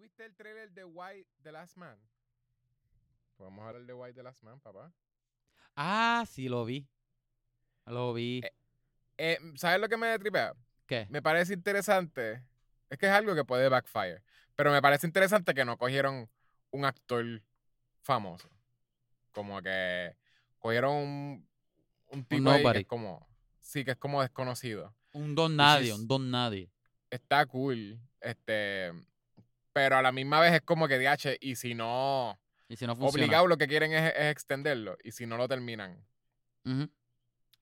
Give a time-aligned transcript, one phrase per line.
[0.00, 1.94] ¿Tuviste el trailer de White The Last Man?
[3.36, 4.90] Podemos hablar de White The Last Man, papá.
[5.76, 6.88] Ah, sí, lo vi.
[7.84, 8.40] Lo vi.
[8.42, 8.50] Eh,
[9.18, 10.54] Eh, ¿Sabes lo que me tripea?
[10.86, 11.06] ¿Qué?
[11.10, 12.42] Me parece interesante.
[12.88, 14.22] Es que es algo que puede backfire.
[14.56, 16.30] Pero me parece interesante que no cogieron
[16.70, 17.42] un actor
[18.00, 18.48] famoso.
[19.32, 20.16] Como que
[20.60, 21.48] cogieron un,
[22.10, 23.28] un tipo ahí que es como.
[23.58, 24.96] Sí, que es como desconocido.
[25.12, 26.72] Un don nadie, un don nadie.
[27.10, 28.00] Está cool.
[28.22, 28.94] Este.
[29.72, 31.36] Pero a la misma vez es como que DH.
[31.40, 32.38] Y si no.
[32.68, 33.24] Y si no funciona.
[33.24, 34.96] Obligado lo que quieren es, es extenderlo.
[35.04, 36.04] Y si no lo terminan.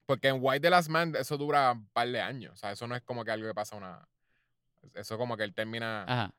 [0.05, 2.53] Porque en White The Last Man eso dura un par de años.
[2.53, 4.07] O sea, eso no es como que algo que pasa una.
[4.95, 6.03] Eso como que él termina.
[6.03, 6.33] Ajá.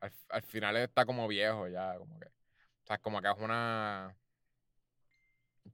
[0.00, 1.96] Al, al final está como viejo ya.
[1.98, 2.26] Como que.
[2.26, 4.16] O sea, como que es una.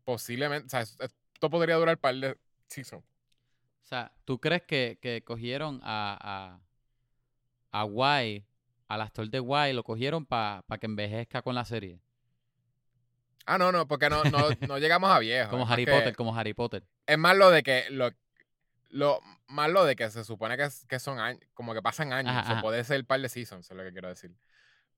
[0.04, 0.66] Posiblemente.
[0.66, 2.36] O sea, es- esto podría durar un par de
[2.66, 3.04] seasons.
[3.04, 6.60] O sea, ¿tú crees que, que cogieron a,
[7.72, 8.44] a, a Guay,
[8.90, 12.00] al actor de Guay, lo cogieron para que envejezca con la serie?
[13.46, 15.48] Ah, no, no, porque no, no, no llegamos a viejo.
[15.48, 16.82] Como Harry Potter, como Harry Potter.
[17.06, 17.84] Es más lo de que.
[17.90, 18.10] Lo,
[18.88, 21.40] lo, más lo de que se supone que, que son años.
[21.54, 22.32] Como que pasan años.
[22.32, 22.62] Ajá, o sea, ajá.
[22.62, 24.34] puede ser un par de seasons, es lo que quiero decir.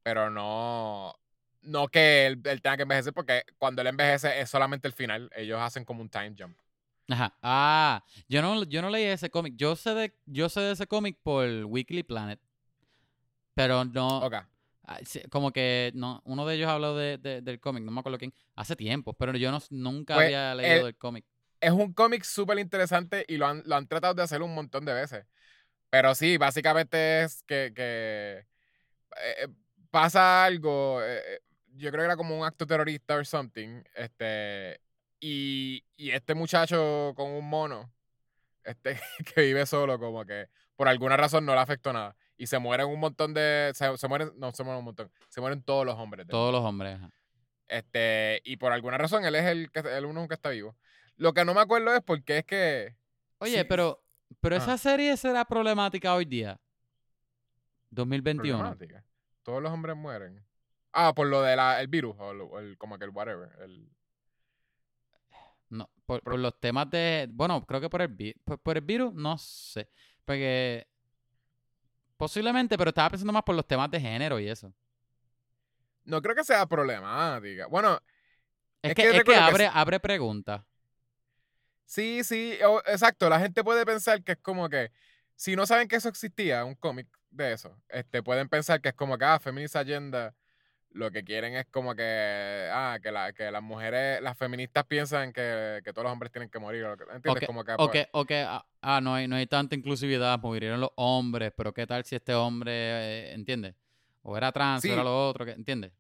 [0.03, 1.15] Pero no.
[1.61, 5.31] No que él, él tenga que envejecer, porque cuando él envejece es solamente el final.
[5.37, 6.57] Ellos hacen como un time jump.
[7.11, 7.37] Ajá.
[7.43, 9.55] Ah, yo no, yo no leí ese cómic.
[9.57, 12.41] Yo sé de, yo sé de ese cómic por Weekly Planet.
[13.55, 14.31] Pero no.
[14.85, 14.99] Ah,
[15.31, 18.35] Como que no, uno de ellos habló de, de- del cómic, no me acuerdo quién,
[18.57, 21.25] hace tiempo, pero yo no, nunca Pues, había leído el- del cómic.
[21.61, 24.85] Es un cómic súper interesante y lo han, lo han tratado de hacer un montón
[24.85, 25.25] de veces.
[25.91, 28.45] Pero sí, básicamente es que, que,
[29.17, 29.49] eh,
[29.91, 31.01] pasa algo.
[31.03, 31.41] eh, eh,
[31.75, 33.83] yo creo que era como un acto terrorista o something.
[33.95, 34.81] Este,
[35.21, 37.93] y, y este muchacho con un mono,
[38.65, 38.99] este,
[39.35, 42.17] que vive solo, como que por alguna razón no le afectó nada.
[42.43, 43.71] Y se mueren un montón de.
[43.73, 45.09] Se, se mueren, no se mueren un montón.
[45.29, 46.27] Se mueren todos los hombres.
[46.27, 46.97] Todos los hombres.
[46.97, 47.09] ajá.
[47.69, 50.77] este, y por alguna razón él es el, que, el único que está vivo.
[51.15, 52.97] Lo que no me acuerdo es por qué es que.
[53.39, 54.03] Oye, Sí, pero,
[54.41, 56.59] pero esa serie será problemática hoy día.
[57.91, 58.59] 2021.
[58.59, 59.05] Problemática.
[59.45, 60.45] Todos los hombres mueren.
[60.91, 63.51] Ah, por lo del el virus, o, lo- el, como que el whatever.
[63.61, 63.89] El,
[65.71, 67.29] No, por, los temas de.
[67.31, 69.89] Bueno, creo que por el, por, por el virus, no sé.
[70.25, 70.89] Porque.
[72.23, 74.73] Posiblemente, pero estaba pensando más por los temas de género y eso.
[76.05, 77.67] no creo que sea problemática.
[77.67, 77.99] Bueno,
[78.83, 80.63] Es, Es que, que es que abre, abre preguntas.
[81.85, 83.29] sí, sí, o- exacto.
[83.29, 84.91] La gente puede pensar que es como que.
[85.37, 88.95] Si no saben que eso existía, un cómic de eso, este, pueden pensar que es
[88.95, 90.35] como que, ah, Feminist Agenda,
[90.95, 95.33] lo que quieren es como que, ah, que, la, que las mujeres, las feministas piensan
[95.33, 96.85] que, que todos los hombres tienen que morir.
[97.15, 97.31] ¿Entiendes?
[97.31, 99.47] O que, como que, o pues, que, o que, ah, ah, no hay, no hay
[99.47, 103.75] tanta inclusividad, murieron los hombres, pero ¿qué tal si este hombre, eh, ¿entiendes?
[104.23, 105.93] O era trans, o era lo otro, ¿entiendes?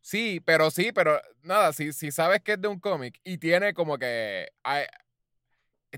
[0.00, 3.72] Sí, pero sí, pero nada, si, si sabes que es de un cómic y tiene
[3.72, 4.48] como que.
[4.62, 4.86] hay-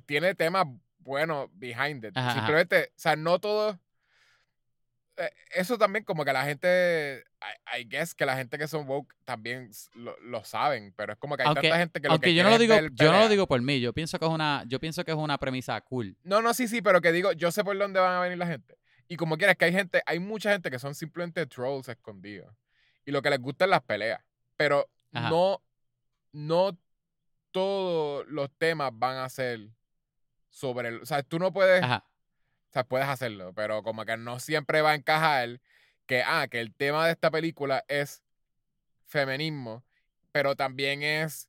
[0.07, 0.67] tiene temas
[0.99, 2.17] buenos behind it.
[2.17, 2.39] Ajá, ajá.
[2.41, 3.79] Simplemente, o sea, no todo.
[5.17, 7.25] Eh, Eso también, como que la gente.
[7.77, 11.19] I, I guess que la gente que son woke también lo, lo saben, pero es
[11.19, 13.13] como que hay Aunque- tanta gente que lo Aunque que yo no lo digo, yo
[13.13, 15.39] no lo digo por mí, yo pienso que es una, yo pienso que es una
[15.39, 16.17] premisa cool.
[16.23, 18.47] No, no, sí, sí, pero que digo, yo sé por dónde van a venir la
[18.47, 18.77] gente.
[19.07, 22.55] Y como quieras, que hay gente, hay mucha gente que son simplemente trolls escondidos.
[23.05, 24.23] Y lo que les gusta es las peleas.
[24.57, 25.29] Pero Ajá.
[25.29, 25.63] no,
[26.33, 26.79] no
[27.51, 29.69] todos los temas van a ser
[30.49, 31.03] sobre el.
[31.03, 31.83] O sea, tú no puedes.
[31.83, 32.05] Ajá.
[32.75, 35.61] O sea, puedes hacerlo, pero como que no siempre va a encajar
[36.07, 38.25] que, ah, que el tema de esta película es
[39.07, 39.85] feminismo,
[40.33, 41.49] pero también es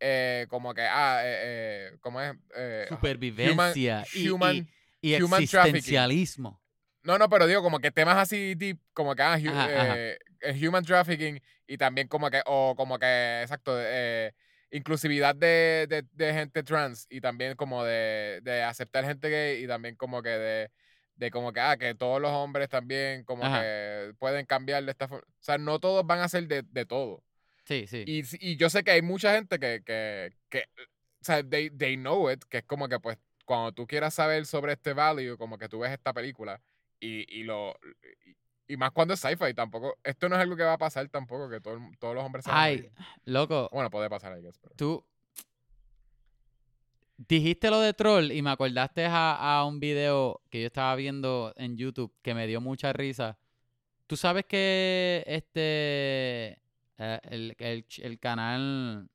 [0.00, 2.34] eh, como que, ah, eh, eh, ¿cómo es?
[2.56, 4.66] Eh, Supervivencia y- human-
[5.00, 5.78] y, y human trafficking.
[5.78, 6.60] existencialismo.
[7.04, 9.94] no, no, pero digo como que temas así deep, como que ah, hu- Ajá, ajá.
[9.96, 10.18] eh,
[10.60, 14.34] human trafficking y también como que, o como que, exacto, eh,
[14.74, 19.68] inclusividad de, de, de gente trans y también como de, de aceptar gente gay y
[19.68, 20.70] también como que de,
[21.14, 23.60] de como que, ah, que todos los hombres también como Ajá.
[23.60, 25.24] que pueden cambiar de esta forma.
[25.28, 27.22] O sea, no todos van a ser de, de todo.
[27.64, 28.02] Sí, sí.
[28.04, 30.64] Y, y yo sé que hay mucha gente que, que, que
[31.20, 34.44] o sea, they, they know it, que es como que pues cuando tú quieras saber
[34.44, 36.60] sobre este value, como que tú ves esta película
[36.98, 37.78] y, y lo...
[38.26, 39.98] Y, y más cuando es sci-fi, tampoco...
[40.02, 42.90] Esto no es algo que va a pasar tampoco, que todo todos los hombres Ay,
[43.24, 44.74] loco, Bueno, puede pasar, I guess, pero...
[44.76, 45.04] tú
[47.16, 51.52] dijiste lo de troll y me acordaste a, a un video que yo estaba viendo
[51.56, 53.38] en YouTube que me dio mucha risa.
[54.06, 56.60] Tú sabes que este
[56.98, 59.08] eh, el, el, el canal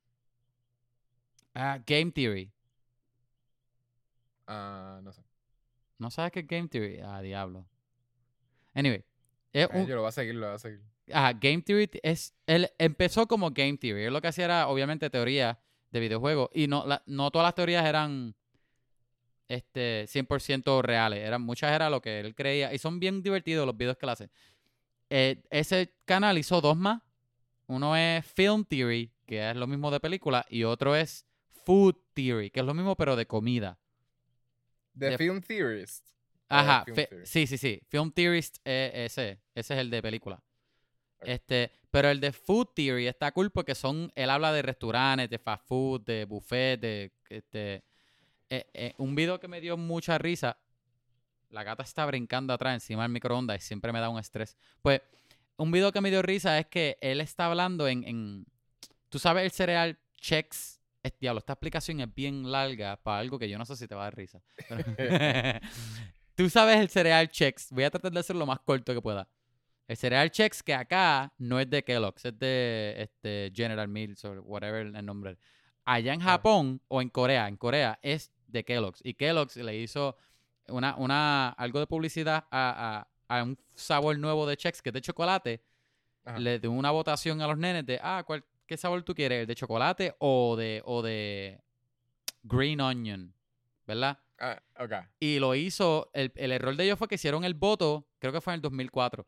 [1.53, 2.51] ah, Game Theory.
[4.47, 5.23] Ah, no sé.
[5.97, 6.99] ¿No sabes qué es Game Theory?
[7.01, 7.65] Ah, diablo.
[8.73, 9.03] Anyway,
[9.53, 10.81] Es un, yo lo voy a seguir, lo voy a seguir.
[11.11, 12.33] Ajá, Game Theory es.
[12.45, 14.03] Él empezó como Game Theory.
[14.03, 15.59] Él lo que hacía era, obviamente, teoría
[15.91, 16.49] de videojuegos.
[16.53, 18.35] Y no, la- no todas las teorías eran
[19.47, 21.19] este 100% reales.
[21.25, 22.73] Eran, muchas eran lo que él creía.
[22.73, 24.29] Y son bien divertidos los videos que él hace.
[25.09, 27.01] Eh, ese canal hizo dos más.
[27.67, 30.45] Uno es Film Theory, que es lo mismo de película.
[30.49, 31.25] Y otro es
[31.65, 33.79] Food Theory, que es lo mismo pero de comida.
[34.97, 36.07] The De- Film Theorist.
[36.49, 37.81] Ajá, Film fe- sí, sí, sí.
[37.87, 40.35] Film Theorist, eh, ese, ese es el de película.
[41.21, 41.27] Ok.
[41.27, 45.37] Este, pero el de Food Theory está cool porque son, él habla de restaurantes, de
[45.39, 47.83] fast food, de buffet, de este,
[48.49, 50.57] eh, eh, un video que me dio mucha risa.
[51.49, 54.55] La gata está brincando atrás encima del microondas y siempre me da un estrés.
[54.81, 55.01] Pues,
[55.57, 58.45] un video que me dio risa es que él está hablando en, en
[59.09, 60.79] tú sabes el cereal Chex.
[61.01, 63.95] Es, diablo, esta explicación es bien larga para algo que yo no sé si te
[63.95, 64.41] va a dar risa.
[64.67, 64.83] Pero-
[66.39, 67.69] Tú sabes el cereal Chex.
[67.69, 69.27] Voy a tratar de hacerlo lo más corto que pueda.
[69.89, 74.41] El cereal Chex que acá no es de Kellogg's, es de este, General Mills o
[74.44, 75.38] whatever el nombre.
[75.83, 76.21] Allá en.
[76.21, 79.01] Japón o en Corea, en Corea es de Kellogg's.
[79.03, 80.15] Y Kellogg's le hizo
[80.69, 84.94] una, una, algo de publicidad a, a- a un sabor nuevo de Chex que es
[84.94, 85.62] de chocolate.
[86.24, 86.39] Ajá.
[86.39, 89.42] Le dio una votación a los nenes de, ah, ¿cuál, ¿qué sabor tú quieres?
[89.42, 91.59] ¿El de chocolate o de, o de
[92.44, 93.33] green onion?
[93.85, 94.18] ¿Verdad?
[94.39, 94.62] Ah.
[95.19, 98.41] Y lo hizo, el, el error de ellos fue que hicieron el voto, creo que
[98.41, 99.25] fue en el 2004,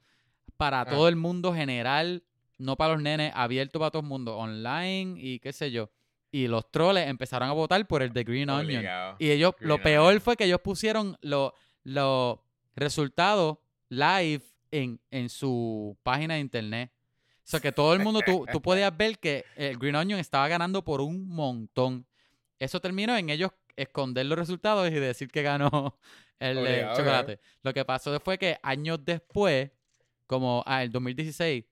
[0.57, 0.85] para Ah.
[0.85, 2.23] todo el mundo general,
[2.57, 5.89] no para los nenes, abierto para todo el mundo, online y qué sé yo.
[6.31, 8.77] Y los troles empezaron a votar por el de Green Onion.
[8.79, 9.15] Obligado.
[9.19, 10.21] Y ellos, lo peor Onion.
[10.21, 11.51] fue que ellos pusieron los
[11.83, 12.37] los
[12.75, 13.57] resultados
[13.89, 16.91] live en, en su página de internet.
[17.39, 20.47] O sea que todo el mundo, tú, tú podías ver que el Green Onion estaba
[20.47, 22.05] ganando por un montón.
[22.59, 25.99] Eso terminó en ellos esconder los resultados y decir que ganó
[26.39, 27.39] el eh, chocolate.
[27.63, 29.71] Lo que pasó fue que años después,
[30.27, 31.65] como ah, el 2016,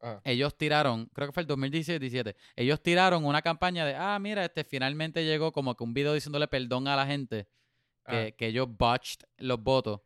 [0.00, 0.20] Ajá.
[0.24, 4.64] ellos tiraron, creo que fue el 2017, ellos tiraron una campaña de, ah, mira, este
[4.64, 7.48] finalmente llegó como que un video diciéndole perdón a la gente
[8.06, 10.00] que, que ellos botched los votos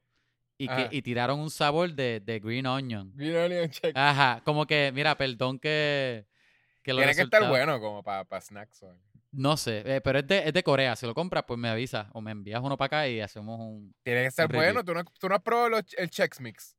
[0.59, 3.13] y, que, y tiraron un sabor de, de Green Onion.
[3.15, 3.97] Green Onion Check.
[3.97, 6.27] Ajá, como que, mira, perdón que...
[6.83, 8.83] que Tiene que estar bueno como para snacks.
[8.83, 9.14] o algo.
[9.37, 10.95] No sé, eh, pero es de, es de Corea.
[10.97, 13.95] Si lo compras, pues me avisas o me envías uno para acá y hacemos un...
[14.05, 14.57] Tiene que review.
[14.57, 14.85] bueno.
[14.85, 16.77] ¿Tú no, tú no has probado los- el Chex Mix.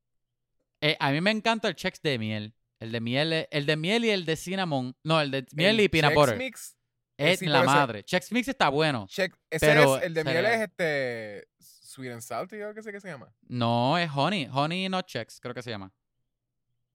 [0.82, 2.56] Eh, a mí me encanta el Chex de miel.
[2.80, 4.96] El de miel, el de miel y el de cinnamon.
[5.04, 6.38] No, el de miel El y peanut Chex butter.
[6.38, 6.78] Mix.
[7.18, 8.04] Es sí, la madre.
[8.04, 9.08] Chex Mix está bueno.
[9.10, 13.00] Ese Pero es, el de miel es este Sweet and Salty o qué sé qué
[13.00, 13.34] se llama.
[13.48, 14.50] No, es honey.
[14.52, 15.94] Honey no Chex, creo que se llama.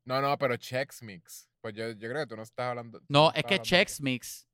[0.05, 1.49] No, no, pero Chex Mix.
[1.61, 3.01] Pues yo, yo creo que tú no estás hablando.
[3.01, 4.47] tú No, es que Chex Mix.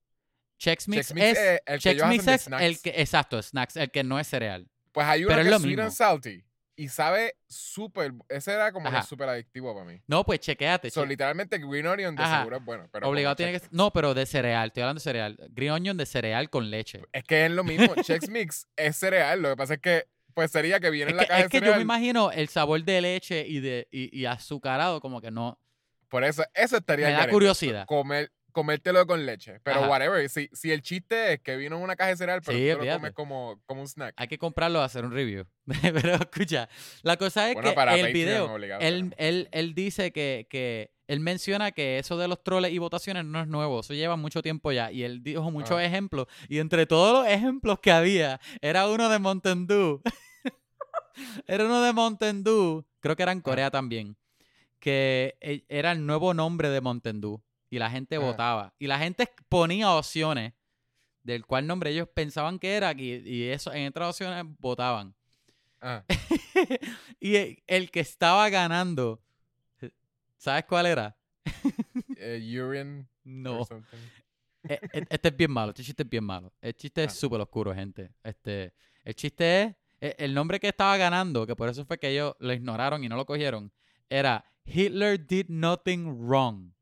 [0.59, 1.39] Chex Mix, Chex Mix es...
[1.39, 2.83] es el que Chex ellos Mix hacen de es el snacks.
[2.83, 3.01] que...
[3.03, 3.77] Exacto, snacks.
[3.77, 4.69] El que no es cereal.
[4.93, 5.83] Pues hay uno pero es que lo Sweet mismo.
[5.85, 6.43] and Salty.
[6.79, 8.13] Y sabe súper.
[8.29, 9.07] Ese era como que Ajá.
[9.07, 9.99] súper adictivo para mí.
[10.07, 10.91] No, pues chequéate.
[10.91, 12.39] So, che- literalmente Green Onion de Ajá.
[12.41, 12.87] seguro es bueno.
[12.93, 13.69] Pero Obligado tiene que ser...
[13.69, 13.77] Mix.
[13.77, 14.67] No, pero de cereal.
[14.69, 15.39] Estoy hablando de cereal.
[15.53, 17.03] Green Onion de cereal con leche.
[17.13, 17.95] Es que es lo mismo.
[18.03, 19.41] Chex Mix es cereal.
[19.41, 21.45] Lo que pasa es que, pues sería que viene Es en la que, caja es
[21.47, 21.79] de que yo cereal.
[21.79, 25.59] me imagino el sabor de leche y de y, y azucarado como que no.
[26.09, 27.87] Por eso, eso estaría Me da curiosidad.
[27.87, 29.61] Comer, comértelo con leche.
[29.63, 29.89] Pero Ajá.
[29.91, 30.27] whatever.
[30.31, 32.87] Si, si el chiste es que vino en una caja de cereal, pero Sí, tú
[32.87, 34.15] lo comes como, como un snack.
[34.17, 35.45] Hay que comprarlo hacer un review.
[35.83, 36.71] Pero escucha,
[37.03, 40.47] la cosa es Bueno, que para el Patreon, video, obligado, él, él, él dice que,
[40.49, 44.17] que él menciona que eso de los troles y votaciones no es nuevo, eso lleva
[44.17, 44.91] mucho tiempo ya.
[44.91, 45.85] Y él dijo muchos Ajá.
[45.85, 46.29] ejemplos.
[46.49, 50.01] Y entre todos los ejemplos que había, era uno de Mountain Dew.
[51.47, 54.17] era uno de Mountain Dew, creo que era en Corea también,
[54.81, 57.43] que e- era el nuevo nombre de Mountain Dew.
[57.71, 58.25] Y la gente Ajá.
[58.25, 58.75] votaba.
[58.79, 60.53] Y la gente ponía opciones
[61.23, 65.15] del cual nombre ellos pensaban que era y, y eso en otras opciones votaban.
[65.81, 66.05] Ah,
[67.21, 69.21] y el, el que estaba ganando,
[70.39, 71.17] ¿sabes cuál era?
[72.19, 73.67] urine No.
[74.69, 76.53] E- e- Este es bien malo, este chiste es bien malo.
[76.61, 77.17] El chiste es Ah.
[77.17, 78.13] súper oscuro, gente.
[78.23, 78.73] Este,
[79.05, 82.35] el chiste es, e- el nombre que estaba ganando, que por eso fue que ellos
[82.39, 83.73] lo ignoraron y no lo cogieron,
[84.09, 86.73] era Hitler did nothing wrong.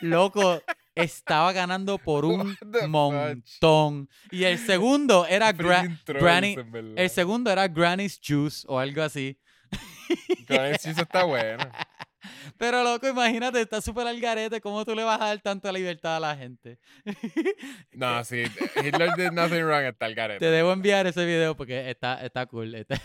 [0.00, 0.62] Loco,
[0.94, 2.56] estaba ganando por un
[2.88, 4.08] montón.
[4.30, 9.02] Y el segundo era Gra- Freaking trolls, Granny- el segundo era Granny's Juice o algo
[9.02, 9.38] así.
[10.48, 11.64] Granny Cheese está bueno.
[12.58, 16.16] Pero loco, imagínate, está súper al garete, ¿cómo tú le vas a dar tanta libertad
[16.16, 16.78] a la gente?
[17.92, 18.44] No, sí.
[18.84, 20.38] Hitler did nothing wrong está el garete.
[20.40, 22.74] Te debo enviar ese video porque está, está cool.
[22.74, 23.00] Está,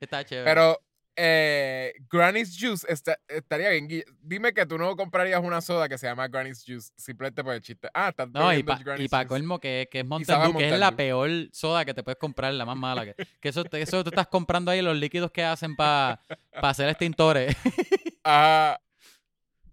[0.00, 0.44] está chévere.
[0.44, 0.78] Pero
[1.16, 3.88] eh, Granny's Juice está- estaría bien.
[4.20, 7.62] Dime que tú no comprarías una soda que se llama Granny's Juice simplemente por el
[7.62, 7.88] chiste.
[7.94, 9.26] Ah, estás No, y para pa Juice.
[9.26, 12.52] colmo que, que es Mountain Dew, que es la peor soda que te puedes comprar,
[12.54, 13.04] la más mala.
[13.06, 16.20] Que, que eso, te- eso tú estás comprando ahí los líquidos que hacen para
[16.52, 17.56] hacer extintores.
[18.22, 18.80] Ajá.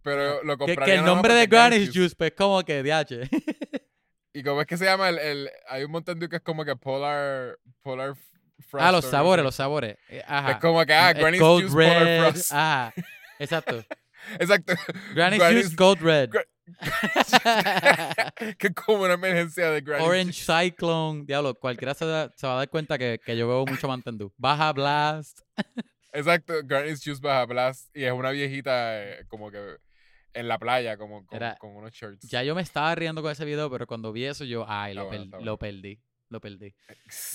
[0.01, 2.83] Pero lo que, compraría que el nada más nombre de Granny's Juice, pues como que
[2.83, 3.29] DH.
[4.33, 5.09] ¿Y cómo es que se llama?
[5.09, 7.57] El, el- hay un Mountain Dew que es como que Polar...
[7.81, 8.15] Polar
[8.63, 9.97] Frost ah, los sabores, los sabores.
[10.09, 10.51] Eh, Ajá.
[10.51, 11.93] Es como que, ah, Eh, Granny's Juice Red.
[11.99, 12.51] Polar Frost.
[12.51, 12.93] Ajá.
[13.39, 13.83] Exacto.
[14.39, 14.73] Exacto.
[15.13, 16.29] Granny's, Granny's- Juice Cold Red.
[16.29, 16.45] Gra-
[18.57, 21.25] que es como una emergencia de Granny's Orange Cyclone.
[21.25, 24.31] Diablo, cualquiera se, da- se va a dar cuenta que, que yo bebo mucho Dew.
[24.37, 25.39] Baja Blast.
[26.13, 27.95] Exacto, Granny's Juice Baja Blast.
[27.95, 29.77] Y es una viejita eh, como que
[30.33, 32.27] en la playa, como con, Era- con unos shorts.
[32.29, 35.01] Ya yo me estaba riendo con ese video, pero cuando vi eso yo, ay, Está
[35.03, 35.99] lo, bueno, per- lo perdí.
[36.33, 36.73] Lo perdí.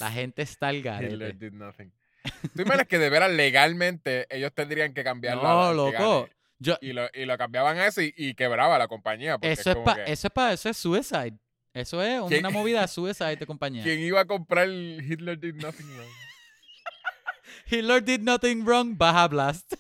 [0.00, 1.32] La gente está al Hitler garete.
[1.34, 1.92] did nothing.
[2.56, 6.28] ¿Tú imaginas que de veras legalmente ellos tendrían que cambiar la No, que loco.
[6.58, 9.38] Yo, Y lo, y lo cambiaban a eso y, y quebraba la compañía.
[9.40, 11.38] Eso, es como pa, que, eso es pa- eso es suicide.
[11.72, 13.84] Eso es ¿Quién- una movida de suicide de compañía.
[13.84, 16.08] ¿Quién iba a comprar el Hitler did nothing wrong?
[17.70, 19.74] Hitler did nothing wrong, Baja Blast.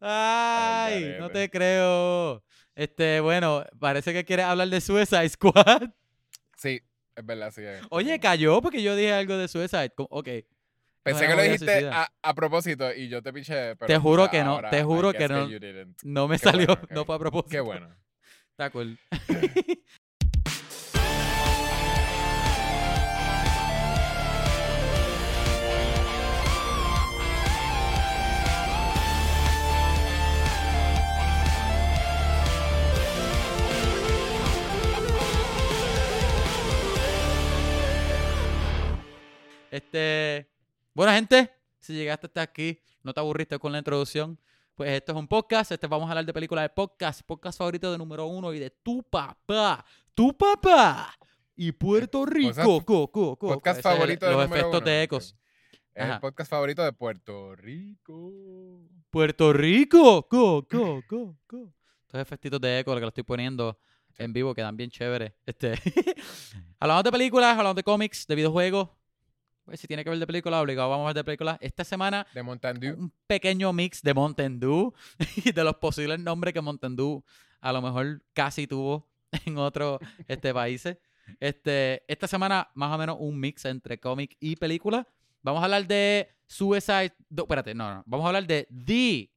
[0.00, 2.42] Ay, no te creo.
[2.74, 5.90] Este, bueno, parece que quieres hablar de Suicide Squad.
[6.56, 6.80] sí,
[7.14, 7.62] es verdad, sí.
[7.62, 9.92] es Oye, cayó porque yo dije algo de Suicide.
[9.96, 10.28] Ok.
[11.02, 13.74] Pensé que lo dijiste a, a propósito y yo te piché.
[13.76, 15.48] Pero Te juro que no, te juro que no.
[16.04, 17.50] No me Qué salió, bueno, no fue a propósito.
[17.50, 17.94] Qué bueno.
[18.50, 18.98] Está cool.
[39.72, 40.50] Este,
[40.92, 44.38] buena gente, si llegaste hasta aquí, no te aburriste con la introducción,
[44.74, 47.90] pues esto es un podcast, este vamos a hablar de películas de podcast, podcast favorito
[47.90, 49.82] de número uno y de tu papá,
[50.14, 51.14] tu papá
[51.56, 52.52] y Puerto Rico.
[52.52, 53.36] sea, co, co, co.
[53.38, 55.36] Podcast Ese es el- favorito de Los número efectos uno, de ecos.
[55.94, 58.30] Es el podcast favorito de Puerto Rico.
[59.08, 61.72] Puerto Rico, co, co, co, co.
[62.02, 63.78] Estos efectitos de eco, lo que lo estoy poniendo
[64.18, 65.32] en vivo, quedan bien chéveres.
[65.46, 65.72] Este,
[66.78, 68.90] hablamos de películas, hablamos de cómics, de videojuegos.
[69.64, 71.56] Pues si tiene que ver de películas, obligado vamos a ver de películas.
[71.60, 72.96] Esta semana De Mountain Dew.
[72.98, 74.92] un pequeño mix de Mountain Dew
[75.44, 77.22] y de los posibles nombres que Mountain Dew
[77.60, 79.08] a lo mejor casi tuvo
[79.46, 80.98] en otros este, países.
[81.38, 85.06] Este, esta semana, más o menos, un mix entre cómic y película.
[85.42, 87.12] Vamos a hablar de Suicide.
[87.28, 88.02] do- espérate, no, no.
[88.06, 89.30] Vamos a hablar de The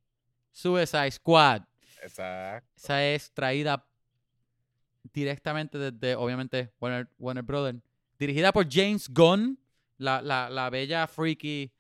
[0.52, 1.62] Suicide Squad.
[2.02, 2.68] Exacto.
[2.76, 3.86] Esa es traída
[5.14, 7.80] directamente desde, obviamente, Warner, Warner Brothers.
[8.20, 9.58] Dirigida por James Gunn,
[9.98, 11.72] la, la, la bella, freaky,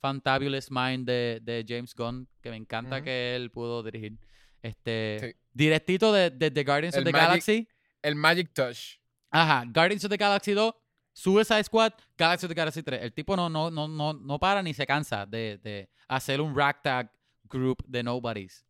[0.00, 4.18] fantabulous mind de, de James Gunn, que me encanta que él pudo dirigir.
[4.62, 5.36] Este, Sí.
[5.54, 7.68] Directito de, de Guardians of the Magic- Galaxy.
[8.02, 8.98] El Magic Touch.
[9.30, 10.74] Ajá, Guardians of the Galaxy 2,
[11.12, 13.00] Suicide Squad, Galaxy of the Galaxy 3.
[13.02, 16.56] El tipo no, no, no, no, no para ni se cansa de, de hacer un
[16.56, 17.10] ragtag
[17.44, 18.64] group de nobodies.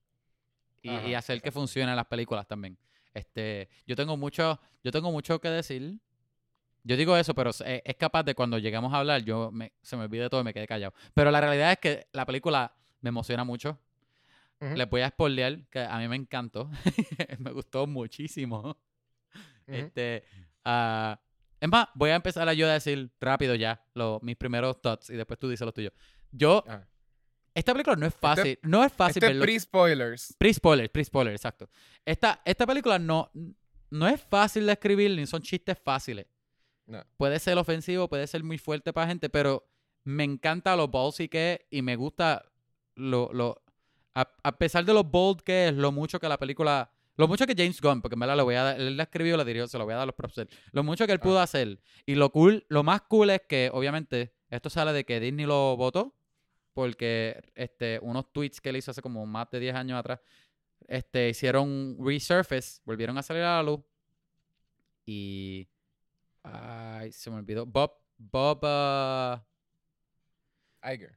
[0.82, 2.76] Y, Ajá, y hacer que funcionen las películas también.
[3.14, 5.98] Este, yo tengo mucho, yo tengo mucho que decir.
[6.84, 10.04] Yo digo eso, pero es, capaz de cuando lleguemos a hablar, yo me, se me
[10.04, 10.92] olvide todo y me quede callado.
[11.14, 13.78] Pero la realidad es que la película me emociona mucho.
[14.60, 16.70] Ujú, Les voy a spoilear que a mí me encantó.
[17.38, 18.76] me gustó muchísimo.
[19.66, 20.24] Este,
[20.64, 21.20] ah,
[21.60, 25.10] es más, voy a empezar a yo a decir rápido ya lo- mis primeros thoughts
[25.10, 25.92] y después tú dices los tuyos.
[26.32, 26.84] Yo, Ah.
[27.54, 30.34] esta película no es fácil, no es fácil Este pre-spoilers.
[30.38, 31.68] Pre-spoiler, pre-spoiler, exacto.
[32.04, 33.30] Esta, esta película no,
[33.90, 36.26] no es fácil de escribir ni son chistes fáciles.
[36.86, 37.04] No.
[37.16, 39.64] Puede ser ofensivo, puede ser muy fuerte para gente, pero
[40.04, 42.44] me encanta lo ballsy que es y me gusta
[42.94, 43.62] lo, lo
[44.14, 47.46] a, a pesar de lo bold que es, lo mucho que la película, lo mucho
[47.46, 49.66] que James Gunn, porque en verdad le voy a dar, él la escribió, la dirigió,
[49.68, 51.24] se lo voy a dar los props, a él, lo mucho que él Ah.
[51.24, 55.20] pudo hacer y lo cool, lo más cool es que obviamente esto sale de que
[55.20, 56.14] Disney lo votó
[56.74, 60.20] porque este unos tweets que él hizo hace como más de 10 años atrás
[60.88, 63.80] este hicieron resurface, volvieron a salir a la luz
[65.06, 65.68] y
[66.42, 69.44] ay, se me olvidó Bob Bob ah,
[70.84, 71.16] Iger.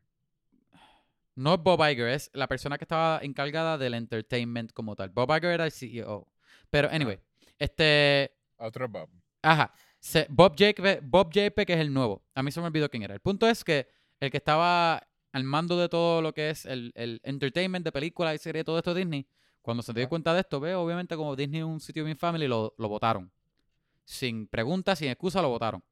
[1.36, 5.10] no es Bob Iger, es la persona que estaba encargada del entertainment como tal.
[5.10, 6.28] Bob Iger era el CEO.
[6.70, 7.20] Pero anyway,
[7.60, 9.10] este Otro Bob.
[9.42, 9.74] Ajá.
[10.00, 12.24] Se- Bob JP, Bob JP, que es el nuevo.
[12.34, 13.14] A mí se me olvidó quién era.
[13.14, 13.88] El punto es que
[14.20, 18.34] el que estaba al mando de todo lo que es el, el entertainment de películas
[18.36, 19.28] y series, todo esto Disney,
[19.62, 20.10] cuando se dio Ajá.
[20.10, 23.32] cuenta de esto, ve, obviamente como Disney es un sitio bien family, lo, lo votaron.
[24.06, 25.84] Sin preguntas, sin excusa, lo votaron.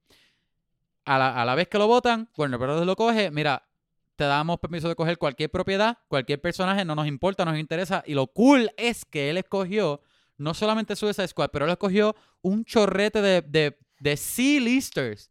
[1.06, 2.86] a la, a la vez que lo votan, Warner Bros.
[2.86, 3.68] lo coge, mira,
[4.16, 8.04] te damos permiso de coger cualquier propiedad, cualquier personaje, no nos importa, nos interesa.
[8.06, 10.02] Y lo cool es que él escogió
[10.38, 15.30] no solamente Suicide Squad, pero él escogió un chorrete de, de, de C-listers.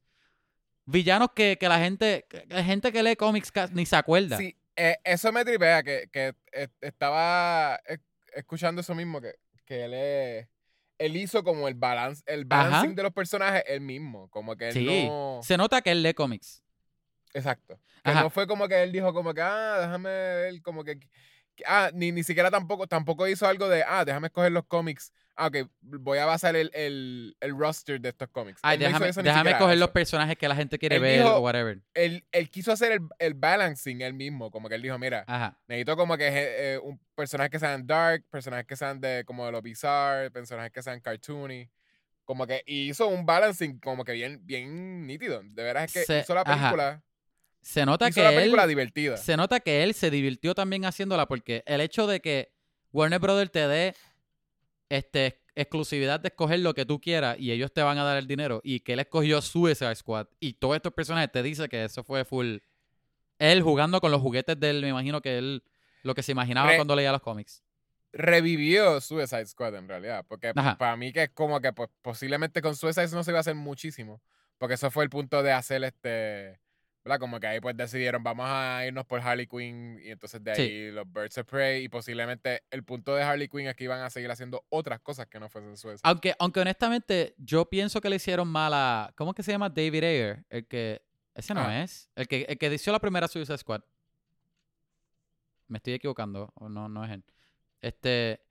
[0.84, 4.36] Villanos que, que la gente, gente que lee cómics ni se acuerda.
[4.36, 7.80] Sí, eh, eso me tripea, que, que eh, estaba
[8.34, 9.34] escuchando eso mismo, que,
[9.64, 10.48] que él, es-
[11.04, 14.72] él hizo como el balance, el balancing de los personajes él mismo, como que él
[14.74, 15.06] Sí.
[15.06, 15.40] no...
[15.42, 16.62] Se nota que él lee cómics.
[17.34, 17.78] Exacto.
[18.04, 18.22] Que Ajá.
[18.22, 20.98] no fue como que él dijo como que, ah, déjame ver, como que...
[20.98, 21.08] que-
[21.66, 25.12] Ah, ni, ni siquiera tampoco, tampoco hizo algo de, ah, déjame escoger los cómics.
[25.34, 28.60] Ah, ok, voy a basar el, el, el roster de estos cómics.
[28.62, 31.80] Ay, déjame, déjame coger los personajes que la gente quiere Él ver dijo- o whatever.
[31.94, 35.58] Él, él quiso hacer el, el balancing él mismo, como que él dijo, mira, Ajá.
[35.68, 39.52] necesito como que eh, un personajes que sean dark, personajes que sean de como de
[39.52, 41.70] lo bizarre, personajes que sean cartoony.
[42.24, 45.40] Como que y hizo un balancing como que bien, bien nítido.
[45.42, 46.54] De veras es que Se- hizo la ajá.
[46.56, 47.02] película,
[47.62, 49.16] Se nota hizo que la él película divertida.
[49.16, 52.52] se nota que él se divirtió también haciéndola porque el hecho de que
[52.92, 53.94] Warner Brothers te dé
[54.96, 58.26] este, exclusividad de escoger lo que tú quieras y ellos te van a dar el
[58.26, 62.02] dinero y que él escogió Suicide Squad y todos estos personajes te dice que eso
[62.04, 62.58] fue full
[63.38, 65.62] él jugando con los juguetes de él, me imagino que él
[66.02, 67.62] lo que se imaginaba Re- cuando leía los cómics.
[68.12, 70.24] Revivió Suicide Squad en realidad.
[70.28, 70.76] Porque Ajá.
[70.76, 73.54] para mí que es como que pues, posiblemente con Suicide no se iba a hacer
[73.54, 74.20] muchísimo.
[74.58, 76.60] Porque eso fue el punto de hacer este.
[77.04, 77.18] ¿Verdad?
[77.18, 79.98] Como que ahí pues decidieron, vamos a irnos por Harley Quinn.
[80.04, 80.62] Y entonces de Sí.
[80.62, 81.82] ahí los Birds of Prey.
[81.84, 85.26] Y posiblemente el punto de Harley Quinn es que iban a seguir haciendo otras cosas
[85.26, 86.00] que no fuesen Suicide.
[86.04, 89.68] Aunque, aunque honestamente yo pienso que le hicieron mal a ¿cómo es que se llama?
[89.68, 91.02] David Ayer, el que
[91.34, 91.82] ese no Ah.
[91.82, 93.80] es, el que el que hizo la primera Suicide Squad.
[95.68, 97.24] Me estoy equivocando, o no no es él.
[97.80, 98.42] Este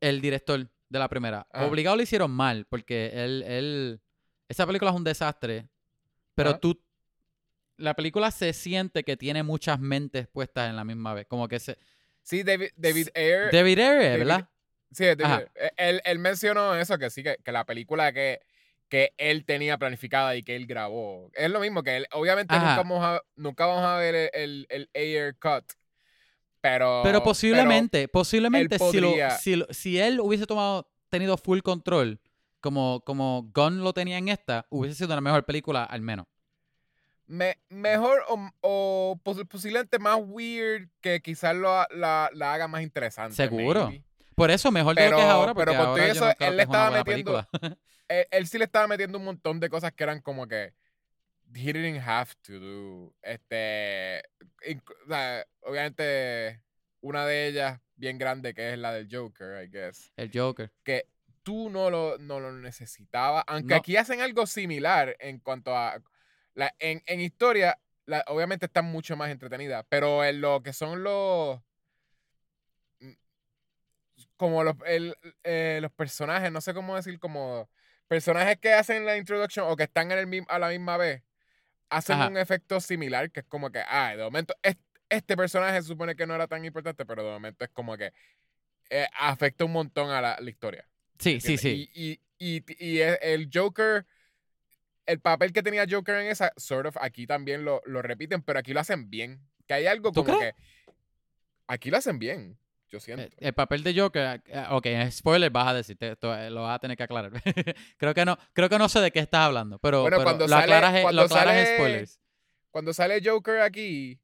[0.00, 1.46] el director de la primera.
[1.52, 1.66] Ah.
[1.66, 4.00] Obligado le hicieron mal porque él él
[4.48, 5.68] esa película es un desastre,
[6.34, 6.58] pero Ajá.
[6.60, 6.80] tú
[7.78, 11.58] la película se siente que tiene muchas mentes puestas en la misma vez, como que
[11.58, 11.78] se
[12.22, 13.50] Sí, David, David Ayer.
[13.52, 14.48] David Ayer, David- ¿verdad?
[14.92, 15.46] Sí, David.
[15.54, 18.40] Eh, Él, él mencionó eso, que sí, que, que la película que,
[18.88, 21.30] que él tenía planificada y que él grabó.
[21.34, 24.66] Es lo mismo que él, obviamente nunca vamos, a, nunca vamos a ver el, el,
[24.68, 25.64] el Ayer cut.
[26.60, 27.00] Pero.
[27.04, 32.20] Pero posiblemente, posiblemente si, lo- si, si él hubiese tomado, tenido full control,
[32.60, 36.26] como, como Gunn lo tenía en esta, hubiese sido una mejor película al menos.
[37.28, 42.82] Me- mejor o, o pos- posiblemente más weird que quizás lo, la, la haga más
[42.82, 43.36] interesante.
[43.36, 43.86] Seguro.
[43.90, 44.04] maybe.
[44.34, 46.12] Por eso, mejor de lo que es Pero- ahora, porque pero con todo ahora yo
[46.12, 47.78] eso, no creo él le es estaba metiendo- película.
[48.08, 50.72] él, él sí le estaba metiendo un montón de cosas que eran como que
[51.54, 53.14] he didn't have to do.
[53.22, 54.22] Este,
[54.66, 56.62] inc- o sea, obviamente
[57.00, 60.70] una de ellas bien grande que es la del Joker, I guess, El Joker.
[60.84, 61.06] que
[61.42, 63.76] tú no lo, no lo necesitabas, aunque No.
[63.76, 66.00] aquí hacen algo similar en cuanto a
[66.58, 71.04] la, en, en historia, la- obviamente están mucho más entretenidas, pero en lo que son
[71.04, 71.60] los
[72.98, 73.12] mm,
[74.36, 77.70] como los, el- eh, los personajes, no sé cómo decir, como
[78.08, 81.22] personajes que hacen la introduction o que están en el a la misma vez,
[81.90, 82.28] hacen Ajá.
[82.28, 86.16] un efecto similar, que es como que, ah, de momento, est- este, personaje se supone
[86.16, 88.12] que no era tan importante, pero de momento es como que
[88.90, 90.88] eh, afecta un montón a la, la historia.
[91.20, 91.60] Sí, sí, ¿entiendes?
[91.60, 91.90] sí.
[91.94, 94.06] Y, y, y, y el- el Joker,
[95.08, 98.58] el papel que tenía Joker en esa, sort of, aquí también lo, lo repiten, pero
[98.60, 99.40] aquí lo hacen bien.
[99.66, 100.54] Que hay algo ¿Tú como crees?
[100.54, 100.92] que.
[101.66, 102.56] Aquí lo hacen bien,
[102.88, 103.24] yo siento.
[103.24, 106.76] El, el papel de Joker, eh, ok, spoiler vas a decir, te- te- lo vas
[106.76, 107.32] a tener que aclarar.
[107.98, 110.44] creo que no, creo que no sé de qué estás hablando, pero, Bueno, pero cuando
[110.46, 112.20] lo sale- aclaras, cuando lo aclaras en sale- spoilers.
[112.70, 114.18] Cuando sale Joker aquí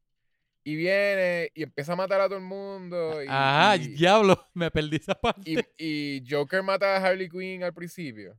[0.65, 3.23] y viene y empieza a matar a todo el mundo.
[3.23, 5.43] Y, Ajá, y, diablo, me perdí esa parte.
[5.79, 8.39] y- y Joker mata a Harley Quinn al principio.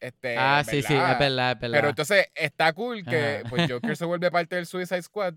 [0.00, 1.12] Este, ah, sí, sí, es ¿verdad?
[1.12, 1.58] es verdad.
[1.60, 3.48] Pero entonces está cool que Ajá.
[3.48, 5.34] pues, Joker se vuelve parte del Suicide Squad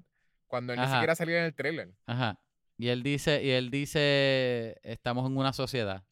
[0.48, 1.92] cuando él ni siquiera salía en el trailer.
[2.06, 2.40] Ajá.
[2.78, 6.04] Y él dice, y él dice, estamos en una sociedad.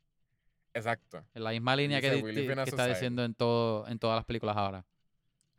[0.73, 1.25] Exacto.
[1.33, 2.93] En la misma línea que, Dice, di- "We live que in a está society".
[2.93, 4.86] diciendo en todo, en todas las películas ahora.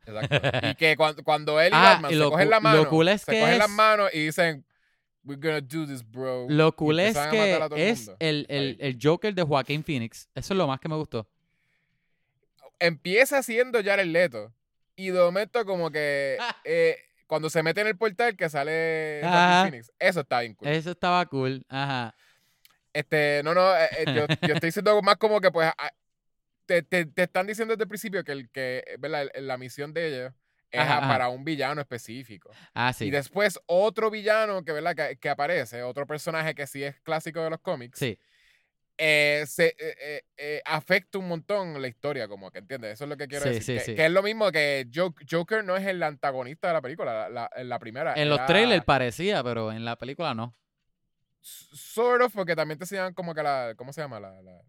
[0.05, 0.49] Exacto.
[0.71, 2.89] y que cuando, cuando él y Ah, Batman y se lo cogen la lo mano,
[2.89, 4.65] cool es se que cogen las manos y dicen,
[5.23, 6.47] we're gonna do this, bro.
[6.49, 10.29] Lo cool es que es el, el, el Joker de Joaquín Phoenix.
[10.33, 11.27] Eso es lo más que me gustó.
[12.79, 14.53] Empieza siendo Jared Leto
[14.95, 16.55] y de momento como que Ah.
[16.63, 19.21] eh, cuando se mete en el portal que sale.
[19.21, 20.67] Phoenix, eso está bien cool.
[20.67, 21.63] Eso estaba cool.
[21.69, 22.15] Ajá.
[22.93, 25.91] Este, no, no, eh, eh, yo, yo estoy diciendo más como que pues ah,
[26.65, 29.27] te, te- te están diciendo desde el principio que, el, que ¿verdad?
[29.35, 30.33] La misión de ellos
[30.71, 31.07] es Ajá, a- ajá.
[31.07, 32.49] para un villano específico.
[32.73, 33.05] Ah, sí.
[33.05, 34.95] Y después otro villano que, ¿verdad?
[34.95, 38.17] Que, que aparece, otro personaje que sí es clásico de los cómics, Sí.
[39.01, 42.93] Eh, se eh, eh, eh, afecta un montón la historia, como que entiendes.
[42.93, 43.63] Eso es lo que quiero Sí, decir.
[43.63, 43.95] sí, que, sí.
[43.95, 44.87] que es lo mismo que
[45.31, 48.13] Joker, no es el antagonista de la película, la, la- en la primera.
[48.15, 50.53] En los era trailers parecía, pero en la película no.
[51.41, 53.73] Sort of, porque también te enseñan como que la.
[53.77, 54.19] ¿Cómo se llama?
[54.19, 54.61] La, la,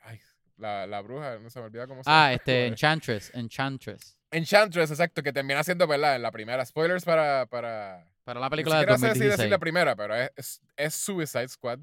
[0.00, 0.20] ay,
[0.56, 2.26] la, la bruja, no se me olvida cómo se llama.
[2.26, 4.18] Ah, este, Enchantress, Enchantress.
[4.32, 6.16] Enchantress, exacto, que termina siendo, ¿verdad?
[6.16, 6.64] En la primera.
[6.66, 7.46] Spoilers para.
[7.46, 9.50] para Para la película de siquiera sé si decir 2016.
[9.50, 11.78] la primera, pero es, es, es Suicide Squad.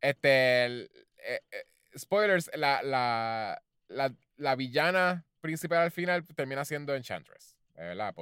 [0.00, 1.64] Este, el- eh, eh,
[1.98, 8.14] spoilers, la, la, la, la villana principal al final termina siendo Enchantress, ¿verdad?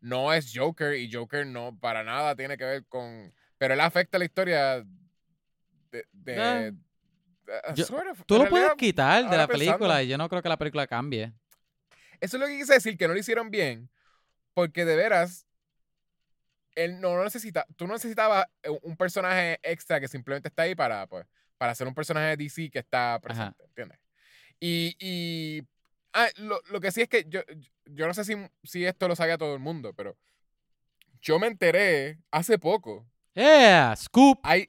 [0.00, 3.32] No es Joker y Joker no para nada tiene que ver con...
[3.58, 4.84] Pero él afecta la historia
[5.90, 6.06] de...
[6.12, 6.34] de-
[6.72, 6.74] de-
[7.74, 8.22] Yo- sort of.
[8.26, 11.32] Tú lo puedes quitar de la película y yo no creo que la película cambie.
[12.20, 13.88] Eso es lo que quise decir, que no lo hicieron bien,
[14.52, 15.45] porque de veras,
[16.76, 21.06] él no necesita, tú no necesitabas eh, un personaje extra que simplemente está ahí para,
[21.08, 21.26] pues,
[21.58, 23.98] para ser un personaje de DC que está presente, ¿entiendes?
[24.60, 25.62] Y, y
[26.12, 27.40] ah, lo, lo que sí es que yo,
[27.86, 30.16] yo no sé si, si esto lo sabía todo el mundo, pero
[31.20, 33.06] yo me enteré hace poco.
[33.34, 33.94] ¡Yeah!
[33.96, 34.38] ¡Scoop!
[34.44, 34.68] I,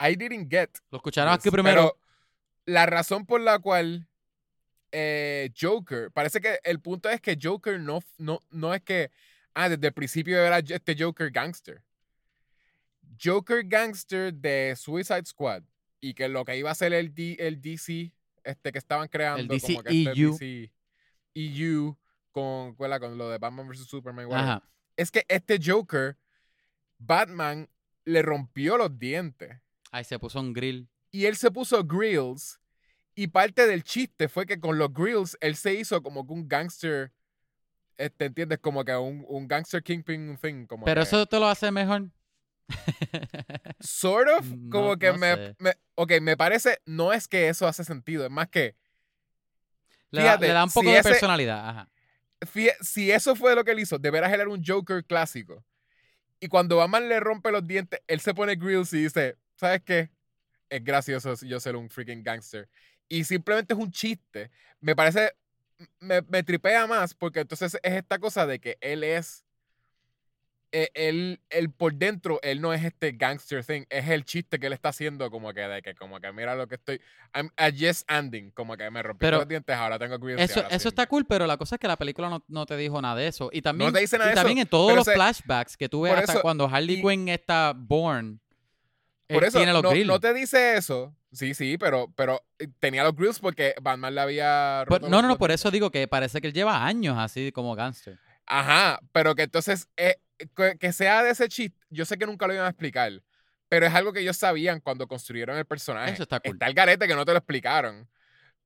[0.00, 1.94] I didn't get Lo escucharon aquí primero.
[1.94, 1.98] Pero
[2.66, 4.08] la razón por la cual
[4.92, 9.10] eh, Joker, parece que el punto es que Joker no, no, no es que,
[9.58, 11.82] ah, desde el principio era este Joker gangster.
[13.22, 15.62] Joker gangster de Suicide Squad
[16.00, 18.12] y que lo que iba a ser el, D- el DC
[18.44, 20.32] este que estaban creando DC como que este EU.
[20.32, 20.72] DC
[21.34, 21.96] EU
[22.30, 24.62] con, ¿cuál con lo de Batman vs Superman Ajá.
[24.96, 26.16] es que este Joker
[26.98, 27.68] Batman
[28.04, 29.56] le rompió los dientes
[29.90, 30.88] Ahí se puso un grill.
[31.10, 32.60] y él se puso grills.
[33.14, 36.46] Y parte del chiste fue que con los grills él se hizo como que un
[36.48, 37.10] gangster.
[37.98, 38.58] Este, ¿Entiendes?
[38.60, 40.66] Como que un, un gangster kingpin thing.
[40.66, 42.10] Como Pero que- eso te lo hace mejor.
[43.80, 44.46] Sort of.
[44.56, 46.78] No- Como que no me, me- Ok, me parece.
[46.86, 48.24] No es que eso hace sentido.
[48.24, 48.76] Es más que.
[50.10, 51.68] Le, da, Fíjate, le da un si poco de ese- personalidad.
[51.68, 51.88] Ajá.
[52.82, 55.64] Si eso fue lo que él hizo, de veras él era un Joker clásico.
[56.40, 60.10] Y cuando Batman le rompe los dientes, él se pone grills y dice: ¿Sabes qué?
[60.70, 62.68] Es gracioso yo ser un freaking gangster.
[63.08, 64.50] Y simplemente es un chiste.
[64.80, 65.32] Me parece.
[66.00, 69.44] Me, me tripea más porque entonces es esta cosa de que él es.
[70.72, 74.66] eh, Él, él por dentro, él no es este gangster thing, es el chiste que
[74.66, 77.00] él está haciendo como que de que como que mira lo que estoy,
[77.34, 80.60] I'm a yes ending, como que me rompí Pero los dientes, ahora tengo y Eso,
[80.68, 80.88] eso sí.
[80.88, 83.28] está cool, pero la cosa es que la película no, no te dijo nada de
[83.28, 83.48] eso.
[83.52, 86.02] Y también, te dice nada y de eso, también en todos los flashbacks que tú
[86.02, 88.40] ves hasta eso- cuando Harley Quinn está born,
[89.28, 90.06] Por él eso, tiene los no, grills.
[90.08, 91.14] no te dice eso.
[91.30, 95.20] Sí, sí, pero, pero eh, tenía los grills porque Batman le había Por- roto no,
[95.22, 98.18] no, no, por eso digo que parece que él lleva años así como gangster.
[98.46, 100.16] Ajá, pero que entonces, eh,
[100.56, 103.12] que, que sea de ese chiste, yo sé que nunca lo iban a explicar,
[103.68, 106.12] pero es algo que ellos sabían cuando construyeron el personaje.
[106.12, 106.54] Eso está cool.
[106.54, 108.08] Está el garete que no te lo explicaron.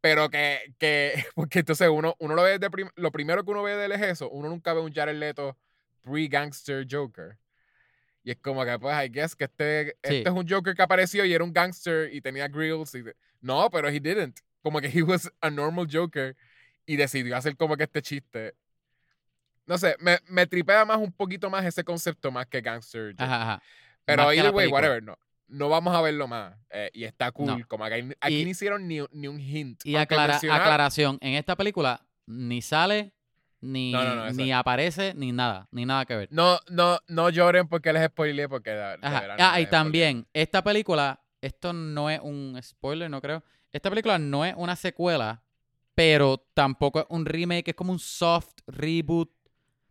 [0.00, 3.62] Pero que, que porque entonces uno, uno lo ve de prim- lo primero que uno
[3.64, 5.56] ve de él es eso, uno nunca ve un Jared Leto
[6.02, 7.38] pre-gangster Joker.
[8.24, 10.16] Y es como que, pues, I guess que este, Sí.
[10.16, 12.94] este es un Joker que apareció y era un gangster y tenía grills.
[12.94, 13.02] Y
[13.40, 14.38] no, pero he didn't.
[14.62, 16.36] Como que he was a normal Joker
[16.86, 18.54] y decidió hacer como que este chiste.
[19.66, 23.24] No sé, me, me tripea más un poquito más ese concepto más que gangster Joker.
[23.24, 23.62] Ajá, ajá.
[24.04, 25.16] Pero either way, whatever, no.
[25.48, 26.54] No vamos a verlo más.
[26.70, 27.46] eh, y está cool.
[27.46, 27.68] No.
[27.68, 29.84] Como que aquí, aquí Y- no hicieron ni, ni un hint.
[29.84, 33.12] Y aclara- mencionar- aclaración, en esta película ni sale,
[33.62, 36.28] ni, No, no, no, eso- ni aparece, ni nada, ni nada que ver.
[36.30, 39.36] No, no, no lloren porque les spoileé porque de- de Ajá.
[39.38, 43.42] Ah, y también, esta película, esto no es un spoiler, no creo.
[43.72, 45.42] Esta película no es una secuela,
[45.94, 49.30] pero tampoco es un remake, es como un soft reboot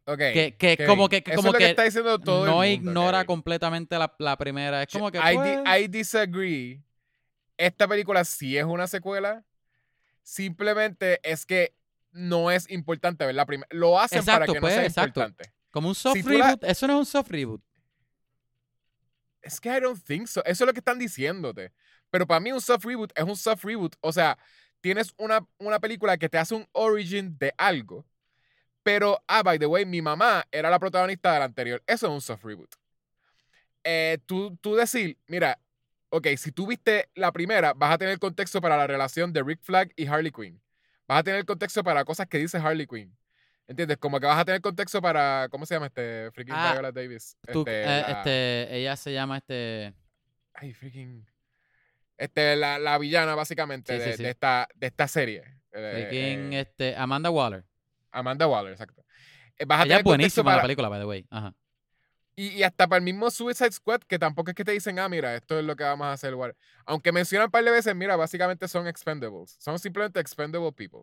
[0.05, 2.45] Ok, que, que Kevin, como que, eso como es lo que, que está diciendo todo
[2.45, 3.27] no el mundo, ignora Kevin.
[3.27, 4.83] completamente la, la primera.
[4.83, 6.81] Es como que I, pues, di- I disagree.
[7.57, 9.43] Esta película sí es una secuela.
[10.23, 11.73] Simplemente es que
[12.11, 13.67] no es importante ver la primera.
[13.71, 15.21] Lo hacen para que pues, no sea exacto.
[15.21, 15.53] importante.
[15.71, 16.63] como un soft si la- reboot.
[16.63, 17.61] Eso no es un soft reboot.
[19.41, 20.43] Es que I don't think so.
[20.45, 21.71] Eso es lo que están diciéndote.
[22.09, 23.95] Pero para mí un soft reboot es un soft reboot.
[24.01, 24.37] O sea,
[24.81, 28.05] tienes una, una película que te hace un origin de algo.
[28.83, 31.83] Pero, ah, by the way, mi mamá era la protagonista del anterior.
[31.87, 32.69] Eso es un soft reboot.
[33.83, 35.59] Eh, tú, tú decir, mira,
[36.09, 39.61] ok, si tú viste la primera, vas a tener contexto para la relación de Rick
[39.61, 40.61] Flag y Harley Quinn.
[41.11, 43.13] Vas a tener contexto para cosas que dice Harley Quinn.
[43.67, 43.97] ¿Entiendes?
[43.97, 46.31] Como que vas a tener contexto para, ¿cómo se llama este?
[46.31, 47.35] Freaking Ah, Viola Davis.
[47.51, 49.93] Tú- Este, eh, la- este, ella se llama este.
[50.53, 51.25] Ay, freaking.
[52.17, 54.23] Este, la, la villana, básicamente, Sí, de, sí.
[54.23, 55.43] de esta, de esta serie.
[55.73, 57.65] Eh, freaking, eh, este, Amanda Waller.
[58.11, 59.03] Amanda Waller, exacto.
[59.67, 61.27] Vas a Ella es tener buenísima en la para- película, by the way.
[61.29, 61.53] Ajá.
[62.35, 65.09] Y, y hasta para el mismo Suicide Squad, que tampoco es que te dicen, ah,
[65.09, 66.33] mira, esto es lo que vamos a hacer.
[66.35, 66.53] what-
[66.85, 69.55] Aunque mencionan un par de veces, mira, básicamente son expendables.
[69.59, 71.01] Son simplemente expendable people.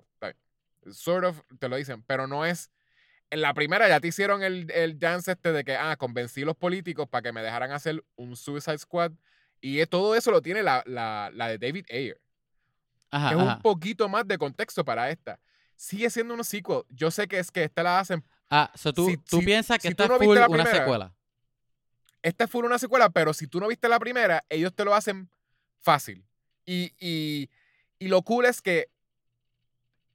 [0.90, 2.70] Sort of, te lo dicen, pero no es.
[3.30, 6.46] En la primera ya te hicieron el, el dance este de que, ah, convencí a
[6.46, 9.12] los políticos para que me dejaran hacer un Suicide Squad.
[9.60, 12.18] Y es- todo eso lo tiene la, la, la de David Ayer.
[13.10, 13.54] Ajá, es ajá.
[13.56, 15.38] un poquito más de contexto para esta.
[15.76, 16.82] Sigue siendo un sequel.
[16.88, 18.24] Yo sé que es que esta la hacen.
[18.50, 20.62] Ah, so tú, si- tú si- piensas que si esta no es full la una
[20.64, 21.14] primera, secuela.
[22.28, 24.94] Esta es full una secuela, pero si tú no viste la primera, ellos te lo
[24.94, 25.30] hacen
[25.80, 26.26] fácil.
[26.66, 27.48] Y, y,
[27.98, 28.90] y lo cool es que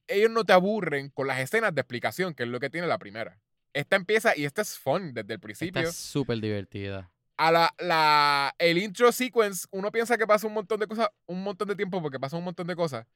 [0.08, 3.00] ellos no te aburren con las escenas de explicación, que es lo que tiene la
[3.00, 3.40] primera.
[3.74, 5.82] Esta empieza y esta es fun desde el Esta principio.
[5.90, 7.10] es súper divertida.
[7.38, 11.42] A la, la, el intro sequence, uno piensa que pasa un montón de cosas, un
[11.42, 13.08] montón de tiempo porque pasa un montón de cosas.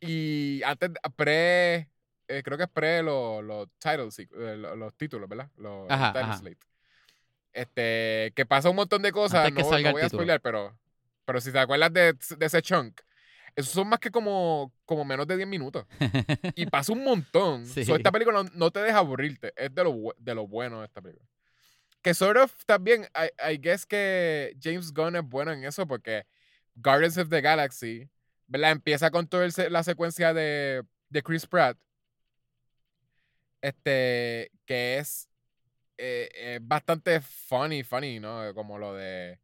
[0.00, 1.90] Y antes, pre,
[2.28, 5.50] eh, creo que es pre los los titles, eh, lo- los, títulos, ¿verdad?
[5.56, 6.38] Los, Ajá, title ajá.
[6.38, 6.66] slate.
[7.56, 10.78] Este, que pasa un montón de cosas, no, no voy a spoiler, pero,
[11.24, 13.00] pero si te acuerdas de, de ese chunk,
[13.54, 15.86] esos son más que como, como menos de 10 minutos.
[16.54, 17.64] Y pasa un montón.
[17.64, 17.86] Sí.
[17.86, 19.54] So, esta película no, no te deja aburrirte.
[19.56, 21.26] Es de lo, de lo bueno de esta película.
[22.02, 26.26] Que sort of también, I, I guess que James Gunn es bueno en eso porque
[26.74, 28.06] Guardians of the Galaxy,
[28.46, 28.72] ¿verdad?
[28.72, 31.78] Empieza con toda la secuencia de, de Chris Pratt.
[33.62, 35.30] Este, que es
[35.98, 38.54] eh, eh, bastante funny, funny, ¿no?
[38.54, 39.38] Como lo de.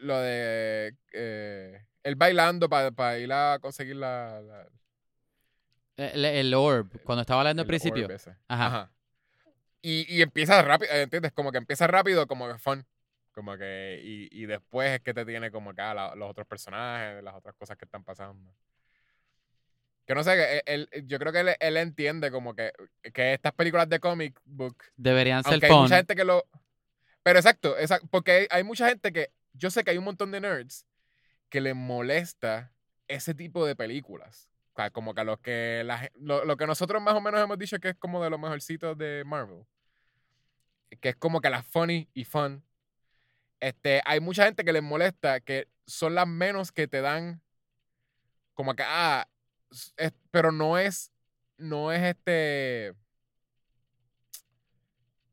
[0.00, 0.94] Lo de.
[1.12, 4.40] Eh, él bailando para ir a conseguir la.
[4.40, 4.68] la-
[5.96, 8.02] el, el orb, cuando estaba hablando al principio.
[8.48, 8.66] Ajá.
[9.82, 11.32] Y, y empieza rápido, ¿entiendes?
[11.32, 12.84] Como que empieza rápido, como que fun.
[13.32, 14.00] Como que.
[14.02, 17.54] Y, y después es que te tiene como acá la- los otros personajes, las otras
[17.56, 18.52] cosas que están pasando.
[20.06, 22.72] Que no sé, él, él- yo creo que él, él entiende como que,
[23.12, 25.82] que estas películas de comic book Deberían ser aunque hay fun.
[25.82, 26.44] mucha gente que lo.
[27.22, 29.30] Pero exacto, exacto porque hay, mucha gente que.
[29.52, 30.86] Yo sé que hay un montón de nerds
[31.48, 32.72] que les molesta
[33.08, 34.48] ese tipo de películas.
[34.72, 37.42] O sea, como que a los que la lo, lo que nosotros más o menos
[37.42, 39.64] hemos dicho que es como de los mejorcitos de Marvel.
[41.00, 42.62] Que es como que las funny y fun.
[43.58, 47.40] Este, hay mucha gente que les molesta que son las menos que te dan.
[48.54, 49.26] Como que, ah,
[49.96, 51.10] es- pero no es.
[51.58, 52.94] No es este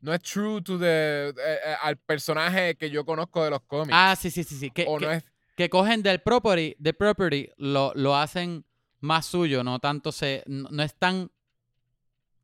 [0.02, 3.93] no es true to the, eh, eh, al personaje que yo conozco de los cómics.
[3.93, 4.69] Ah, sí, sí, sí, sí.
[4.69, 5.24] Que, o que- no es.
[5.56, 8.65] que cogen del property, de property, lo, lo hacen
[9.00, 11.32] más suyo, no tanto se, no, no es tan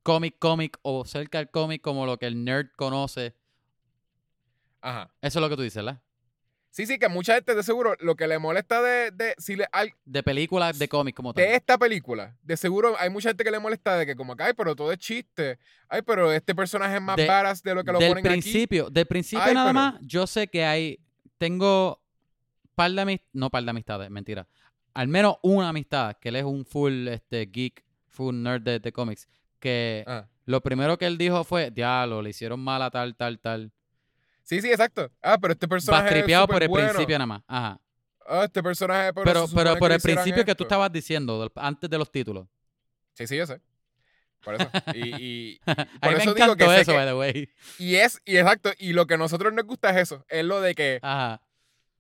[0.04, 3.36] cómic cómic o cerca del cómic como lo que el nerd conoce.
[4.82, 5.14] Ajá.
[5.22, 6.02] Eso es lo que tú dices, ¿verdad?
[6.72, 9.68] Sí, sí, que mucha gente de seguro lo que le molesta de, de si le,
[9.72, 11.44] al- De películas de cómic como tal.
[11.44, 14.44] de esta película, de seguro hay mucha gente que le molesta de que como que,
[14.44, 15.58] ay, pero todo es chiste.
[15.88, 18.30] Ay, pero este personaje es más De- varas de lo que lo del ponen aquí.
[18.42, 21.00] principio, del principio Ay, nada pero- más, yo sé que hay,
[21.40, 22.02] tengo
[22.76, 24.48] par de amistades, no par de amistades, mentira.
[24.94, 28.92] Al menos una amistad, que él es un full este, geek, full nerd de, de
[28.92, 29.28] cómics,
[29.60, 30.28] que Ah.
[30.46, 33.72] lo primero que él dijo fue, diablo, le hicieron mal a tal, tal, tal.
[34.50, 35.12] Sí, sí, exacto.
[35.22, 37.44] Ah, pero este personaje Vas es tripeado por el principio nada más.
[37.48, 37.80] Ajá.
[38.26, 41.98] Ah, este personaje pero, Pero, pero por el principio que tú estabas diciendo, antes de
[42.00, 42.48] los títulos.
[43.14, 43.62] Sí, sí, yo sé.
[44.44, 44.68] Por eso.
[44.96, 47.50] Y, por mí me eso digo que eso, que- by the way.
[47.78, 50.62] y es, y exacto, y lo que a nosotros nos gusta es eso, es lo
[50.62, 51.44] de que, Ajá.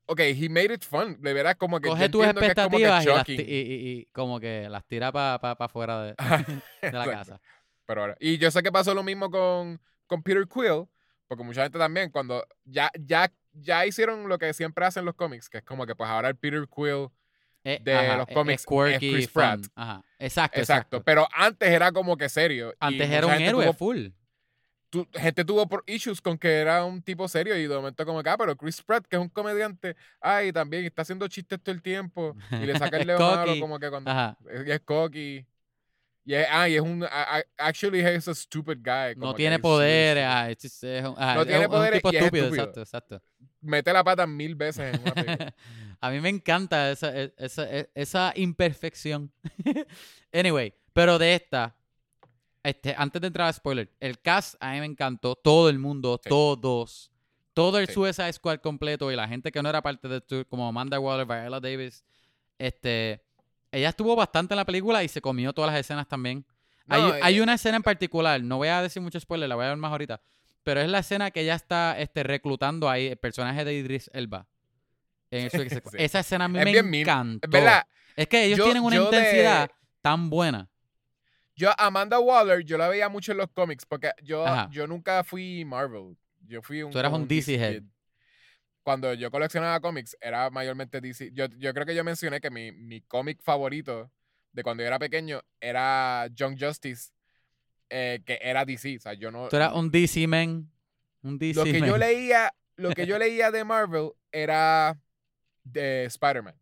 [0.07, 2.77] ok, he made it fun, de veras como que Coge tus entiendo que es como
[2.77, 6.15] que expectativas y, y, como que las tira para pa, pa afuera de,
[6.81, 7.39] de la casa.
[7.85, 10.87] Pero ahora, y yo sé que pasó lo mismo con, con Peter Quill,
[11.29, 15.47] porque mucha gente también, cuando ya, ya, ya hicieron lo que siempre hacen los cómics,
[15.47, 17.07] que es como que pues ahora el Peter Quill,
[17.63, 19.33] Eh, de ajá, los es- cómics es es quirky, Chris fun.
[19.41, 19.59] Pratt.
[19.75, 20.01] Ajá.
[20.17, 20.59] Exacto, exacto,
[20.97, 21.03] exacto.
[21.03, 22.73] pero antes era como que serio.
[22.79, 24.07] Antes era un héroe tuvo- full.
[24.89, 28.23] tu- gente tuvo por issues con que era un tipo serio y de momento como
[28.23, 31.75] que, ah, pero Chris Pratt, que es un comediante, ay, también está haciendo chistes todo
[31.75, 33.59] el tiempo y le saca el Es malo cocky.
[33.59, 34.09] como que cuando...
[34.09, 34.35] Ajá.
[34.51, 35.45] es- es cocky.
[36.29, 37.03] Y es, ah, y es un...
[37.57, 39.15] Actually, he's a stupid guy.
[39.15, 40.23] como No tiene poderes.
[40.23, 40.31] stupid.
[40.37, 42.43] ah, es, es- es un- No tiene un- es un poderes tipo y es estúpido.
[42.45, 42.63] estúpido.
[42.65, 43.21] Exacto, exacto.
[43.61, 45.55] Mete la pata mil veces en una película.
[46.01, 49.31] A mí me encanta esa, e- esa, e- esa imperfección.
[50.31, 51.75] anyway, pero de esta,
[52.61, 55.33] este, antes de entrar a spoiler, el cast a mí me encantó.
[55.35, 56.29] Todo el mundo, Sí.
[56.29, 57.11] todos.
[57.55, 57.93] Todo el Sí.
[57.93, 61.25] Suicide Squad completo y la gente que no era parte de esto, como Amanda Waller,
[61.25, 62.03] Viola Davis.
[62.59, 63.23] Este,
[63.71, 66.45] ella estuvo bastante en la película y se comió todas las escenas también.
[66.87, 69.55] hay, No, hay eh, una escena en particular, no voy a decir mucho spoiler, la
[69.55, 70.21] voy a ver más ahorita.
[70.63, 74.45] Pero es la escena que ella está este, reclutando ahí el personaje de Idris Elba.
[75.31, 75.49] En.
[75.51, 75.79] Sí.
[75.93, 77.01] Esa escena a mí Es me bien mean.
[77.01, 77.47] encantó.
[77.47, 77.83] Es verdad,
[78.15, 79.69] Es que ellos Yo- tienen una de- intensidad
[80.01, 80.67] tan buena.
[81.55, 84.69] yo Amanda Waller, yo la veía mucho en los cómics porque yo, Ajá.
[84.71, 86.17] yo nunca fui Marvel.
[86.47, 86.91] yo fui un.
[86.91, 87.83] Tú eras un DC head.
[88.83, 91.31] Cuando yo coleccionaba cómics, era mayormente DC.
[91.33, 94.11] Yo, yo creo que yo mencioné que mi, mi cómic favorito
[94.51, 97.11] de cuando yo era pequeño era Young Justice,
[97.89, 98.97] eh, que era DC.
[98.97, 99.47] O sea, yo no.
[99.49, 100.71] Tú eras un DC man.
[101.21, 104.97] Un DC lo que yo leía, lo que yo leía de Marvel era
[105.63, 106.55] de Spider-Man.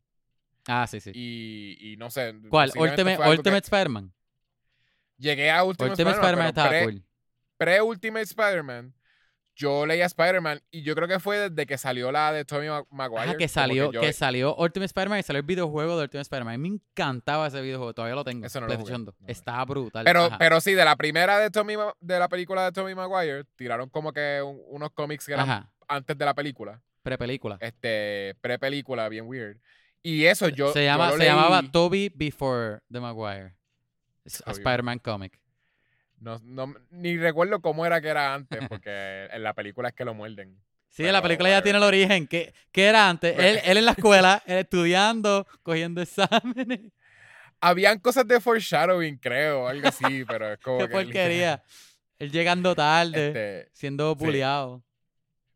[0.68, 1.12] Ah, sí, sí.
[1.14, 2.34] Y, y no sé.
[2.50, 2.72] ¿Cuál?
[2.76, 4.12] Ultimate, Ultimate Spider-Man.
[5.18, 7.04] Llegué a Ultimate, Ultimate Spider-Man pero estaba pre- cool.
[7.58, 8.94] pre-Ultimate Spider-Man,
[9.58, 12.84] yo leía Spider-Man y yo creo que fue desde que salió la de Tommy Ma-
[12.92, 13.24] Maguire.
[13.24, 16.54] Ajá, que salió, yo- que salió Ultimate Spider-Man y salió el videojuego de Ultimate Spider-Man.
[16.54, 18.46] A mí me encantaba ese videojuego, todavía lo tengo.
[18.46, 19.16] Eso no lo jugué, PlayStation 2.
[19.20, 20.06] no lo- Estaba brutal.
[20.06, 20.38] pero, Ajá.
[20.38, 24.14] pero sí, de la primera de Tommy de la película de Tommy Maguire, tiraron como
[24.14, 26.82] que un- unos cómics que eran Ajá, antes de la película.
[27.02, 27.58] prepelícula.
[27.60, 29.58] Este, pre-película, bien weird.
[30.04, 30.72] Y eso yo.
[30.72, 33.56] se llama, se llamaba Toby Before the Maguire.
[34.26, 35.40] Spider-Man comic.
[36.20, 40.06] No, no- ni recuerdo cómo era que era antes, porque en la película es que
[40.06, 40.58] lo muerden.
[40.90, 42.26] Sí, Pero, la película ya tiene el origen.
[42.28, 43.34] ¿Qué, qué era antes?
[43.34, 46.92] Pues- Él, él en la escuela, él estudiando, cogiendo exámenes.
[47.60, 51.64] Habían cosas de foreshadowing, creo, algo así, pero es como Qué que porquería.
[52.20, 54.26] Él llegando tarde, Este, siendo sí.
[54.26, 54.84] bulleado.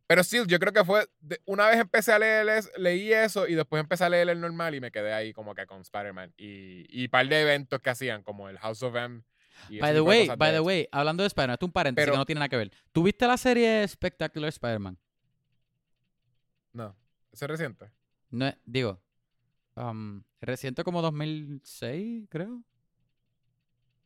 [0.06, 1.08] Pero sí, yo creo que fue.
[1.46, 2.46] una vez empecé a leer,
[2.78, 5.66] leí eso y después empecé a leer el normal y me quedé ahí como que
[5.66, 6.34] con Spider-Man.
[6.38, 9.22] Y, y par de eventos que hacían, como el House of M.
[9.70, 12.18] By the way, by the way, hablando de Spider-Man, esto es un paréntesis Pero- que
[12.18, 12.72] no tiene nada que ver.
[12.92, 14.98] ¿Tuviste la serie Spectacular Spider-Man?
[16.74, 16.96] No,
[17.32, 17.92] es reciente.
[18.30, 19.02] No digo,
[19.76, 22.62] um, reciente como 2006, creo.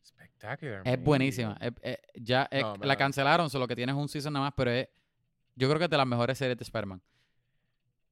[0.04, 0.82] Spectacular.
[0.86, 1.58] Es buenísima.
[1.62, 4.46] Es- es- ya es- No, me la la- cancelaron, solo que tienes un season nada
[4.46, 4.88] más, pero es,
[5.56, 7.02] yo creo que es de las mejores series de Spider-Man.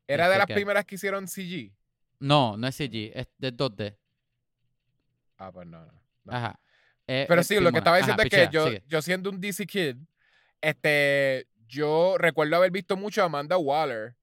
[0.08, 1.72] Era de este las que- primeras que hicieron CG.
[2.20, 3.98] No, no es CG, es de 2D.
[5.38, 5.92] Ah, pues no, no.
[6.26, 6.34] no.
[6.34, 6.60] Ajá.
[7.08, 8.84] Eh, Pero es sí, lo que estaba Ajá, diciendo es que yo, sigue.
[8.88, 9.98] yo siendo un DC Kid,
[10.62, 14.16] este, yo recuerdo haber visto mucho a Amanda Waller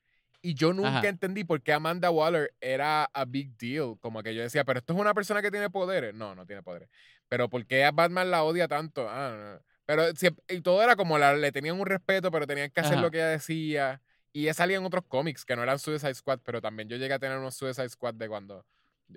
[0.42, 1.08] y yo nunca Ajá.
[1.08, 3.96] entendí por qué Amanda Waller era a big deal.
[4.00, 6.14] Como que yo decía, pero esto es una persona que tiene poderes.
[6.14, 6.88] No, no tiene poderes.
[7.28, 9.06] Pero ¿por qué a Batman la odia tanto?
[9.08, 9.64] Ah, no.
[9.84, 12.94] Pero siempre- y todo era como la, le tenían un respeto, pero tenían que hacer
[12.94, 13.02] Ajá.
[13.02, 14.00] lo que ella decía.
[14.32, 17.12] Y ella salía en otros cómics que no eran Suicide Squad, pero también yo llegué
[17.12, 18.64] a tener unos Suicide Squad de cuando.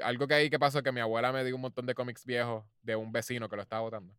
[0.01, 2.63] Algo que ahí que pasó que mi abuela me dio un montón de cómics viejos
[2.81, 4.15] de un vecino que lo estaba votando.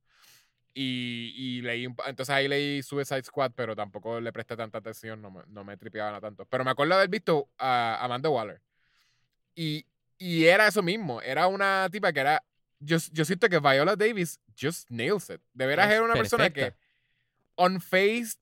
[0.77, 5.31] Y, y leí, entonces ahí leí Suicide Squad, pero tampoco le presté tanta atención, no
[5.31, 6.47] me, no me tripeaban tanto.
[6.47, 8.61] Pero me acuerdo haber visto a Amanda Waller.
[9.55, 9.87] Y,
[10.19, 12.45] y era eso mismo, era una tipa que era,
[12.81, 15.41] yo, yo siento que Viola Davis just nails it.
[15.53, 16.75] De veras era una persona que
[17.57, 18.41] unfazed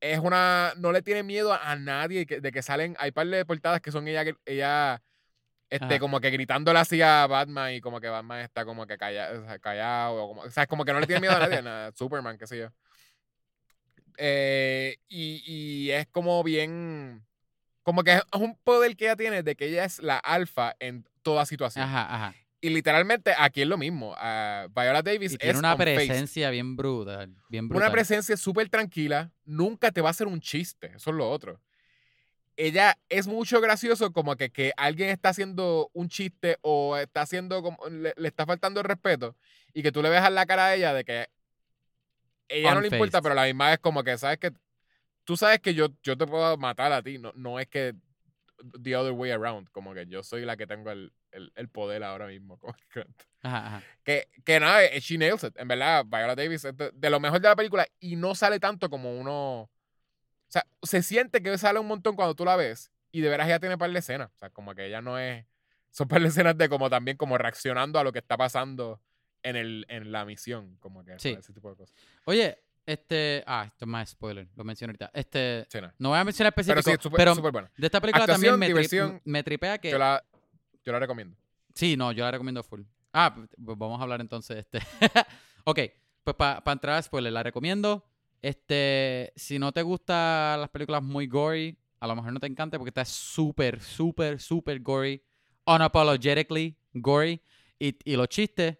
[0.00, 3.44] es una, no le tiene miedo a, nadie que- de que salen, hay par de
[3.44, 5.00] portadas que son ella, que- ella
[5.68, 5.98] este, Ajá.
[5.98, 9.44] como que gritándole así a Batman y como que Batman está como que callado, o
[9.44, 11.62] sea, callado o, como, o sea, es como que no le tiene miedo a nadie,
[11.62, 12.68] nada, Superman, qué sé yo.
[14.18, 17.26] Eh, y, y es como bien,
[17.82, 21.04] como que es un poder que ella tiene de que ella es la alfa en
[21.22, 21.84] toda situación.
[21.84, 22.34] Ajá, ajá.
[22.60, 24.14] Y literalmente aquí es lo mismo.
[24.16, 27.86] ah, Viola Davis Y tiene es una presencia bien brutal, bien brutal.
[27.86, 31.60] Una presencia súper tranquila, nunca te va a hacer un chiste, eso es lo otro.
[32.56, 37.62] Ella es mucho gracioso como que, que alguien está haciendo un chiste o está haciendo
[37.62, 39.36] como, le, le está faltando el respeto
[39.74, 41.28] y que tú le veas la cara a ella de que
[42.48, 44.52] ella no le importa, pero la misma es como que sabes que
[45.24, 47.94] tú sabes que yo, yo te puedo matar a ti, no, no es que
[48.82, 52.02] the other way around, como que yo soy la que tengo el, el, el poder
[52.04, 52.58] ahora mismo.
[52.60, 53.06] como que-
[53.42, 53.82] Ajá, ajá.
[54.02, 55.56] que, que nada, eh, she nails it.
[55.58, 58.58] En verdad, Viola Davis es de, de lo mejor de la película y no sale
[58.58, 59.70] tanto como uno.
[60.48, 63.46] O sea, se siente que sale un montón cuando tú la ves y de veras
[63.48, 64.30] ella tiene par de escenas.
[64.34, 65.44] O sea, como que ella no es.
[65.90, 69.00] Son par de escenas de como también como reaccionando a lo que está pasando
[69.42, 70.76] en, el, en la misión.
[70.80, 71.30] Como que Sí.
[71.38, 71.94] ese tipo de cosas.
[72.24, 73.42] Oye, este.
[73.46, 75.10] Ah, esto es más spoiler, lo mencioné ahorita.
[75.14, 75.66] Este.
[75.70, 75.92] Sí, no.
[75.98, 77.70] No voy a mencionar Pero específico, sí, pero, es súper buena.
[77.76, 79.90] de esta película Actuación, también me, tri- me tripea que.
[79.90, 80.22] Yo la,
[80.84, 81.36] yo la recomiendo.
[81.74, 82.82] Sí, no, yo la recomiendo full.
[83.12, 84.58] Ah, pues vamos a hablar entonces.
[84.58, 84.78] Este.
[85.64, 85.80] ok,
[86.22, 88.04] pues para entrar a spoiler, la recomiendo.
[88.46, 92.78] Este, si no te gustan las películas muy gory, a lo mejor no te encanta
[92.78, 95.20] porque está súper, súper, súper gory.
[95.64, 97.42] Unapologetically gory.
[97.80, 98.78] Y, y los chistes,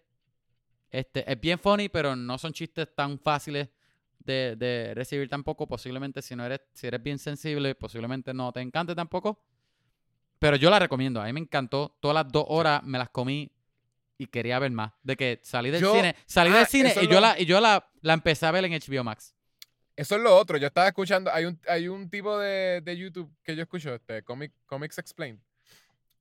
[0.89, 3.67] este, es bien funny, pero no son chistes tan fáciles
[4.19, 5.67] de, de recibir tampoco.
[5.67, 9.43] Posiblemente si no eres, si eres bien sensible, posiblemente no te encante tampoco.
[10.39, 11.19] Pero yo la recomiendo.
[11.21, 11.97] A mí me encantó.
[11.99, 13.51] Todas las dos horas me las comí
[14.17, 14.93] y quería ver más.
[15.03, 16.15] De que salí del Yo- cine.
[16.25, 18.63] Salí ah, del cine eso y yo, la, y yo la, la empecé a ver
[18.63, 19.33] en HBO Max.
[19.97, 20.57] Eso es lo otro.
[20.57, 21.29] Yo estaba escuchando.
[21.33, 25.39] Hay un, hay un tipo de, de YouTube que yo escucho, este, Comic, Comics Explained.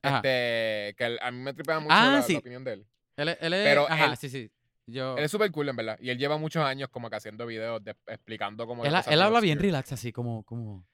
[0.02, 0.16] Ajá.
[0.16, 2.86] Este, que a mí me tripea mucho Ah, la, opinión de él.
[3.16, 4.50] Él, él es- Pero ajá, él- sí, sí.
[4.88, 5.98] Yo, Él es súper cool, en verdad.
[6.00, 9.58] Y él lleva muchos años como que haciendo videos de- explicando que él, habla bien
[9.58, 10.86] relax, así como, como,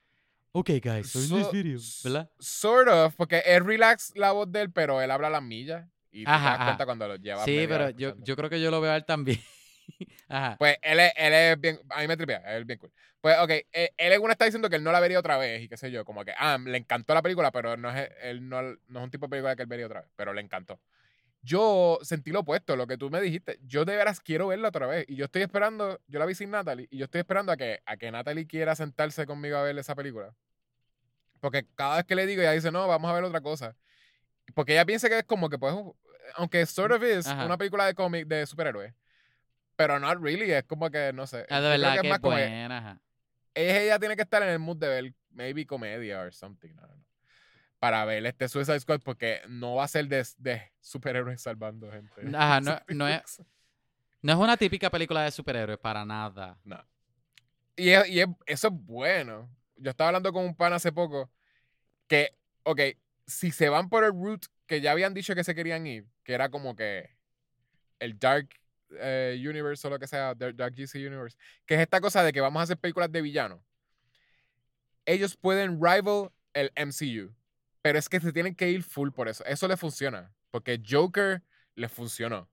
[0.53, 2.30] ok guys, so in this So- video, s- ¿verdad?
[2.39, 5.87] Sort of, porque es relax la voz de él, pero él habla las millas.
[6.11, 8.61] Y tú Ajá, te das cuenta cuando lo lleva Sí, pero yo, yo creo que
[8.62, 9.41] yo lo veo a él también.
[10.28, 10.57] Ajá.
[10.59, 12.93] Pues él es, él es bien, a mí me tripea, él es bien cool.
[13.20, 15.62] Pues, ok, él, él en una está diciendo que él no la vería otra vez
[15.62, 18.49] y qué sé yo, como que, ah, le encantó la película, pero no es, él
[18.49, 20.80] no, no es un tipo de película que él vería otra vez, pero le encantó.
[21.45, 23.59] Yo sentí lo opuesto, lo que tú me dijiste.
[23.62, 25.05] Yo de veras quiero verla otra vez.
[25.09, 27.80] Y yo estoy esperando, yo la vi sin Natalie, y yo estoy esperando a que,
[27.85, 30.35] a que Natalie quiera sentarse conmigo a ver esa película.
[31.41, 33.74] Porque cada vez que le digo, ella dice, no, vamos a ver otra cosa.
[34.55, 35.93] Porque ella piensa que es como que, pues, un-
[36.37, 37.45] aunque sort of is Ajá.
[37.45, 38.95] una película de cómic de superhéroes,
[39.87, 41.45] pero not really, es como que, no sé.
[41.51, 42.76] Ah, de verdad que que es más buena.
[42.78, 43.01] ajá.
[43.55, 46.68] ella, ella tiene que estar en el mood de ver maybe comedia or something.
[46.74, 47.05] Don't know,
[47.78, 52.22] para ver este Suicide Squad porque no va a ser de, de superhéroes salvando gente.
[52.37, 53.43] Ajá, no- no es-
[54.20, 56.57] No es una típica película de superhéroes, para nada.
[56.64, 56.80] No.
[57.76, 59.51] Y, es- y es- eso es bueno.
[59.76, 61.28] Yo estaba hablando con un pan hace poco
[62.07, 62.80] que, ok,
[63.26, 66.35] si se van por el route que ya habían dicho que se querían ir, que
[66.35, 67.11] era como que
[67.99, 68.49] el Dark
[68.99, 71.36] eh, Universe o lo que sea, Dark, GC Universe,
[71.66, 73.61] que es esta cosa de que vamos a hacer películas de villanos.
[75.05, 77.34] Ellos pueden rival el MCU,
[77.80, 79.45] pero es que se tienen que ir full por eso.
[79.45, 81.43] Eso le funciona, porque Joker
[81.74, 82.51] le funcionó.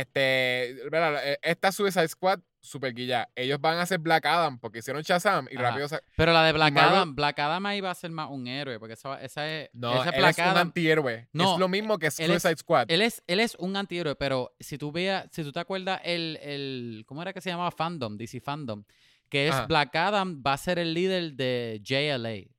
[0.00, 0.70] Este.
[0.72, 3.28] Eh, esta Suicide Squad, super guilla.
[3.36, 5.70] Ellos van a hacer Black Adam porque hicieron Shazam y Ajá.
[5.70, 8.28] rápido se- Pero la de Black Marvel- Adam, Black Adam ahí va a ser más
[8.30, 11.28] un héroe, porque esa, esa es, No, ese él Black es un antihéroe.
[11.32, 12.86] No, es lo mismo que es- Suicide Squad.
[12.90, 16.38] él es, él es un antihéroe, pero si tú veas, si tú te acuerdas el,
[16.42, 18.16] el, ¿cómo era que se llamaba Fandom?
[18.16, 18.82] DC Fandom,
[19.28, 19.66] que es Ajá.
[19.66, 22.50] Black Adam va a ser el líder de JLA.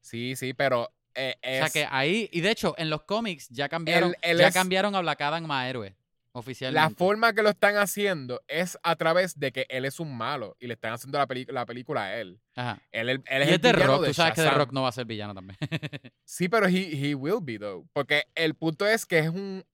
[0.00, 3.68] Sí, sí, pero eh, O sea que ahí, y de hecho, en los cómics ya
[3.68, 5.96] cambiaron, ya es- cambiaron a Black Adam más héroe,
[6.38, 6.80] oficialmente.
[6.90, 10.56] la forma que lo están haciendo es a través de que él es un malo
[10.58, 12.40] y le están haciendo la, la película a él.
[12.54, 12.80] Ajá.
[12.92, 14.58] Él, él- él Y es es el de villano Rock, de tú sabes que Shazam.
[14.58, 15.58] Rock no va a ser villano también.
[16.24, 17.86] Sí, pero he, he will be, though.
[17.92, 19.64] Porque el punto es que es un.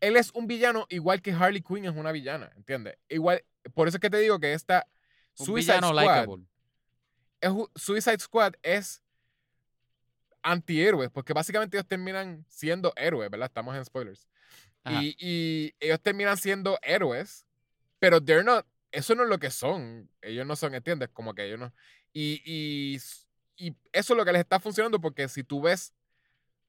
[0.00, 2.96] Él es un villano igual que Harley Quinn es una villana, ¿entiendes?
[3.08, 3.42] Igual.
[3.74, 4.86] Por eso es que te digo que esta.
[5.38, 6.38] un Suicide villano Squad,
[7.40, 9.02] es Suicide Squad es
[10.42, 13.46] antihéroes, porque básicamente ellos terminan siendo héroes, ¿verdad?
[13.46, 14.26] Estamos en spoilers.
[14.88, 17.46] Y, y ellos terminan siendo héroes,
[17.98, 20.10] pero they're not, eso no es lo que son.
[20.22, 21.10] Ellos no son, ¿entiendes?
[21.12, 21.72] Como que ellos no.
[22.12, 22.98] Y, y,
[23.56, 25.92] y eso es lo que les está funcionando porque si tú ves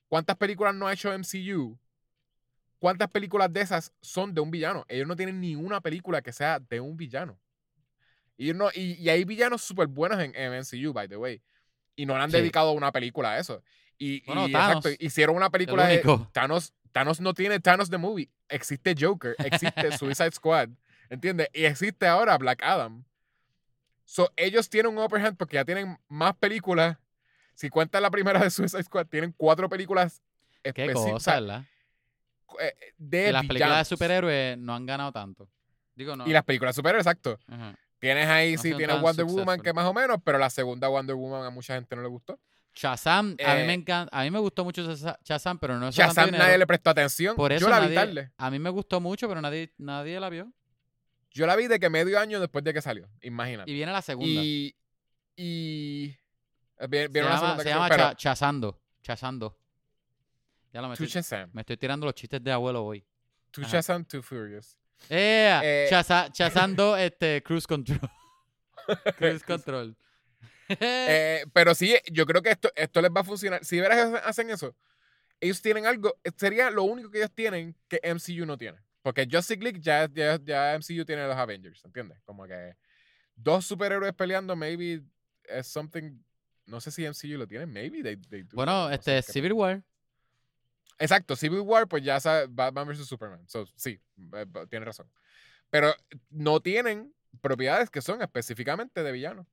[0.08, 1.80] cuántas películas no ha hecho MCU,
[2.80, 4.86] cuántas películas de esas son de un villano.
[4.90, 7.40] Ellos no tienen ni una película que sea de un villano.
[8.38, 11.42] Y, no, y, y hay villanos súper buenos en, en MCU, by the way.
[11.96, 12.38] Y no le han Sí.
[12.38, 13.64] dedicado una película a eso.
[13.98, 16.02] Y, Bueno, y exacto, hicieron una película de.
[16.34, 16.74] Thanos.
[16.92, 18.30] Thanos no tiene Thanos the Movie.
[18.50, 20.70] Existe Joker, existe Suicide Squad.
[21.10, 21.50] ¿Entiendes?
[21.54, 23.04] Y existe ahora Black Adam.
[24.06, 26.98] So, ellos tienen un upper hand porque ya tienen más películas.
[27.54, 30.22] Si cuentas la primera de Suicide Squad, tienen cuatro películas
[30.64, 31.66] Qué específicas
[32.60, 35.50] eh, de Y las películas de superhéroes no han ganado tanto.
[35.96, 36.28] Digo, no.
[36.28, 37.40] Y las películas super, exacto.
[37.48, 37.76] Ajá.
[38.00, 41.16] Tienes ahí, No sí, tienes Wonder Woman, que más o menos, pero la segunda Wonder
[41.16, 42.40] Woman a mucha gente no le gustó.
[42.74, 45.90] Shazam, a mí me Eh, encanta, a mí me gustó mucho Shaza- Shazam, pero no
[45.90, 47.36] es Shazam nadie le prestó atención.
[47.36, 48.32] Por eso Yo la vi tarde.
[48.38, 50.52] A mí me gustó mucho, pero nadie, nadie la vio.
[51.32, 53.10] Yo la vi de que medio año después de que salió.
[53.22, 53.70] Imagínate.
[53.70, 54.28] Y viene la segunda.
[54.42, 54.76] Y.
[55.36, 56.16] Y.
[56.78, 58.82] eh, vi- se Vieron la llama, segunda se llama pero Cha- Chazando.
[59.02, 59.58] Chazando.
[60.74, 61.50] Ya lo me To estoy, Shazam.
[61.54, 63.06] me estoy tirando los chistes de abuelo hoy.
[63.58, 63.68] Ajá.
[63.68, 64.78] Shazam, Too Furious.
[65.10, 65.60] ¡Eh!
[65.64, 68.00] Eh, Chaza- chazando este, Cruise Control.
[69.18, 69.96] cruise Control.
[70.80, 73.64] Eh, pero sí, yo creo que esto, esto les va a funcionar.
[73.66, 73.90] Si ellos
[74.24, 74.76] hacen eso,
[75.40, 76.16] ellos tienen algo.
[76.24, 78.80] eh, Sería lo único que ellos tienen que MCU no tiene.
[79.02, 82.22] Porque Justice League ya, ya, ya MCU tiene los Avengers, ¿entiendes?
[82.24, 82.76] Como que
[83.36, 85.02] dos superhéroes peleando, maybe
[85.46, 86.22] es something.
[86.68, 89.84] No sé si MCU lo tiene, maybe they, they do, bueno, no este, Civil War.
[91.00, 93.48] Exacto, Civil War, pues ya sabe, Batman vs Superman.
[93.48, 94.00] So, sí,
[94.34, 95.12] eh, eh, tiene razón.
[95.72, 95.94] Pero
[96.30, 97.12] no tienen
[97.42, 99.48] propiedades que son específicamente de villanos.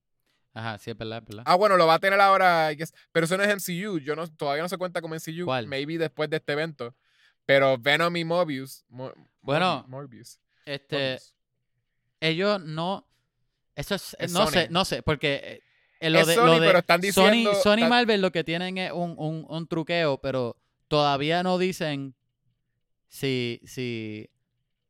[0.59, 1.45] Ajá, sí, es verdad, es verdad.
[1.47, 3.99] Ah, bueno, lo va a tener ahora, I guess, pero eso no es MCU.
[4.01, 5.45] Yo no, todavía no se cuenta como MCU.
[5.45, 5.67] ¿Cuál?
[5.69, 6.95] Maybe después de este evento.
[7.47, 8.85] Pero Venom y Mobius.
[8.89, 10.41] Mo- Bueno, Morbi- Morbius.
[10.67, 11.35] este, Morbius.
[12.21, 13.07] ellos no.
[13.77, 14.17] Eso es.
[14.19, 15.35] Es no sé, no sé, porque.
[15.45, 15.63] eh,
[16.01, 18.43] eh, lo Es de, Sony, lo de pero están diciendo- Sony, Sony Marvel lo que
[18.45, 20.57] tienen es un, un, un truqueo, pero
[20.89, 22.15] todavía no dicen
[23.09, 24.29] si, si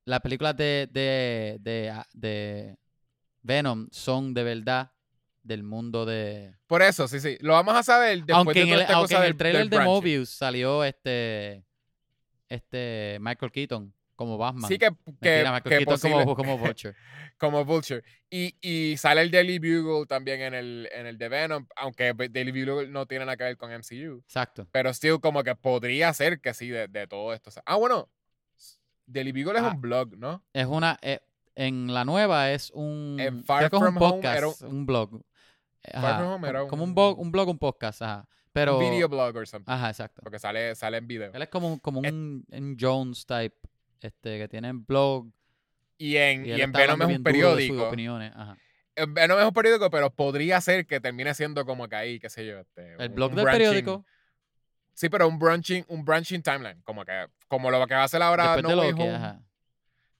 [0.04, 2.78] las películas de, de, de, ah, de
[3.42, 4.92] Venom son de verdad
[5.48, 6.54] del mundo de.
[6.68, 7.36] Por eso, sí, sí.
[7.40, 9.30] Lo vamos a saber después aunque de en toda el, esta aunque cosa en del-
[9.32, 9.94] el trailer del de branching.
[9.94, 11.64] Mobius salió este.
[12.48, 13.18] Este.
[13.20, 13.92] Michael Keaton.
[14.16, 14.68] como Batman.
[14.68, 14.88] Sí, que,
[15.20, 16.94] que, Mentira, que como, como Vulture.
[17.38, 18.02] como Vulture.
[18.30, 22.50] Y, y sale el Daily Bugle también en el, en el de Venom, aunque Daily
[22.50, 24.18] Bugle no tiene nada que ver con MCU.
[24.24, 24.66] Exacto.
[24.72, 27.50] Pero still como que podría ser que sí de, de todo esto.
[27.64, 28.08] Ah, bueno.
[29.06, 29.70] Daily Bugle es Ah.
[29.74, 30.44] un blog, ¿no?
[30.52, 30.98] Es una.
[31.00, 31.20] eh,
[31.54, 33.16] en la nueva es un.
[33.18, 35.22] En Far es un From Home podcast, un, blog.
[35.92, 38.26] Far Ajá, From Home era como un blog, un blog, un podcast, ajá.
[38.52, 38.78] Pero.
[38.78, 39.70] un video blog or something.
[39.72, 40.20] Ajá, exacto.
[40.22, 41.32] Porque sale, sale en video.
[41.32, 42.10] Él es como, un- como Eh.
[42.10, 43.56] un, un Jones type,
[44.00, 45.26] este, que tiene blog.
[45.98, 47.88] Y en, Y, en Venom es un de sus periódico.
[47.88, 48.56] opiniones, ajá.
[48.96, 52.28] En Venom es un periódico, pero podría ser que termine siendo como que ahí, qué
[52.30, 52.58] sé yo.
[52.60, 54.06] Este, El un- blog un del branching- periódico,
[54.94, 56.80] Sí, pero un branching, un branching timeline.
[56.82, 59.38] Como que, como lo que va a hacer ahora después No de Way Loki, Home.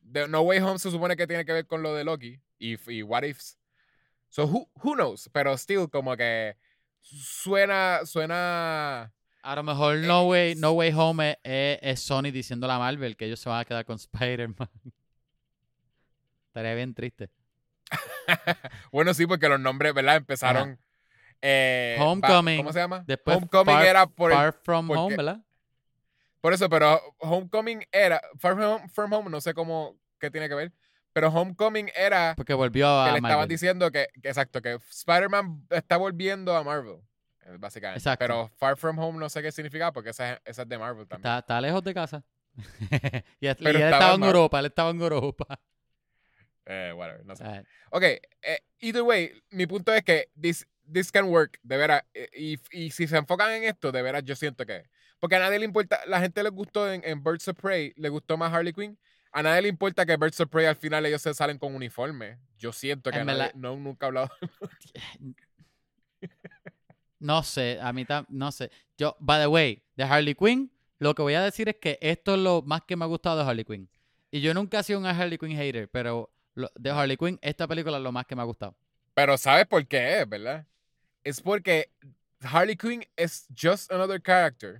[0.00, 2.76] de No Way Home se supone que tiene que ver con lo de Loki y,
[2.92, 3.58] y What Ifs.
[4.29, 5.29] So who, who knows?
[5.33, 6.57] Pero still como que
[7.03, 9.12] suena suena
[9.43, 13.16] A lo mejor No Way, no Way Home es, es- es Sony diciendo a Marvel
[13.16, 14.68] que ellos se van a quedar con Spider-Man.
[16.49, 17.31] Estaría bien triste.
[18.93, 20.16] bueno sí porque los nombres, ¿verdad?
[20.16, 20.79] Empezaron
[21.41, 22.59] eh, Homecoming.
[22.59, 23.05] ¿Cómo se llama?
[23.07, 25.41] Después Homecoming Far- era por el- Far From porque- Home, ¿verdad?
[26.41, 30.49] por eso, pero Homecoming era Far From Home, From Home, no sé cómo qué tiene
[30.49, 30.72] que ver,
[31.12, 33.48] pero Homecoming era Porque volvió a que le estaban Marvel.
[33.48, 36.96] diciendo que, que exacto, que Spider-Man está volviendo a Marvel.
[37.42, 37.98] eh, Básicamente.
[37.98, 38.24] Exacto.
[38.24, 41.06] Pero Far From Home no sé qué significa porque esa, es- esa es de Marvel
[41.09, 41.26] también.
[41.26, 42.24] Está, está lejos de casa.
[43.40, 45.61] y, él- y Pero él estaba en en Mar- Europa, él estaba en Europa.
[46.66, 47.44] Eh, whatever, no sé.
[47.44, 48.20] Ah, Ok, eh,
[48.80, 52.02] either way, mi punto es que this, this can work, de veras.
[52.12, 54.84] eh, Y, y si se enfocan en esto, de veras, yo siento que.
[55.18, 58.09] Porque a nadie le importa, la gente le gustó en, en Birds of Prey, le
[58.11, 58.98] gustó más Harley Quinn.
[59.33, 62.39] A nadie le importa que Birds of Prey al final ellos se salen con uniforme.
[62.59, 64.31] Yo siento que nadie- no, nunca he hablado.
[67.20, 68.70] No sé, a mí no sé.
[68.97, 70.70] Yo, by the way, de Harley Quinn,
[71.01, 73.39] lo que voy a decir es que esto es lo más que me ha gustado
[73.39, 73.89] de Harley Quinn.
[74.31, 77.66] Y yo nunca he sido un Harley Quinn hater, pero lo- de Harley Quinn, esta
[77.66, 78.76] película es lo más que me ha gustado.
[79.14, 80.64] Pero ¿sabes por qué es, verdad?
[81.24, 81.91] Es porque
[82.41, 84.79] Harley Quinn es just another character.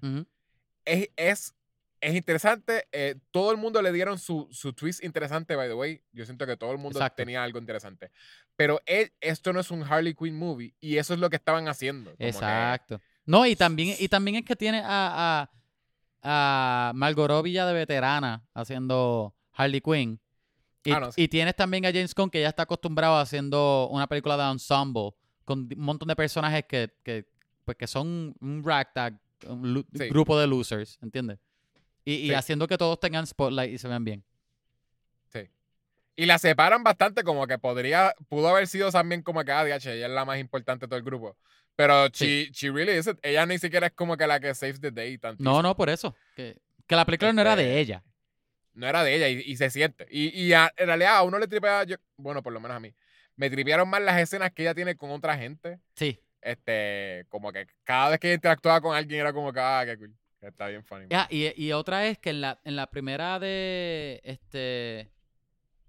[0.85, 1.55] Es, es,
[2.01, 2.87] es interesante.
[2.93, 6.01] eh, todo el mundo le dieron su, su twist interesante, by the way.
[6.13, 7.17] Yo siento que todo el mundo Exacto.
[7.17, 8.11] tenía algo interesante.
[8.57, 11.69] Pero él- esto no es un Harley Quinn movie y eso es lo que estaban
[11.69, 12.11] haciendo.
[12.11, 13.01] como que- Exacto.
[13.27, 15.51] No, y también, y también es que tiene a,
[16.23, 20.21] a, a Margot Robbie ya de veterana haciendo Harley Quinn.
[20.85, 21.23] Y, Ah, no, sí.
[21.23, 25.11] y tienes también a James Gunn que ya está acostumbrado haciendo una película de ensemble
[25.45, 27.27] con un montón de personajes que, que,
[27.65, 30.09] pues, que son un ragtag, un Sí.
[30.09, 31.39] grupo de losers, ¿entiendes?
[32.09, 32.35] Y, y Sí.
[32.35, 34.25] haciendo que todos tengan spotlight y se vean bien.
[36.17, 39.87] Y la separan bastante, como que podría, pudo haber sido también como que, ah, DH,
[39.93, 41.37] ella es la más importante de todo el grupo.
[41.77, 43.21] Pero she, she really isn't.
[43.23, 45.17] Ella ni siquiera es como que la que saves the day.
[45.17, 45.49] tantísimo.
[45.49, 46.17] No, no, por eso.
[46.35, 48.03] Que, que la película no era de Este, ella.
[48.75, 50.09] no era de ella y, y se siente.
[50.11, 52.81] Y, y a- en realidad a uno le tripea, yo, bueno, por lo menos a
[52.81, 52.93] mí,
[53.37, 55.79] me tripearon más las escenas que ella tiene con otra gente.
[55.95, 56.19] Sí.
[56.41, 60.13] Este, como que cada vez que interactuaba con alguien era como que, ah, qué cool.
[60.41, 61.07] Está bien funny.
[61.11, 65.11] Ya, y, y otra es que en la, en la primera de este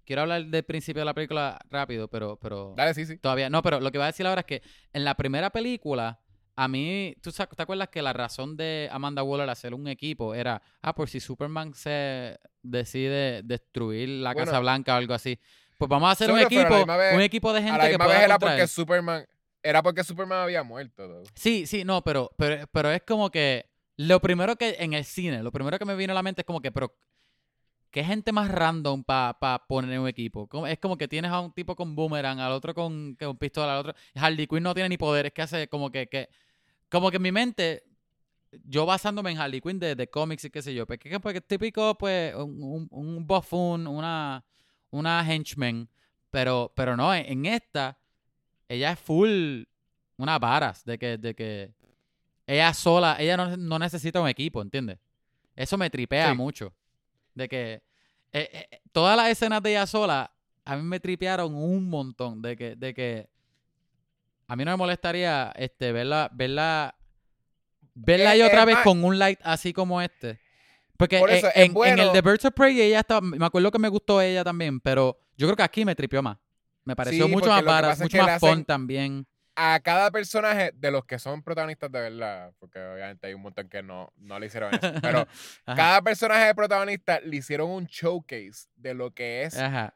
[0.04, 3.16] quiero hablar del principio de la película rápido, pero, pero Dale, sí, sí.
[3.18, 3.48] todavía.
[3.48, 6.18] No, pero lo que voy a decir ahora es que en la primera película,
[6.56, 10.60] a mí, ¿tú te acuerdas que la razón de Amanda Waller hacer un equipo era,
[10.82, 14.46] ah, por si Superman se decide destruir la Bueno.
[14.46, 15.38] Casa Blanca o algo así?
[15.78, 17.84] Pues vamos a hacer un a la equipo, vez- un equipo de A gente la
[17.84, 18.68] que misma pueda vez era porque él.
[18.68, 19.26] Superman,
[19.62, 21.22] era porque Superman había muerto.
[21.34, 23.69] Sí, sí, no, pero, pero, pero es como que
[24.00, 26.46] lo primero que en el cine, lo primero que me vino a la mente es
[26.46, 26.96] como que, pero,
[27.90, 30.48] ¿qué gente más random para poner en un equipo?
[30.66, 33.80] Es como que tienes a un tipo con boomerang, al otro con, con pistola, al
[33.80, 33.94] otro.
[34.14, 36.30] Harley Quinn no tiene ni poderes, que hace como que, que,
[36.88, 37.84] como que en mi mente,
[38.64, 41.46] yo basándome en Harley Quinn de, de cómics y qué sé yo, pues, que, pues,
[41.46, 44.42] típico, pues, un, un, buffoon, una,
[44.92, 45.90] una henchman,
[46.30, 47.98] pero, pero no, en, esta,
[48.66, 49.64] ella es full
[50.16, 51.74] una varas de que, de que
[52.54, 54.98] ella sola, ella no, no necesita un equipo, ¿entiendes?
[55.54, 56.36] Eso me tripea Sí.
[56.36, 56.72] mucho.
[57.34, 57.82] De que
[58.32, 60.30] eh, eh, todas las escenas de ella sola,
[60.64, 62.40] a mí me tripearon un montón.
[62.42, 63.28] De que, de que
[64.46, 66.94] a mí no me molestaría este, verla, verla,
[67.94, 70.40] verla Eh, otra vez más- con un light así como este.
[70.96, 73.78] Porque eh, eso, en, en el de Birds of Prey ella estaba, me acuerdo que
[73.78, 76.36] me gustó ella también, pero yo creo que aquí me tripeó más.
[76.84, 77.62] Me pareció Sí, mucho más
[77.94, 79.26] es mucho más fun hacen- también.
[79.56, 83.68] A cada personaje de los que son protagonistas de verdad, porque obviamente hay un montón
[83.68, 85.26] que no, no le hicieron eso, pero
[85.66, 89.94] cada personaje de protagonista le hicieron un showcase de lo que es, Ajá.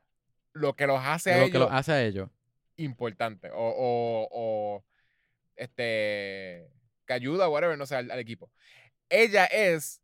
[0.52, 2.28] lo que los hace de a lo que ellos lo hace a ellos.
[2.76, 4.84] importante o, o, o,
[5.56, 6.68] este
[7.06, 8.50] que ayuda whatever no sé al, al equipo
[9.08, 10.00] ella es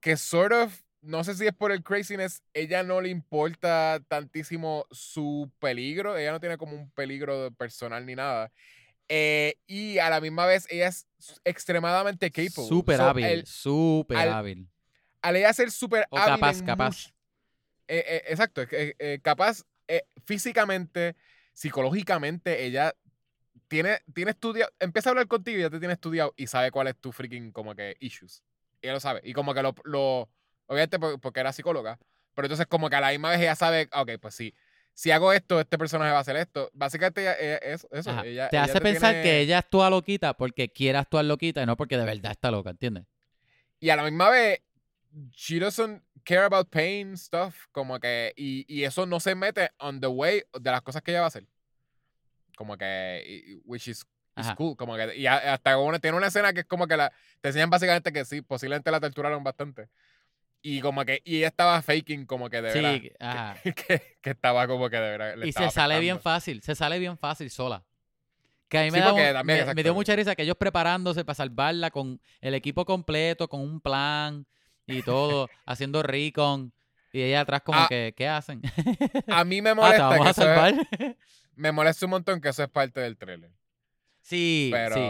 [0.00, 4.86] que sort of no sé si es por el craziness, ella no le importa tantísimo
[4.90, 8.50] su peligro, ella no tiene como un peligro personal ni nada.
[9.08, 11.06] Eh, y a la misma vez ella es
[11.44, 12.68] extremadamente capable.
[12.68, 14.68] Súper So, hábil, súper hábil.
[15.22, 17.12] al ella ser súper O hábil capaz, capaz.
[17.88, 21.14] eh, eh, exacto, es que, eh, capaz eh, físicamente,
[21.52, 22.94] psicológicamente, ella
[23.68, 26.88] tiene, tiene estudiado, empieza a hablar contigo y ya te tiene estudiado y sabe cuál
[26.88, 28.42] es tu freaking como que issues.
[28.82, 29.20] Ella lo sabe.
[29.24, 30.28] Y como que lo, lo
[30.66, 31.98] obviamente por- porque era psicóloga,
[32.34, 34.54] pero entonces como que a la misma vez ella sabe, ok, pues sí,
[34.98, 36.70] si hago esto, este personaje va a hacer esto.
[36.72, 38.10] Básicamente ella- ella- es eso.
[38.10, 38.24] Ajá.
[38.24, 41.66] ella- te ella hace pensar que tiene- ella actúa loquita porque quiere actuar loquita y
[41.66, 43.04] no porque de verdad está loca, ¿entiendes?
[43.78, 44.62] Y a la misma vez,
[45.32, 47.66] she doesn't care about pain stuff.
[47.72, 48.32] Como que.
[48.36, 51.26] Y, y eso no se mete on the way de las cosas que ella va
[51.26, 51.46] a hacer.
[52.56, 53.58] Como que.
[53.66, 54.06] Which is,
[54.56, 54.76] cool.
[54.76, 55.14] Como que.
[55.16, 57.12] Y hasta una, tiene una escena que es como que la.
[57.42, 59.88] Te enseñan básicamente que sí, posiblemente la torturaron bastante.
[60.62, 61.22] Y como que.
[61.24, 62.94] Y ella estaba faking, como que de verdad.
[63.00, 63.56] Sí, ajá.
[63.62, 65.36] Que, que estaba como que de verdad.
[65.36, 67.84] le Y se sale bien fácil, se sale bien fácil sola.
[68.68, 71.92] Que a mí me, da un- me- dio mucha risa que ellos preparándose para salvarla
[71.92, 74.44] con el equipo completo, con un plan
[74.86, 76.72] y todo, haciendo recon.
[77.12, 78.60] Y ella atrás como Ah, que, ¿qué hacen?
[79.28, 80.74] A mí me ah, te molesta vamos que a es- salvar.
[81.54, 83.52] me molesta un montón que eso es parte del trailer.
[84.26, 85.00] Sí, Pero, sí.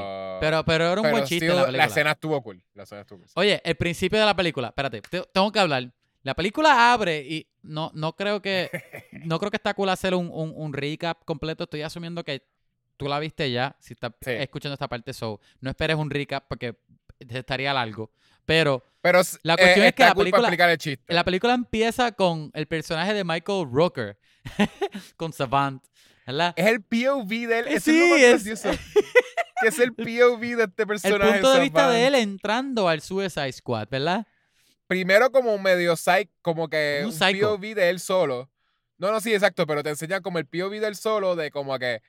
[0.40, 1.84] Pero, pero era un pero buen chiste still, la película.
[1.84, 2.62] escena estuvo cool.
[2.74, 3.28] La escena estuvo cool.
[3.34, 5.90] Oye, el principio de la película, espérate, te- tengo que hablar.
[6.22, 8.68] La película abre y no, no creo que
[9.24, 11.64] no creo que está cool hacer un, un, un recap completo.
[11.64, 12.42] Estoy asumiendo que
[12.96, 14.30] tú la viste ya, si estás Sí.
[14.32, 16.76] escuchando esta parte, so no esperes un recap porque
[17.18, 18.10] estaría largo.
[18.44, 21.12] Pero Pero La eh, cuestión es que la película- el chiste.
[21.14, 24.18] la película empieza con el personaje de Michael Rooker,
[25.16, 25.82] con Savant,
[26.26, 26.52] ¿verdad?
[26.56, 27.66] Es el POV de él.
[27.68, 28.70] Eso es sí, es- gracioso.
[29.62, 31.32] que es el POV de este El personaje.
[31.32, 34.26] punto de vista de él entrando al Suicide Squad, ¿verdad?
[34.86, 37.56] Primero como un medio psych, como que Un un, psycho.
[37.56, 38.50] POV de él solo.
[38.98, 41.78] No, no, sí, exacto, pero te enseñan como el POV de él solo, de como
[41.78, 42.02] que,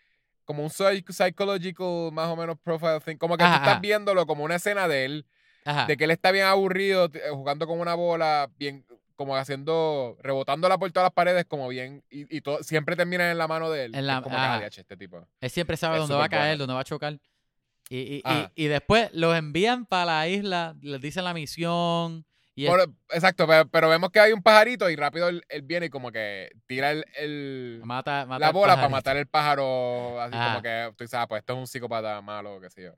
[0.46, 3.18] como un psych- psychological, más o menos profile thing.
[3.18, 3.80] Como que Ajá, tú estás ajá.
[3.82, 5.26] viéndolo como una escena de él,
[5.66, 5.86] Ajá.
[5.86, 8.86] de que él está bien aburrido, jugando con una bola, bien,
[9.18, 13.38] como haciendo, rebotándola por todas las paredes, como bien, y, y todo, siempre termina en
[13.38, 13.94] la mano de él.
[13.96, 14.58] En Es la- como que, ajá.
[14.64, 15.28] ah, este tipo.
[15.42, 16.60] Él siempre sabe Es dónde va a caer, bueno.
[16.60, 17.20] dónde va a chocar.
[17.90, 18.52] Y, y, y- Ajá.
[18.56, 22.26] y después los envían para la isla, les dicen la misión.
[22.56, 22.74] Y es-
[23.12, 26.12] exacto, pero, pero vemos que hay un pajarito y rápido él, él viene y como
[26.12, 30.92] que tira el, el- mata, mata la bola para matar el pájaro, así como que
[30.98, 32.92] tú dices, ah, pues esto es un psicópata malo, qué sé yo.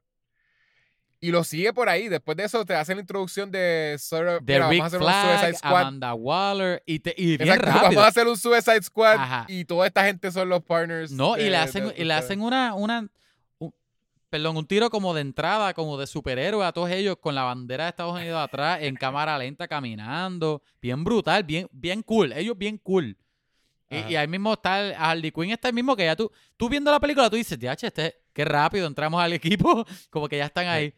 [1.21, 2.07] Y lo sigue por ahí.
[2.07, 5.01] Después de eso te hacen la introducción de, of, De mira, Rick vamos a hacer
[5.01, 5.81] un Suicide Squad.
[5.81, 6.83] Amanda Waller.
[6.85, 7.83] Y, te- y bien Exacto, rápido.
[7.89, 9.45] vamos a hacer un Suicide Squad Ajá.
[9.49, 11.11] y toda esta gente son los partners.
[11.11, 13.07] No, y le hacen, de- y le hacen una, una
[13.57, 13.73] un-
[14.29, 17.83] perdón, un tiro como de entrada, como de superhéroe a todos ellos con la bandera
[17.85, 20.61] de Estados Unidos atrás, en cámara lenta, caminando.
[20.81, 22.31] Bien brutal, bien, bien cool.
[22.31, 23.17] Ellos bien cool.
[23.91, 26.91] Y, ahí mismo está el, Harley Quinn, está el mismo que ya tú, tú viendo
[26.91, 30.67] la película, tú dices, DH, este, qué rápido entramos al equipo, como que ya están
[30.67, 30.93] ahí.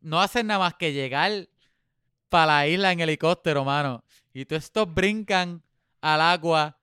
[0.00, 1.48] No hacen nada más que llegar
[2.28, 4.04] para la isla en helicóptero, mano.
[4.32, 5.62] Y todos estos brincan
[6.00, 6.78] al agua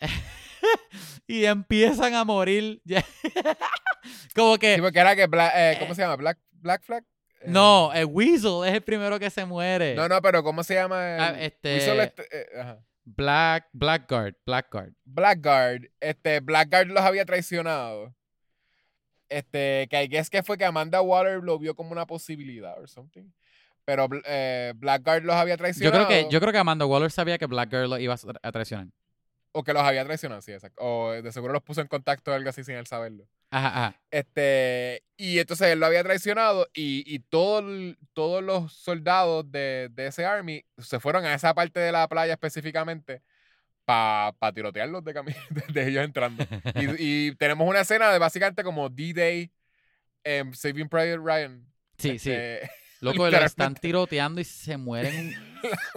[1.26, 2.82] y empiezan a morir.
[4.34, 6.16] Como que, Sí, porque era que, Black- eh, ¿cómo se llama?
[6.16, 7.04] Black, Black Flag.
[7.40, 9.94] Eh, no, el Weasel es el primero que se muere.
[9.94, 10.96] No, no, pero ¿cómo se llama?
[11.18, 12.78] Ah, este- Weasel este- eh, ajá.
[13.04, 14.92] Black, Blackguard, Blackguard.
[15.04, 18.14] Blackguard, este, Blackguard los había traicionado.
[19.32, 22.88] Este, que I guess que fue que Amanda Water lo vio como una posibilidad or
[22.88, 23.24] something.
[23.84, 26.06] Pero eh, Blackguard los había Yo traicionado.
[26.06, 28.52] creo que, yo creo que Amanda Waller sabía que Blackguard lo iba a tra- a
[28.52, 28.86] traicionar.
[29.54, 30.80] O que los había traicionado, sí, exacto.
[30.82, 33.26] O de seguro los puso en contacto o algo así sin él saberlo.
[33.50, 34.00] Ajá, ajá.
[34.10, 37.62] Este, y entonces él lo había traicionado y, y todo
[38.14, 42.32] todos los soldados de, de ese army se fueron a esa parte de la playa
[42.34, 43.20] específicamente
[43.84, 45.36] para tirotearlos de, cami-
[45.72, 46.44] de ellos entrando.
[46.74, 49.50] Y, y tenemos una escena de básicamente como D-Day
[50.24, 51.66] en Saving Private Ryan.
[51.98, 52.30] Sí, sí.
[52.30, 52.70] Este,
[53.00, 55.34] Loco, lo están tiroteando y se mueren.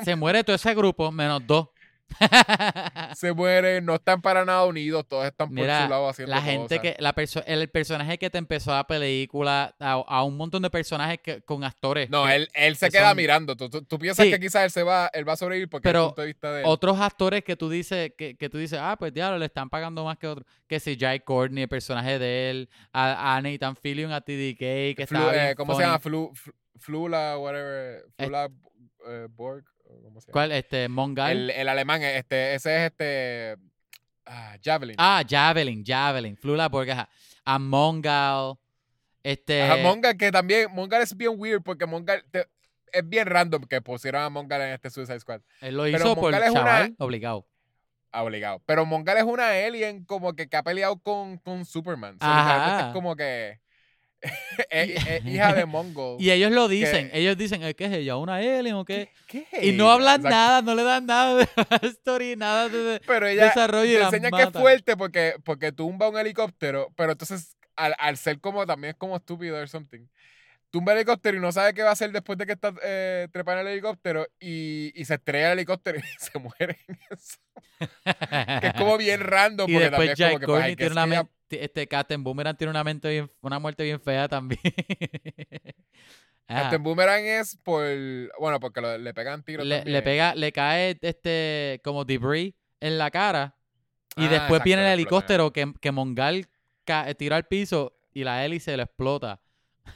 [0.03, 1.69] se muere todo ese grupo, menos dos.
[3.15, 6.41] se mueren, no están para nada unidos, todos están por Mira, su lado haciendo la
[6.41, 6.95] gente cosas.
[6.95, 10.69] que, la perso- el personaje que te empezó la película, a, a un montón de
[10.69, 12.09] personajes que, con actores.
[12.09, 13.55] No, que- él, él se que queda son- mirando.
[13.55, 14.31] Tú, tú- tú piensas Sí.
[14.31, 16.27] que quizás él se va, él va a sobrevivir porque Pero es el punto de
[16.27, 16.65] vista de él.
[16.67, 20.03] otros actores que tú dices, que, que tú dices, ah, pues diablo, le están pagando
[20.05, 20.45] más que otros.
[20.67, 24.57] Que si Jai Courtney, el personaje de él, a, a Nathan Fillion, a TDK,
[24.95, 25.99] que Flu- estaba bien eh, ¿Cómo se llama?
[25.99, 28.03] Flu, Flu- Flula, whatever.
[28.17, 28.49] Flula
[29.07, 29.63] eh, Borg.
[29.99, 30.31] O ¿Cómo se llama?
[30.33, 30.51] ¿Cuál?
[30.51, 31.31] Este, Mongal.
[31.31, 33.55] El, el alemán, este, ese es este.
[34.25, 34.95] ah, Javelin.
[34.97, 37.09] Ah, Javelin, Javelin, Flula ajá.
[37.45, 38.55] a Mongal,
[39.23, 39.63] este...
[39.63, 40.71] Ajá, Mongal, que también.
[40.73, 42.23] Mongal es bien weird porque Mongal.
[42.31, 42.47] te-
[42.91, 45.41] es bien random que pusieron a Mongal en este Suicide Squad.
[45.59, 47.45] Él lo Pero hizo por Mongal es una- chaval, obligado.
[48.13, 48.61] Obligado.
[48.65, 52.15] Pero Mongal es una alien como que, que ha peleado con, con Superman.
[52.21, 52.87] Ajá.
[52.87, 53.59] es como que.
[54.69, 56.17] es, es hija de Mongol.
[56.19, 58.17] Y ellos lo dicen, ellos dicen, "Eh, ¿qué es ella?
[58.17, 59.09] ¿Una alien o qué?
[59.27, 60.35] ¿Qué Y es no hablan Exacto.
[60.35, 61.47] nada, no le dan nada de
[61.89, 66.17] story, nada de, Pero ella desarrollo te enseña que es fuerte porque, porque tumba un
[66.17, 70.07] helicóptero, pero entonces al, al ser como también es como estúpido or something.
[70.71, 73.29] Tumba el helicóptero y no sabe qué va a hacer después de que está eh,
[73.31, 77.37] trepando el helicóptero y, y se estrella el helicóptero y se muere en eso.
[78.59, 80.75] Que es como bien random y porque después también es como que pues, Courtney ay,
[80.75, 84.61] que tiene una este Captain Boomerang tiene una mente bien, una muerte bien fea también.
[86.47, 87.83] Ah, Captain Boomerang es por.
[88.39, 89.65] Bueno, porque lo- le pegan tiros.
[89.65, 93.55] le, le pega, le cae este como debris en la cara
[94.15, 96.47] y Ah, después viene el helicóptero que, que Mongal
[96.83, 99.41] ca- tira al piso y la hélice lo explota.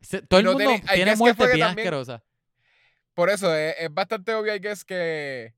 [0.00, 2.22] Se- Todo el no mundo tiene- tiene muertes bien también- asquerosas.
[3.14, 5.54] Por eso es, es bastante obvio, I guess, que.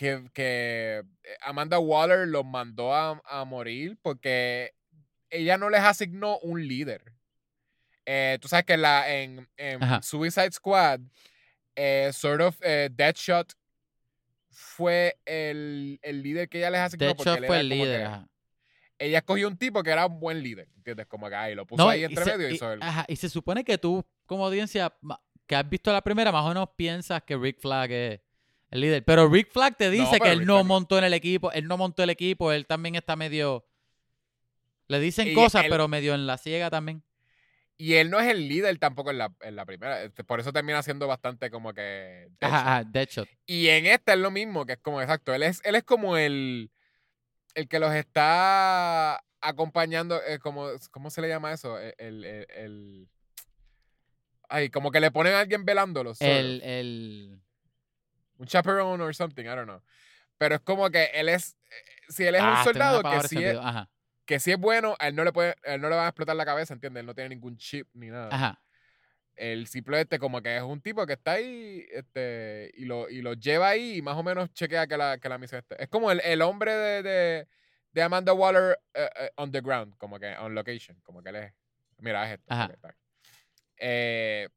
[0.00, 1.02] Que, que
[1.42, 4.72] Amanda Waller los mandó a, a morir porque
[5.28, 7.12] ella no les asignó un líder.
[8.06, 10.02] Eh, tú sabes que la, en, en.
[10.02, 11.00] Suicide Squad,
[11.76, 13.52] eh, sort of, eh, Deadshot
[14.48, 17.08] fue el, el líder que ella les asignó.
[17.08, 18.02] Deadshot él fue el líder.
[18.06, 18.26] ajá.
[18.98, 21.04] ella escogió un tipo que era un buen líder, ¿entiendes?
[21.08, 22.82] Como que ahí lo puso No, ahí entre medio y hizo el...
[22.82, 24.96] ajá, y se supone que tú, como audiencia,
[25.46, 28.20] que has visto la primera, más o menos piensas que Rick Flag es
[28.70, 29.04] el líder.
[29.04, 31.66] Pero Rick Flag te dice que él Rick no Flag- montó en el equipo, él
[31.66, 33.66] no montó el equipo, él también está medio...
[34.88, 37.02] Le dicen Y cosas, él- pero medio en la ciega también.
[37.76, 40.02] Y él no es el líder tampoco en la, en la primera.
[40.02, 42.28] este, Por eso termina siendo bastante como que.
[42.38, 42.42] Deadshot.
[42.42, 43.28] Ajá, ajá, Deadshot.
[43.46, 45.32] Y en esta es lo mismo, que es como exacto.
[45.32, 46.70] Él es, él es como el.
[47.54, 50.20] El que los está acompañando.
[50.26, 51.78] eh, como, ¿Cómo se le llama eso?
[51.78, 51.94] El.
[51.96, 53.08] el, el- el-
[54.50, 56.20] ay, como que le ponen a alguien velándolos.
[56.20, 57.40] El, el...
[58.40, 59.82] Un chaperone or something, I don't know.
[60.38, 61.56] Pero es como que él es.
[61.70, 61.74] eh,
[62.08, 63.58] Si él es Ah, un soldado que sí, es,
[64.24, 66.08] que sí es bueno, a él no le puede, a él no le van a
[66.08, 67.00] explotar la cabeza, ¿entiendes?
[67.02, 68.28] Él no tiene ningún chip ni nada.
[68.32, 68.60] ajá.
[69.36, 73.32] Él simplemente como que es un tipo que está ahí este, y, lo, y lo
[73.34, 75.82] lleva ahí y más o menos chequea que la, que la misión esté.
[75.82, 77.48] Es como el, el hombre de, de,
[77.92, 81.36] de Amanda Waller eh, eh, on the ground, como que on location, como que él
[81.36, 81.52] es.
[81.98, 82.46] Mira, es esto.
[82.52, 82.70] Ajá.
[83.76, 84.48] Eh,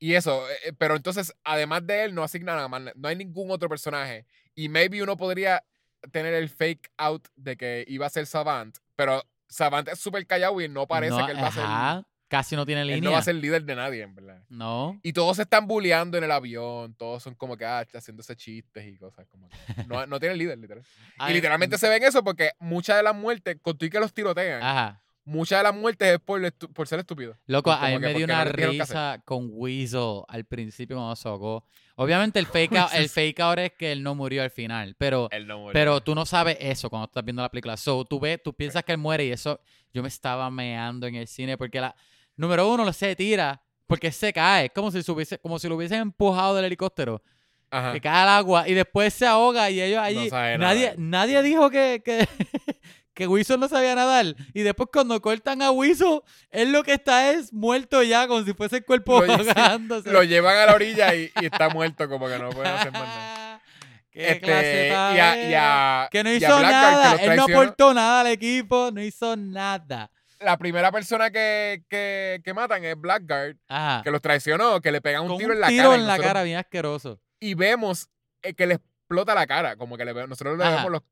[0.00, 2.82] y eso, eh, eh, pero entonces, además de él, no asignan nada más.
[2.96, 4.26] No hay ningún otro personaje.
[4.54, 5.62] Y maybe uno podría
[6.10, 10.58] tener el fake out de que iba a ser Savant, pero Savant es súper callado
[10.60, 11.62] y no parece No, que él va a ser.
[11.64, 13.02] ajá, casi no tiene Él línea.
[13.02, 14.42] no va a ser líder de nadie, en verdad.
[14.48, 14.98] No.
[15.02, 18.86] Y todos se están bulleando en el avión, todos son como que ah, haciéndose chistes
[18.86, 20.82] y cosas como que no, no tiene líder, literal.
[20.84, 24.00] y Ay, literalmente se ven eso porque muchas de las muertes, con tú y que
[24.00, 25.02] los tirotean, Ajá.
[25.24, 27.36] Muchas de las muertes es por, por ser estúpido.
[27.46, 31.64] Loco, a mí me dio una no risa con Weasel al principio cuando se ahogó.
[31.96, 35.28] Obviamente el fake, out, el fake out es que él no murió al final, pero,
[35.30, 35.72] Él no murió.
[35.74, 37.76] pero tú no sabes eso cuando estás viendo la película.
[37.76, 39.60] So, tú ves, tú piensas que él muere y eso,
[39.92, 41.94] yo me estaba meando en el cine porque la,
[42.36, 45.74] número uno, lo se tira porque se cae, como si, se hubiese- como si lo
[45.76, 47.22] hubiesen empujado del helicóptero,
[47.70, 47.92] Ajá.
[47.92, 51.68] que cae al agua y después se ahoga y ellos allí, sabe nadie, nadie dijo
[51.70, 52.26] que, que,
[53.20, 57.30] que Weasel no sabía nadar y después cuando cortan a Weasel, él lo que está
[57.32, 60.08] es muerto ya, como si fuese el cuerpo Lo- sí.
[60.10, 63.02] Lo llevan a la orilla y, y está muerto, como que no pueden hacer más
[63.02, 63.60] nada.
[64.10, 66.04] ¿Qué Este, clase y, a, y era?
[66.04, 69.36] a- Que no y a hizo nada, él no aportó nada al equipo, no hizo
[69.36, 70.10] nada.
[70.40, 74.00] La primera persona que, que, que matan es Blackguard, Ajá.
[74.02, 75.96] que los traicionó, que le pegan un Con tiro un en la tiro cara.
[75.96, 77.20] y en la nosotros- cara bien asqueroso.
[77.38, 78.08] y vemos
[78.42, 78.78] eh, que le
[79.10, 80.76] explota la cara, como que le nosotros le Ajá.
[80.76, 81.02] vemos los,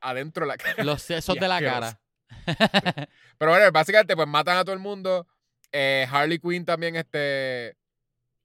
[0.00, 0.84] adentro de la cara.
[0.84, 2.00] Los sesos Y de la cara.
[3.38, 5.26] Pero bueno, básicamente pues matan a todo el mundo.
[5.72, 7.76] Eh, Harley Quinn también este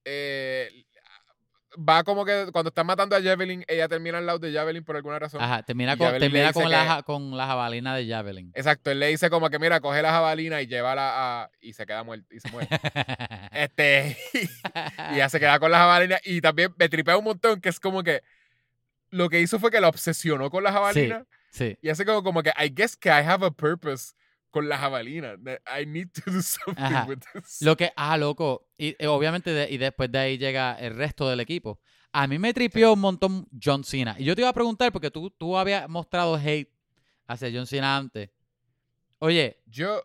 [0.05, 0.85] eh,
[1.77, 4.95] va como que cuando están matando a Javelin, ella termina al lado de Javelin por
[4.95, 5.39] alguna razón.
[5.41, 8.51] Ajá, termina Y con, termina con, la, que- con la jabalina de Javelin.
[8.55, 11.85] Exacto, él le dice como que mira, coge la jabalina y llévala a y se
[11.85, 12.69] queda muerto y se muere.
[13.51, 17.69] este y ya se queda con la jabalina y también me tripea un montón que
[17.69, 18.23] es como que
[19.15, 21.25] lo que hizo fue que la obsesionó con la jabalina.
[21.51, 21.77] sí.
[21.81, 24.13] Y hace como, como que, I guess que I have a purpose
[24.51, 25.35] con la jabalina.
[25.79, 27.05] I need to do something Ajá.
[27.07, 27.61] with this.
[27.61, 28.67] Lo que, ah, loco.
[28.77, 31.79] Y eh, obviamente, de- y después de ahí llega el resto del equipo.
[32.11, 34.15] A mí me tripió un montón John Cena.
[34.17, 36.69] Y yo te iba a preguntar, porque tú, tú habías mostrado hate
[37.27, 38.29] hacia John Cena antes.
[39.19, 40.01] Oye, Yo.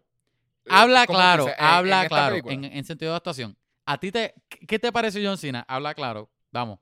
[0.69, 3.57] habla ¿cómo tú claro, habla en claro, en, en sentido de actuación.
[3.87, 4.35] ¿A ti te,
[4.69, 5.65] qué te pareció John Cena?
[5.69, 6.31] Habla claro.
[6.53, 6.79] Vamos.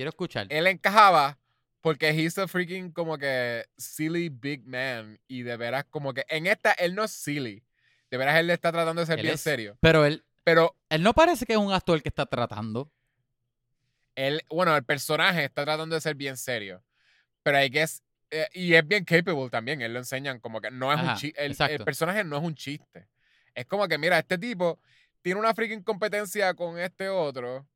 [0.00, 0.46] Quiero escuchar.
[0.48, 1.38] Él encajaba
[1.82, 5.20] porque he's a freaking como que silly big man.
[5.28, 7.62] Y de veras, como que en esta él no es silly.
[8.10, 9.76] De veras, él está tratando de ser Él bien es- serio.
[9.82, 12.90] Pero él, Pero Él no parece que es un actor que está tratando.
[14.14, 16.82] él, bueno, el personaje está tratando de ser bien serio.
[17.42, 17.84] Pero hay que
[18.30, 19.82] eh, y es bien capable también.
[19.82, 21.44] Él lo enseñan como que no es un chiste.
[21.44, 23.06] El, el personaje no es un chiste.
[23.54, 24.80] Es como que, mira, este tipo
[25.20, 27.66] tiene una freaking competencia con este otro.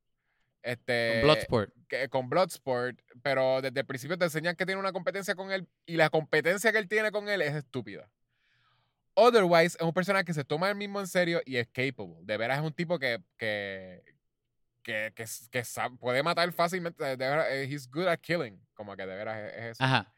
[0.65, 1.21] Este.
[1.21, 1.73] Con Bloodsport.
[1.89, 5.69] que- con Bloodsport, pero desde el principio te enseñan que tiene una competencia con él
[5.87, 8.09] y la competencia que él tiene con él es estúpida.
[9.17, 12.17] Otherwise, es un personaje que se toma el mismo en serio y es capable.
[12.23, 14.03] De veras es un tipo que, que,
[14.83, 17.05] que, que, que sa- puede matar fácilmente.
[17.05, 18.61] De veras, eh, he's good at killing.
[18.75, 19.85] Como que de veras es, es eso.
[19.85, 20.13] Ajá.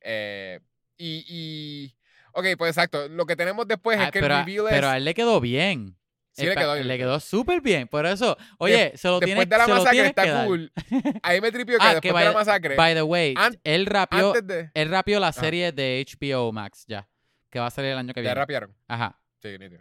[0.00, 0.58] Eh,
[0.96, 1.96] y, y.
[2.32, 3.06] Ok, pues exacto.
[3.08, 4.92] Lo que tenemos después Ah, es que pero, el a- reveal pero es.
[4.92, 5.96] a él le quedó bien.
[6.36, 7.86] Sí le quedó bien, Le quedó súper bien.
[7.88, 10.72] Por eso, oye, se lo tiene Después de la masacre está cool.
[11.22, 12.74] Ahí me tripió que Ah, que después de la masacre.
[12.76, 14.70] By the way, An- él rapió, de.
[14.74, 17.08] él rapió la serie de HBO Max ya.
[17.50, 18.34] Que va a salir el año que Ya viene.
[18.34, 18.76] rapearon.
[18.88, 19.18] Ajá.
[19.40, 19.80] Sí, nítido.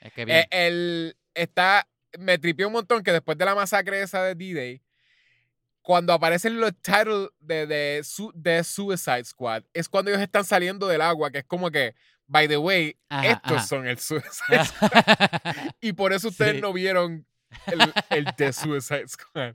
[0.00, 0.44] Es que bien.
[0.50, 1.88] Eh, está,
[2.18, 4.82] me tripió un montón que después de la masacre esa de D-Day,
[5.80, 8.02] cuando aparecen los titles de, de,
[8.34, 11.94] de Suicide Squad, es cuando ellos están saliendo del agua, que es como que,
[12.26, 13.66] by the way, Ajá, estos ajá.
[13.66, 14.30] son el Suicide
[14.64, 15.70] Squad.
[15.80, 16.60] y por eso ustedes Sí.
[16.60, 17.26] no vieron
[17.66, 19.54] el, el de Suicide Squad.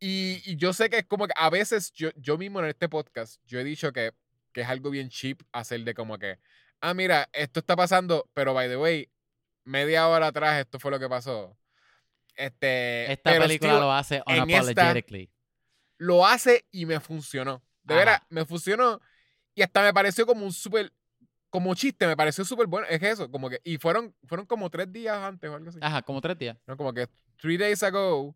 [0.00, 2.88] Y, y yo sé que es como que a veces yo, yo mismo en este
[2.88, 4.12] podcast, yo he dicho que,
[4.52, 6.38] que es algo bien cheap hacer de como que,
[6.80, 9.08] ah, mira, esto está pasando, pero by the way,
[9.64, 11.56] media hora atrás esto fue lo que pasó.
[12.34, 15.30] Este, Esta película lo hace esta- unapologetically.
[15.98, 17.62] lo hace y me funcionó.
[17.84, 19.00] De veras, me funcionó
[19.54, 20.92] y hasta me pareció como un súper,
[21.52, 22.86] como chiste, me pareció súper bueno.
[22.88, 25.78] Es eso, como que, y fueron, fueron como tres días antes o algo así.
[25.82, 26.56] Ajá, como tres días.
[26.66, 26.76] ¿no?
[26.78, 28.34] Como que three days ago.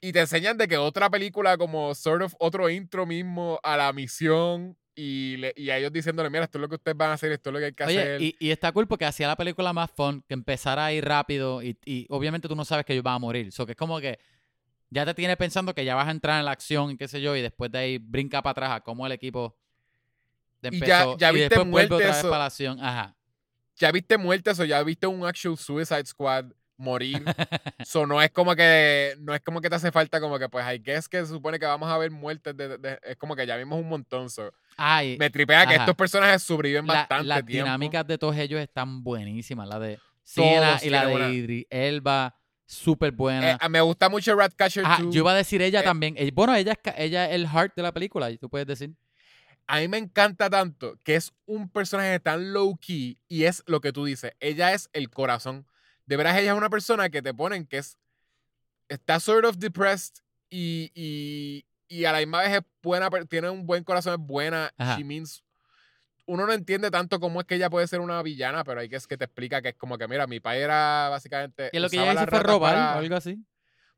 [0.00, 3.92] Y te enseñan de que otra película, como sort of otro intro mismo a la
[3.94, 4.76] misión.
[4.94, 7.30] Y, le- y a ellos diciéndole, mira, esto es lo que ustedes van a hacer,
[7.32, 8.20] esto es lo que hay que Oye, hacer.
[8.20, 11.62] y, y está cool porque hacía la película más fun, que empezara a ir rápido
[11.62, 13.50] y, y obviamente tú no sabes que ellos van a morir.
[13.52, 14.18] So que es como que
[14.90, 17.20] ya te tienes pensando que ya vas a entrar en la acción y qué sé
[17.20, 19.56] yo, y después de ahí brinca para atrás a cómo el equipo
[20.62, 21.18] Y ya- empezó.
[21.18, 22.28] ya y viste después vuelve muerte otra vez eso.
[22.30, 22.80] para la acción.
[22.80, 23.14] Ajá.
[23.76, 26.46] Ya viste muertes o ya viste un actual Suicide Squad
[26.76, 27.22] morir.
[27.84, 30.64] so, no es como que no es como que te hace falta como que pues
[30.64, 33.16] hay que es que se supone que vamos a ver muertes de, de- de- es
[33.16, 34.52] como que ya vimos un montón so.
[34.76, 38.60] Ay, me tripea que estos personajes sobreviven la- bastante las tiempo dinámicas de todos ellos
[38.60, 39.68] están buenísimas.
[39.68, 42.36] La de Siena y la de Idris Elba,
[42.66, 43.52] súper buena.
[43.60, 46.14] Eh, me gusta mucho Ratcatcher Ajá, 2 yo iba a decir ella eh, también.
[46.16, 48.90] Eh, Bueno, ella es, ella es el heart de la película, tú puedes decir.
[49.68, 53.80] A mí me encanta tanto que es un personaje tan low key y es lo
[53.80, 54.32] que tú dices.
[54.40, 55.66] Ella es el corazón.
[56.06, 57.96] De veras, ella es una persona que te ponen que es.
[58.88, 60.14] Está sort of depressed
[60.48, 64.72] y, y, y a la misma vez es buena, tiene un buen corazón, es buena.
[64.78, 64.96] Ajá.
[64.96, 65.44] She means.
[66.24, 68.96] Uno no entiende tanto cómo es que ella puede ser una villana, pero hay que
[68.96, 71.70] es que te explica que es como que, mira, mi padre era básicamente.
[71.72, 73.38] Y lo que ella hizo fue robar para- o algo así.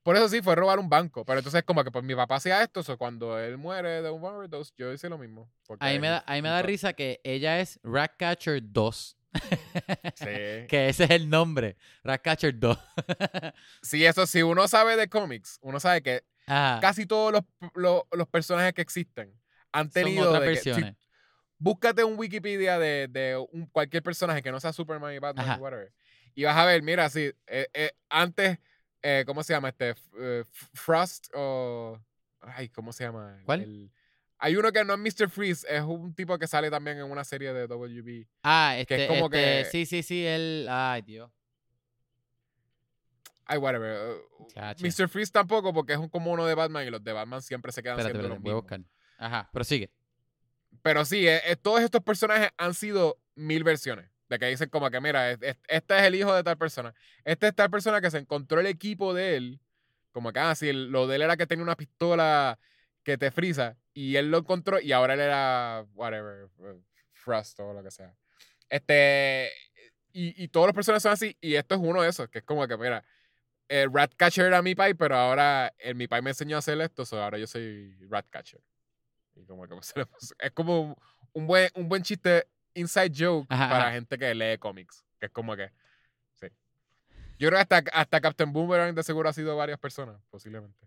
[0.02, 1.24] Por eso sí, fue robar un banco.
[1.24, 4.24] Pero entonces, como que pues mi papá hacía esto, so, cuando él muere de un
[4.24, 5.50] overdose, yo hice lo mismo.
[5.66, 9.16] porque Ahí me da, ahí me da risa que ella es Ratcatcher 2.
[10.14, 10.66] Sí.
[10.68, 11.76] Que ese es el nombre.
[12.02, 12.78] Ratcatcher 2.
[13.82, 17.42] Sí, eso sí, uno sabe de cómics, uno sabe que casi todos los,
[17.74, 19.32] los- los personajes que existen
[19.72, 20.96] han Son tenido otras de que- si- versiones.
[21.58, 25.58] búscate un Wikipedia de, de un, cualquier personaje que no sea Superman y Batman Ajá.
[25.58, 25.92] y whatever.
[26.34, 28.58] Y vas a ver, mira, sí, eh, eh, antes,
[29.02, 29.94] eh, ¿cómo se llama este?
[30.18, 30.44] Eh,
[30.74, 31.98] Frost o...
[32.40, 33.40] Ay, ¿cómo se llama?
[33.44, 33.62] ¿Cuál?
[33.62, 33.92] El-
[34.42, 35.28] hay uno que no es Mr.
[35.28, 38.26] Freeze, es un tipo que sale también en una serie de WB.
[38.42, 41.30] Ah, que este, es como este, que- sí, sí, sí, él, ay, Dios.
[43.44, 44.16] Ay, whatever.
[44.54, 44.82] Chacho.
[44.82, 45.08] Mr.
[45.08, 47.82] Freeze tampoco, porque es un, como uno de Batman y los de Batman siempre se
[47.82, 48.88] quedan Espérate, siendo los mismos.
[49.18, 49.90] Ajá, pero sigue.
[50.82, 54.08] Pero sí, eh, eh, todos estos personajes han sido mil versiones.
[54.30, 56.94] De que dicen como que, mira, es- es- este es el hijo de tal persona.
[57.24, 59.60] Este es tal persona que se encontró el equipo de él.
[60.12, 62.58] Como que, ah, sí, el- lo de él era que tenía una pistola
[63.02, 63.76] que te frisa.
[63.92, 66.80] Y él lo encontró y ahora él era, whatever, eh,
[67.12, 68.14] Frost o lo que sea.
[68.70, 69.50] Este,
[70.12, 71.36] y, y todos los personajes son así.
[71.40, 73.04] Y esto es uno de esos, que es como que, mira,
[73.68, 77.04] eh, Ratcatcher era mi pai, pero ahora el, mi pai me enseñó a hacer esto,
[77.06, 78.60] so ahora yo soy Ratcatcher.
[79.36, 79.74] Y como que
[80.40, 80.96] es como
[81.32, 83.92] un buen, un buen chiste inside joke Ajá, para ajá.
[83.92, 85.04] gente que lee cómics.
[85.18, 85.70] Que es como que.
[86.34, 86.46] Sí.
[87.38, 90.86] Yo creo que hasta, hasta Captain Boomerang de seguro ha sido varias personas, posiblemente.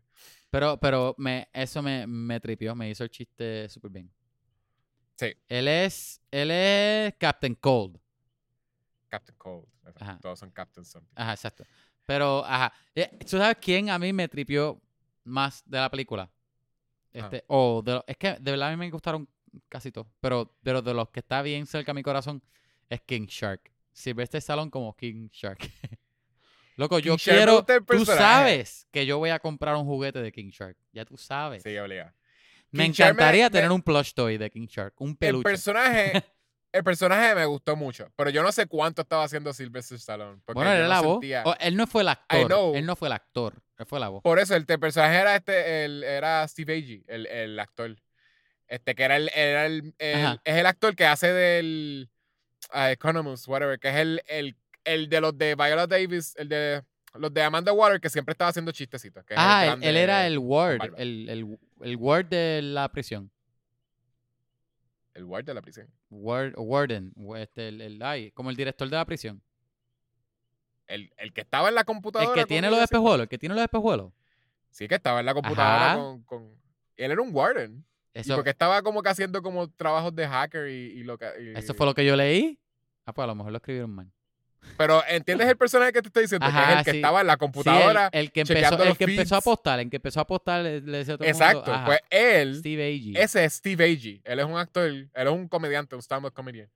[0.50, 4.12] Pero, pero me, eso me, me tripió, me hizo el chiste súper bien.
[5.16, 5.34] Sí.
[5.48, 8.00] Él es, él es Captain Cold.
[9.10, 9.68] Captain Cold.
[10.00, 10.18] Ajá.
[10.22, 11.14] Todos son Captain something.
[11.16, 11.64] Ajá, exacto.
[12.06, 12.74] Pero, ajá.
[12.96, 14.82] Eh, ¿Tú sabes quién a mí me tripió
[15.24, 16.30] más de la película?
[17.12, 19.30] Este, o de es que de verdad a mí me gustaron
[19.70, 20.08] casi todos.
[20.20, 22.42] Pero de los de los que está bien cerca a mi corazón
[22.90, 23.72] es King Shark.
[23.92, 25.60] Sylvester Stallone como King Shark.
[26.76, 27.66] Loco, yo Shark quiero.
[27.68, 30.76] el Tú sabes que yo voy a comprar un juguete de King Shark.
[30.92, 31.62] Ya tú sabes.
[31.62, 32.16] Sí, obliga.
[32.72, 34.94] me King Shark me- encantaría me- tener un plush toy de King Shark.
[35.00, 35.44] Un El peluche.
[35.44, 36.24] personaje,
[36.72, 40.42] el personaje me gustó mucho, pero yo no sé cuánto estaba haciendo Sylvester Stallone.
[40.44, 41.14] Porque bueno, él era no la voz.
[41.20, 42.76] sentía- O- él no fue el actor.
[42.76, 43.62] Él no fue el actor.
[43.78, 44.24] Él fue la voz.
[44.24, 47.96] Por eso el, te- personaje era este, el, era Steve Agee, el, el actor.
[48.74, 52.10] Este, que era el, era el, el- es el actor que hace del
[52.72, 56.82] ah, Economist, whatever, que es el, el, el de los de Viola Davis, el de
[57.14, 59.24] los de Amanda Water, que siempre estaba haciendo chistecitos.
[59.26, 60.82] que el Ah, él, grande él era el ward.
[60.98, 63.30] El, el, el ward de la prisión.
[65.14, 65.88] El guard de la prisión.
[66.10, 67.14] Ward, warden.
[67.38, 69.42] Este, el, el- ay, como el director de la prisión.
[70.88, 72.34] El, el que estaba en la El computadora.
[72.34, 73.22] que con tiene los espejuelos.
[73.22, 74.12] El que tiene los espejuelos.
[74.72, 76.56] Sí, que estaba en la computadora con, con-
[76.98, 77.86] Él era un warden.
[78.16, 81.26] Y porque estaba como que haciendo como trabajos de hacker y, y lo que.
[81.42, 82.60] y- eso fue lo que yo leí.
[83.06, 84.12] Ah, pues a lo mejor lo escribieron mal.
[84.78, 86.46] Pero ¿entiendes el personaje que te estoy diciendo?
[86.48, 86.98] que es Ajá, el que sí.
[86.98, 88.10] estaba en la Sí, el- computadora.
[88.14, 90.62] el, que empezó, chequeando el los que empezó a apostar, el que empezó a apostar
[90.64, 91.58] le, le decía a todo el Exacto.
[91.60, 93.22] mundo, ajá, Pues él, Steve Agee.
[93.22, 94.22] ese es Steve Agee.
[94.24, 96.70] Él es un actor, él es un comediante, un stand-up comedian.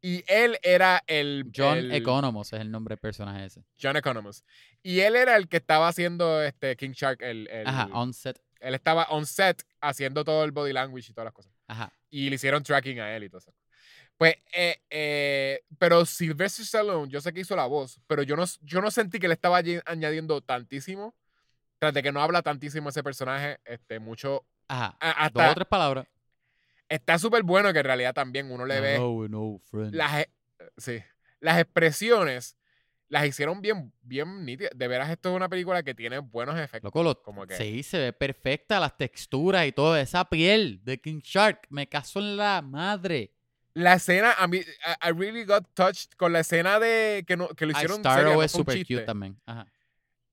[0.00, 1.50] Y él era el.
[1.54, 3.62] John el- Economos es el nombre del personaje ese.
[3.82, 4.46] John Economist.
[4.82, 7.20] Y él era el que estaba haciendo este King Shark.
[7.20, 8.38] El, el- Ajá, on set.
[8.60, 11.52] Él estaba on set haciendo todo el body language y todas las cosas.
[11.68, 11.92] Ajá.
[12.10, 13.52] y le hicieron tracking a él y todo eso.
[14.16, 18.44] Pues, eh, eh, pero Sylvester Stallone, yo sé que hizo la voz, pero yo no,
[18.62, 21.14] yo no sentí que le estaba añadiendo tantísimo.
[21.78, 24.44] Tras de que no habla tantísimo ese personaje, este, mucho.
[24.66, 24.96] Ajá.
[24.98, 26.06] a- Dos hasta o tres palabras.
[26.88, 29.94] está súper bueno que en realidad también uno le ve Hello, no, friend.
[29.94, 30.30] las, e-
[30.78, 31.00] sí,
[31.40, 32.56] las expresiones,
[33.08, 34.72] las hicieron bien, bien nítidas.
[34.74, 36.84] De veras, esto es una película que tiene buenos efectos.
[36.84, 39.96] Loco, lo- como que- sí, se ve perfecta las texturas y todo.
[39.96, 41.66] Esa piel de King Shark.
[41.70, 43.32] Me caso en la madre.
[43.74, 47.48] La escena, a mí, I, I really got touched con la escena de que, no,
[47.48, 48.94] que lo hicieron no es super chiste.
[48.94, 49.40] cute también.
[49.46, 49.66] Ajá.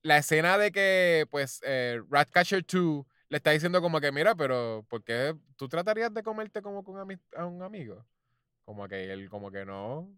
[0.02, 4.84] la escena de que, pues, eh, Ratcatcher 2 le está diciendo como que, mira, pero
[4.88, 6.96] ¿por qué tú tratarías de comerte como con
[7.36, 8.06] a un amigo?
[8.64, 10.08] Como que él, como que no,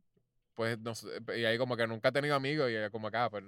[0.59, 1.07] pues, no sé,
[1.37, 3.45] y ahí como que nunca ha tenido amigos y ella como acá, pues,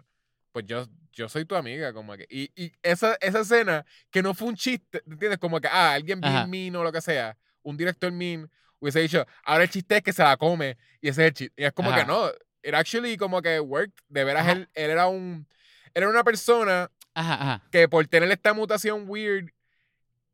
[0.53, 4.33] pues yo, yo soy tu amiga, como que, y, y esa, esa escena que no
[4.33, 5.41] fue un chiste, ¿entiendes?
[5.41, 8.49] Como que, ah, alguien bien mean o lo que sea, un director mean,
[8.79, 11.63] hubiese dicho, ahora el chiste es que se la come y ese es el chiste.
[11.63, 12.07] Y es como que Ajá.
[12.07, 12.29] no,
[12.63, 15.49] it actually como que worked, de veras él, él era un,
[15.93, 17.69] era una persona Ajá, ajá.
[17.73, 19.51] que por tener esta mutación weird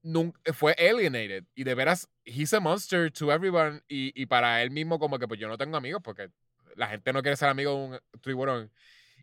[0.03, 4.71] nun- fue alienated y de veras he's a monster to everyone y, y para él
[4.71, 6.31] mismo como que pues yo no tengo amigos porque
[6.77, 8.71] la gente no quiere ser amigo de un tiburón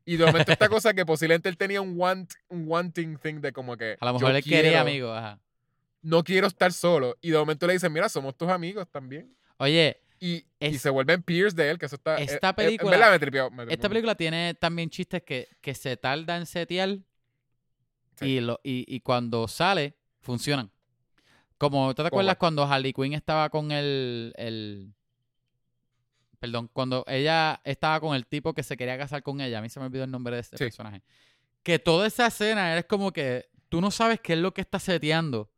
[0.05, 3.53] y de momento esta cosa que posiblemente él tenía un want un wanting thing de
[3.53, 5.17] como que A lo mejor él quería quiero- amigos.
[5.17, 5.39] Ajá.
[6.01, 10.01] no quiero estar solo y de momento le dicen mira somos tus amigos también Oye,
[10.19, 12.93] y, y Es- se vuelven peers de él que eso está eh, Esta eh, película-
[12.95, 16.35] en verdad me tripió, me tripió esta película tiene también chistes que, que se tarda
[16.37, 16.97] en setear
[18.19, 18.25] Sí.
[18.27, 20.69] y, lo, y, y cuando sale, funcionan.
[21.57, 24.93] Como, ¿tú te ¿Cómo acuerdas cuando Harley Quinn estaba con el, el...
[26.43, 29.59] Perdón, cuando ella estaba con el tipo que se quería casar con ella.
[29.59, 30.65] A mí se me olvidó el nombre de ese Sí.
[30.65, 31.01] personaje.
[31.63, 34.77] Que toda esa escena es como que tú no sabes qué es lo que está
[34.77, 35.49] seteando.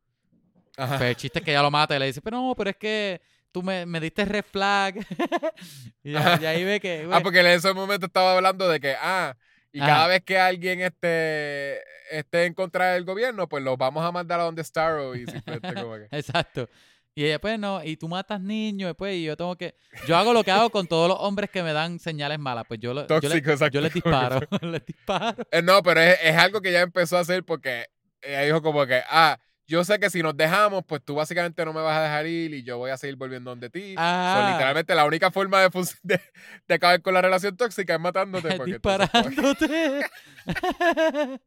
[0.78, 1.00] Ajá.
[1.00, 2.76] Pero el chiste es que ella lo mata y le dice, pero no, pero es
[2.76, 3.20] que
[3.52, 4.98] tú me, me diste red flag.
[6.04, 7.10] y, ahí ve que...
[7.12, 9.36] Ah, porque en ese momento estaba hablando de que, ah,
[9.72, 9.88] y Ajá.
[9.88, 11.82] cada vez que alguien esté,
[12.12, 15.74] esté en contra del gobierno, pues los vamos a mandar a donde Starro y simplemente
[15.74, 16.10] como que...
[16.12, 16.70] Exacto.
[17.18, 19.76] Y ella, pues no, y tú matas niños, después, y yo tengo que.
[20.06, 22.66] Yo hago lo que hago con todos los hombres que me dan señales malas.
[22.68, 23.74] Pues yo, lo- yo, le- Tóxico, exacto.
[23.76, 24.42] yo les disparo.
[24.62, 25.38] les disparo.
[25.50, 27.86] Eh, No, pero es, es algo que ya empezó a hacer porque
[28.22, 31.72] ella dijo como que, ah, yo sé que si nos dejamos, pues tú básicamente no
[31.72, 33.94] me vas a dejar ir y yo voy a seguir volviendo donde ti.
[33.94, 35.70] So, Ah, literalmente la única forma de,
[36.04, 36.22] de,
[36.68, 38.56] de acabar con la relación tóxica es matándote.
[38.58, 40.06] Porque entonces, pues, disparándote.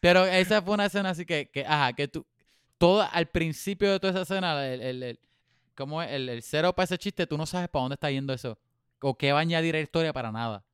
[0.00, 2.26] Pero esa fue una escena así que, que ajá, que tú.
[2.78, 5.20] Todo, al principio de toda esa escena, el, el, el-
[5.74, 6.10] ¿cómo es?
[6.10, 8.58] El, el cero para ese chiste, tú no sabes para dónde está yendo eso.
[9.00, 10.64] O qué va a añadir a la historia para nada.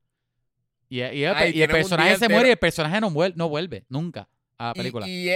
[0.89, 3.09] Y, y el, Ay, y el tienen un personaje se muere y el personaje no
[3.09, 4.27] vuelve, no vuelve nunca
[4.57, 5.07] a la película.
[5.07, 5.31] Y,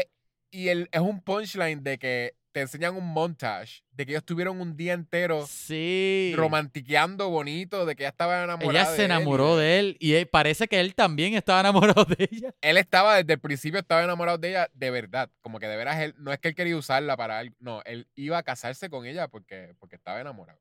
[0.51, 4.59] y el, es un punchline de que te enseñan un montage de que ellos tuvieron
[4.59, 6.33] un día entero sí.
[6.35, 8.71] romantiqueando bonito, de que ella estaba enamorada.
[8.71, 9.59] Ella se enamoró él.
[9.59, 12.55] de él y él- parece que él también estaba enamorado de ella.
[12.61, 15.29] Él estaba desde el principio, estaba enamorado de ella de verdad.
[15.41, 17.55] Como que de veras, él, no es que él quería usarla para algo.
[17.59, 20.59] No, él iba a casarse con ella porque, porque estaba enamorado.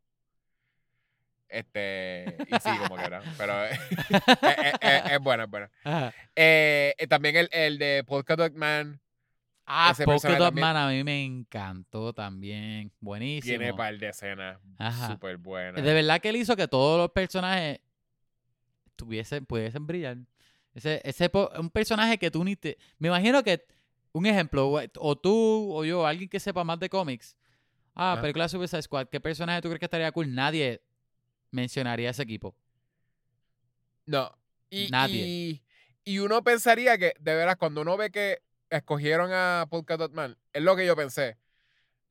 [1.49, 3.23] Este, y sí, como que era.
[3.39, 3.81] Pero es,
[4.11, 5.71] es- es- es buena, es.
[6.35, 9.01] Eh, eh, también el, el de Polka Dot Man
[9.69, 12.93] Ah, Dot también- Man a mí me encantó también.
[13.01, 13.59] Buenísimo.
[13.59, 14.59] tiene par de escenas
[15.09, 15.83] súper buenas.
[15.83, 17.81] De verdad que él hizo que todos los personajes
[18.95, 20.19] tuviesen, pudiesen brillar.
[20.75, 22.79] Ese, ese un personaje que tú ni te.
[22.99, 23.67] Me imagino que.
[24.13, 27.37] Un ejemplo, o- tú o yo, alguien que sepa más de cómics.
[27.95, 28.23] Ah, Ajá.
[28.23, 29.09] película de Suicide Squad.
[29.09, 30.35] ¿Qué personaje tú crees que estaría cool?
[30.35, 30.81] Nadie
[31.51, 32.55] mencionaría ese equipo.
[34.07, 34.31] No.
[34.71, 35.27] Y, Nadie.
[35.27, 35.63] Y,
[36.05, 40.37] y uno pensaría que, de veras, cuando uno ve que escogieron a Polka Dot Man,
[40.53, 41.37] es lo que yo pensé.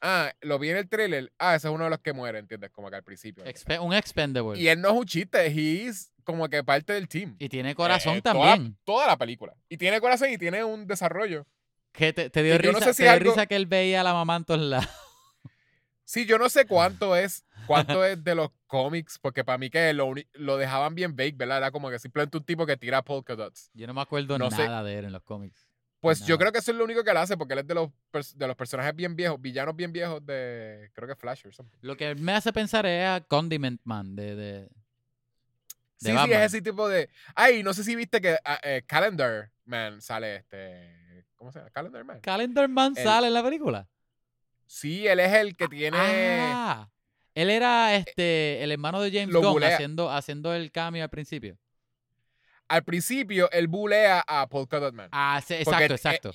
[0.01, 1.31] Ah, lo vi en el trailer.
[1.39, 2.69] Ah, ese es uno de los que muere, ¿entiendes?
[2.71, 3.43] Como que al principio.
[3.45, 4.59] Expe- un expendable.
[4.59, 7.35] Y él no es un chiste, he is como que parte del team.
[7.39, 8.77] Y tiene corazón Eh, también.
[8.83, 9.55] Toda, la película.
[9.69, 11.47] Y tiene corazón y tiene un desarrollo.
[11.91, 14.01] Que te, te dio no risa, sé si te dio algo- risa que él veía
[14.01, 14.87] a la mamá en todos lados.
[16.07, 19.91] Sí, yo no sé cuánto es, cuánto es de los cómics, porque para mí que
[19.91, 21.57] lo, lo dejaban bien vague, ¿verdad?
[21.57, 23.71] Era como que simplemente un tipo que tira polka dots.
[23.73, 24.67] Yo no me acuerdo No sé.
[24.67, 25.64] nada de él en los cómics.
[26.05, 27.73] Pues yo creo que eso es lo único que él hace, porque él es de
[27.73, 27.89] los,
[28.37, 31.79] de los personajes bien viejos, villanos bien viejos de, creo que Flash something.
[31.81, 34.69] Lo que me hace pensar es a Condiment Man de, de, de
[35.97, 37.09] Sí, sí, es ese tipo de...
[37.33, 41.25] Ay, no sé si viste que ah, eh, Calendar Man sale este...
[41.35, 41.71] ¿Cómo se llama?
[41.71, 42.19] Calendar Man.
[42.21, 43.87] Calendar Man El- sale en la película.
[44.67, 45.97] Sí, él es el que tiene...
[45.99, 46.87] Ah,
[47.33, 51.57] él era este el hermano de James Gunn haciendo, haciendo el cambio al principio.
[52.67, 55.09] Al principio, él bulea a Polka Dot Man.
[55.11, 56.33] Ah, sí, Porque, exacto, eh, exacto.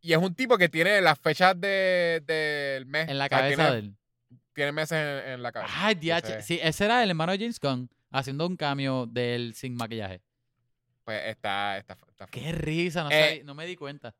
[0.00, 3.08] Y es un tipo que tiene las fechas de- del mes.
[3.08, 3.96] en la o sea, cabeza tiene, de él.
[4.52, 5.72] tiene meses en, en la cabeza.
[5.76, 6.42] Ay, DH.
[6.42, 10.20] Sí, ese era el hermano de James Gunn haciendo un cambio de él sin maquillaje.
[11.04, 14.14] Pues está, está, está Qué risa, no, Eh, sabía- no me di cuenta.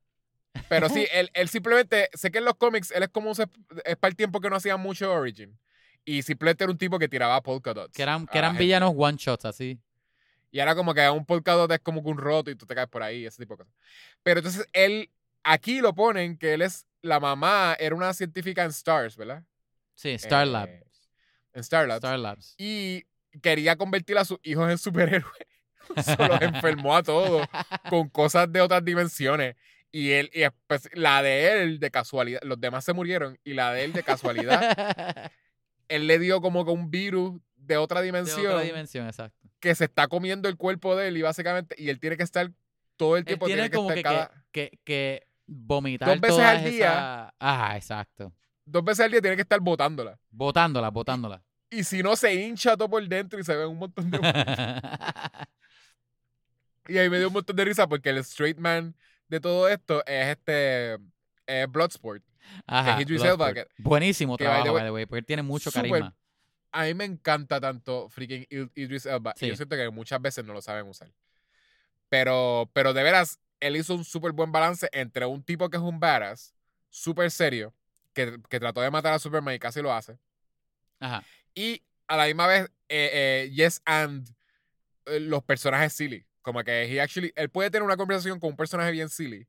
[0.68, 3.36] Pero sí, él, él simplemente, sé que en los cómics, él es como un,
[3.84, 5.56] es para el tiempo que no hacía mucho Origin.
[6.04, 7.94] Y simplemente era un tipo que tiraba polka dots.
[7.94, 9.78] Que eran, que eran villanos one shots así.
[10.52, 12.74] Y era como que un polka dot es como que un roto y tú te
[12.74, 13.74] caes por ahí, ese tipo de cosas.
[14.22, 15.10] Pero entonces él,
[15.42, 19.42] aquí lo ponen que él es, la mamá era una científica en Stars, ¿verdad?
[19.94, 20.68] Sí, Star Lab.
[20.68, 20.84] Eh,
[21.54, 22.04] en Star Labs.
[22.04, 22.54] Star Labs.
[22.58, 23.04] Y
[23.40, 25.32] quería convertir a sus hijos en superhéroes.
[26.04, 27.46] Se los enfermó a todos
[27.88, 29.56] con cosas de otras dimensiones.
[29.90, 33.38] Y él, y espe- la de él, de casualidad, los demás se murieron.
[33.44, 35.30] Y la de él, de casualidad,
[35.88, 39.48] él le dio como que un virus de otra De dimensión otra dimensión, exacto.
[39.60, 41.16] que se está comiendo el cuerpo de él.
[41.16, 42.50] Y básicamente, y él tiene que estar
[42.96, 43.46] todo el Él tiempo.
[43.46, 46.86] tiene que como estar que, que, cada- que, que vomitar Dos veces al día.
[46.92, 48.32] esas- Ajá, exacto.
[48.64, 50.18] dos veces al día tiene que estar botándola.
[50.30, 51.42] Botándola, botándola.
[51.70, 54.18] Y si no, se hincha todo por dentro y se ve un montón de.
[56.88, 58.94] Y ahí me dio un montón de risa porque el straight man
[59.28, 60.94] de todo esto es este
[61.46, 62.22] es Bloodsport.
[62.66, 63.00] Ajá.
[63.00, 63.54] Idris Elba, Bloodsport.
[63.76, 66.14] que- Buenísimo que, trabajo, by the way, porque él tiene mucho súper carisma.
[66.72, 69.34] A mí me encanta tanto freaking Id- Idris Elba.
[69.36, 69.56] Y yo Sí.
[69.58, 71.12] siento que muchas veces no lo saben usar.
[72.08, 75.82] Pero, pero de veras, él hizo un súper buen balance entre un tipo que es
[75.82, 76.54] un badass,
[76.90, 77.74] súper serio,
[78.12, 80.18] que, que trató de matar a Superman y casi lo hace.
[81.00, 81.24] Ajá.
[81.54, 83.10] Y a la misma vez, eh,
[83.46, 84.28] eh, yes and
[85.06, 86.26] eh, los personajes silly.
[86.42, 89.46] Como que he actually, él puede tener una conversación con un personaje bien silly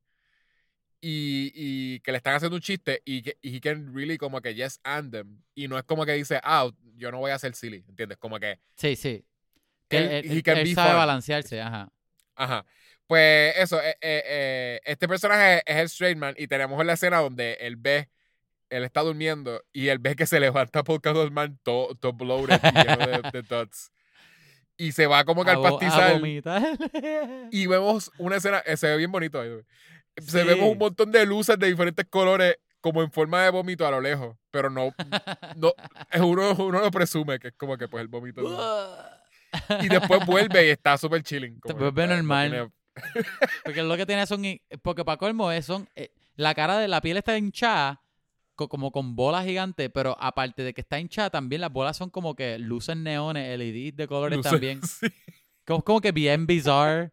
[1.01, 4.41] y, y que le están haciendo un chiste y que y he can really como
[4.41, 5.41] que yes and them.
[5.55, 8.17] Y no es como que dice, ah, yo no voy a ser silly, ¿entiendes?
[8.17, 9.25] Como que, Sí, sí.
[9.89, 10.97] Que Él- él, él- sabe fun.
[10.97, 11.89] balancearse, ajá.
[12.35, 12.65] ajá.
[13.05, 16.93] Pues eso, eh, eh, eh, este personaje es el straight man y tenemos en la
[16.93, 18.09] escena donde él ve,
[18.69, 22.59] él está durmiendo y él ve que se levanta por cada man todo, todo bloated
[22.63, 23.91] y lleno de, de dots.
[24.77, 26.21] Y se va como que A al pastizal.
[27.51, 29.49] Y vemos una escena, se ve bien bonito ahí.
[30.17, 30.47] Se Sí.
[30.47, 34.01] vemos un montón de luces de diferentes colores como en forma de vómito a lo
[34.01, 34.93] lejos, pero no,
[35.55, 35.73] no
[36.11, 38.41] es uno, uno lo presume que es como que pues el vómito.
[39.81, 41.59] Y después vuelve y está súper chilling.
[41.61, 42.51] como vuelve no normal.
[42.51, 42.71] tiene-
[43.63, 44.43] Porque lo que tiene son.
[44.45, 45.88] i- Porque para colmo es, son.
[45.95, 48.01] eh, la cara de la piel está hinchada.
[48.55, 52.09] co- Como con bolas gigantes, pero aparte de que está hinchada, también las bolas son
[52.09, 54.82] como que luces neones, LEDs de colores luces, también.
[54.83, 55.08] sí.
[55.66, 57.12] Como, como que bien bizarre.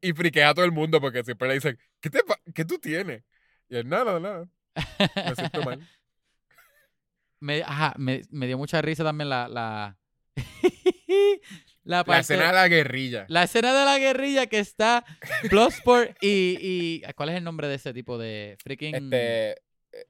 [0.00, 2.20] Y friquea a todo el mundo porque siempre le dicen, ¿qué, te
[2.54, 3.22] ¿qué tú tienes?
[3.68, 4.46] Y él, nada, nada.
[4.76, 5.80] Me siento mal.
[7.40, 9.48] me, ajá, me, me dio mucha risa también la.
[9.48, 9.96] La,
[12.06, 13.26] la, escena de la guerrilla.
[13.28, 15.04] la escena de la guerrilla que está
[15.50, 17.02] Bloodsport y, y.
[17.14, 18.94] ¿Cuál es el nombre de ese tipo de freaking.
[18.94, 19.56] Este, eh,
[19.92, 20.06] eh,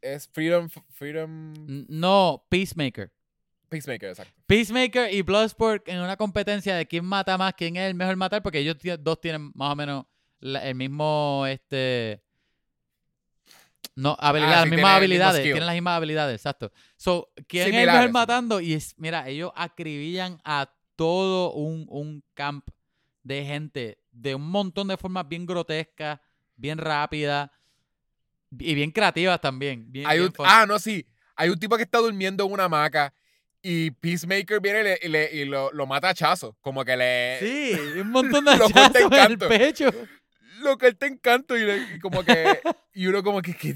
[0.00, 1.52] es Freedom, Freedom
[1.88, 3.12] No, Peacemaker.
[3.68, 4.34] Peacemaker, exacto.
[4.46, 8.42] Peacemaker y Bloodsport en una competencia de quién mata más, quién es el mejor matar,
[8.42, 10.04] porque ellos dos tienen más o menos
[10.40, 12.22] la- el mismo, este...
[13.94, 16.72] No, Ah, las sí, mismas habilidades, tienen las mismas habilidades, exacto.
[16.96, 18.60] So, ¿quién es el matando?
[18.60, 22.66] Y es, mira, ellos acribillan a todo un, un camp
[23.22, 26.20] de gente de un montón de formas bien grotescas,
[26.56, 27.50] bien rápidas
[28.58, 29.90] y bien creativas también.
[29.90, 30.46] Bien, Hay bien un- fun.
[30.48, 31.06] ah, no, sí.
[31.36, 33.12] Hay un tipo que está durmiendo en una hamaca
[33.64, 36.56] Y Peacemaker viene y, le- y le- y lo, lo mata a chazo.
[36.60, 37.38] Como que le.
[37.40, 39.90] Sí, un montón de hachazos en el pecho.
[40.60, 42.60] Lo que él te encanto y, le- y como que.
[42.94, 43.54] y uno como que.
[43.54, 43.74] ¿qué?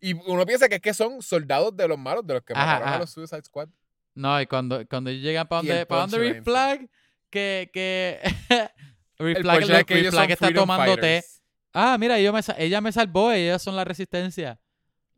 [0.00, 2.66] Y uno piensa que es que son soldados de los malos, de los que Ajá,
[2.66, 2.96] mataron ajá.
[2.96, 3.68] a los Suicide Squad.
[4.14, 6.88] No, y cuando, cuando llegan para donde, para donde Rick punchline, Flag,
[7.30, 8.20] que, que
[9.18, 11.24] Rick El que está tomando té.
[11.72, 14.60] Ah, mira, yo me ella me salvó, ellas son la resistencia.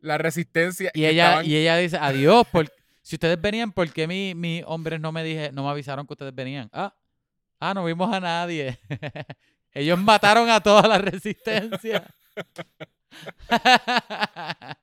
[0.01, 0.91] La resistencia.
[0.95, 2.73] Y ella, estaban- y ella dice, adiós, por,
[3.03, 6.15] si ustedes venían, ¿por qué mi- mis hombres no me dije, no me avisaron que
[6.15, 6.71] ustedes venían?
[6.73, 6.95] Ah,
[7.61, 8.79] ah, no vimos a nadie.
[9.77, 12.05] Ellos mataron a toda la resistencia.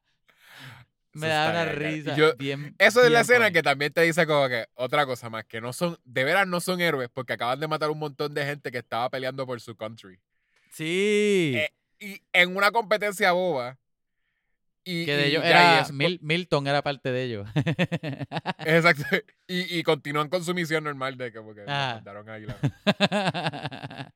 [1.14, 2.16] me da una risa.
[2.16, 5.46] yo- bien, Eso es la escena que también te dice como que otra cosa más,
[5.46, 8.46] que no son, de veras no son héroes porque acaban de matar un montón de
[8.46, 10.20] gente que estaba peleando por su country.
[10.72, 11.54] Sí.
[11.56, 13.78] Eh, Y en una competencia boba.
[14.86, 17.48] Y, que de y ellos era, eso- Mil- Milton era parte de ellos.
[18.66, 19.04] Exacto.
[19.48, 21.96] Y, y continúan con su misión normal de que porque Ajá.
[21.96, 24.14] mandaron ahí la-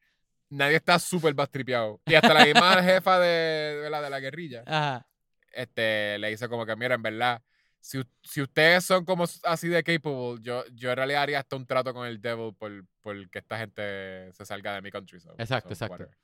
[0.50, 2.00] Nadie está súper bastripeado.
[2.06, 5.06] Y hasta la misma jefa de, de la, de la guerrilla Ajá.
[5.52, 7.42] este, le dice como que, mira, en verdad,
[7.82, 11.66] si, si ustedes son como así de capable, yo, yo en realidad haría hasta un
[11.66, 15.20] trato con el devil por, por que esta gente se salga de mi country.
[15.20, 15.94] so- Exacto, so exacto.
[15.94, 16.18] whatever.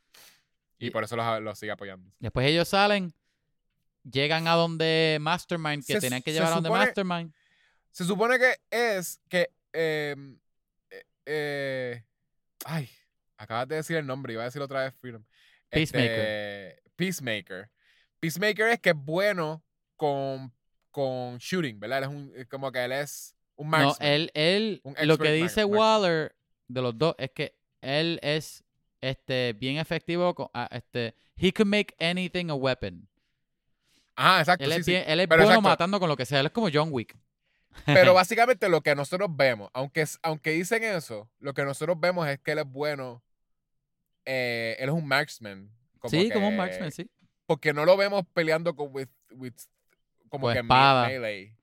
[0.80, 2.12] Y Y- por eso los, los sigue apoyando.
[2.20, 3.14] Después ellos salen,
[4.10, 7.34] llegan a donde Mastermind, que Se tenían que llevar a donde Mastermind.
[7.92, 9.50] Se supone que es que.
[9.72, 10.16] eh,
[10.90, 12.04] eh, eh,
[12.66, 12.90] ay,
[13.38, 15.24] acabas de decir el nombre, iba a decir otra vez Freedom.
[15.70, 16.12] Peacemaker.
[16.12, 17.70] Este, Peacemaker.
[18.20, 19.64] Peacemaker es que es bueno
[19.96, 20.54] con,
[20.92, 22.00] con shooting, ¿verdad?
[22.00, 24.08] Él es un, como que él es un No, marksman.
[24.08, 25.80] él, él, Un lo que dice marksman.
[25.80, 26.36] Waller
[26.68, 28.64] de los dos es que él es
[29.02, 30.34] este, bien efectivo.
[30.34, 33.08] Con, ah, este, he can make anything a weapon.
[34.16, 34.66] Ajá, exacto.
[34.66, 35.12] Él sí, es, sí.
[35.12, 35.62] él bueno exacto.
[35.62, 36.40] matando con lo que sea.
[36.40, 37.18] Él es como John Wick.
[37.86, 42.40] Pero básicamente lo que nosotros vemos, aunque, aunque dicen eso, lo que nosotros vemos es
[42.40, 43.24] que él es bueno.
[44.26, 45.70] eh, él es un marksman.
[46.00, 47.10] Como sí, como un marksman, sí.
[47.46, 49.54] Porque no lo vemos peleando con with, with-
[50.30, 51.08] como Con que espada.
[51.08, 51.56] melee.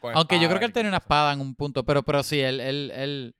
[0.00, 2.40] con Aunque yo creo que él tenía una espada en un punto, pero, pero sí,
[2.40, 3.34] él, él, él,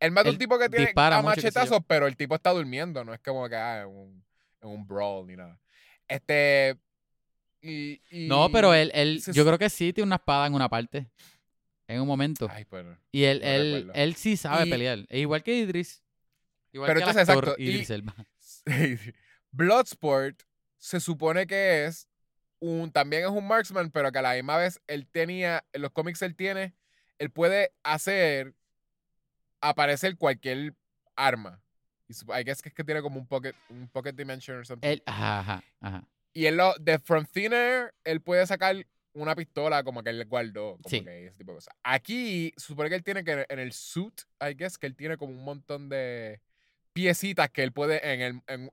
[0.00, 3.04] Él mata un tipo que tiene a machetazos, pero el tipo está durmiendo.
[3.04, 4.24] No es como que ah, en un,
[4.60, 5.58] en un brawl ni nada.
[6.08, 6.76] Este.
[7.62, 10.54] Y, y- No, pero él, él se yo creo que sí tiene una espada en
[10.54, 11.08] una parte.
[11.88, 12.48] En un momento.
[12.50, 12.98] Ay, pero.
[13.12, 14.98] y él, no él, él sí sabe Y- pelear.
[15.08, 16.02] Es igual que Idris.
[16.72, 18.14] Igual Pero que el entonces, actor exacto, y- Idris Elba.
[19.52, 20.42] Bloodsport
[20.78, 22.08] se supone que es
[22.60, 22.90] un.
[22.92, 25.64] También es un marksman, pero que a la misma vez él tenía.
[25.72, 26.74] En los cómics él tiene.
[27.18, 28.54] Él puede hacer
[29.60, 30.74] aparecer cualquier
[31.14, 31.62] arma.
[32.08, 34.86] Y I guess que es que tiene como un pocket, un pocket dimension or something.
[34.88, 36.04] Él, ajá, ajá, ajá.
[36.34, 38.86] Y él lo, de From Thin Air, él puede sacar
[39.16, 40.76] una pistola como que él guardó.
[40.82, 41.02] Como Sí.
[41.02, 41.74] que ese tipo de cosas.
[41.82, 45.32] Aquí, supone que él tiene que en el suit, I guess, que él tiene como
[45.32, 46.40] un montón de
[46.92, 48.70] piecitas que él puede en el en,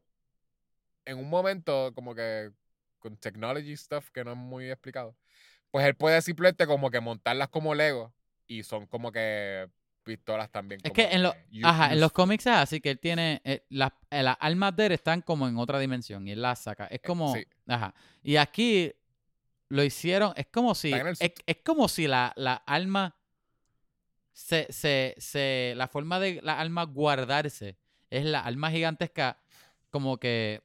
[1.06, 2.52] en un momento como que
[3.00, 5.16] con technology stuff que no es muy explicado.
[5.72, 8.14] Pues él puede simplemente como que montarlas como Lego
[8.48, 9.68] y son como que
[10.04, 10.80] pistolas también.
[10.84, 13.42] Es como que en, los u- ajá, en los cómics es así que él tiene.
[13.44, 16.64] eh, las, eh, las armas de él están como en otra dimensión y él las
[16.64, 16.86] saca.
[16.88, 17.34] Es como.
[17.34, 17.46] sí.
[17.68, 17.94] Ajá.
[18.22, 18.94] Y aquí
[19.74, 20.34] lo hicieron.
[20.36, 20.94] Es como si.
[20.94, 23.16] Es, es como si la, la alma.
[24.32, 27.78] Se, se, se, la forma de la alma guardarse
[28.10, 29.40] es la alma gigantesca.
[29.90, 30.62] Como que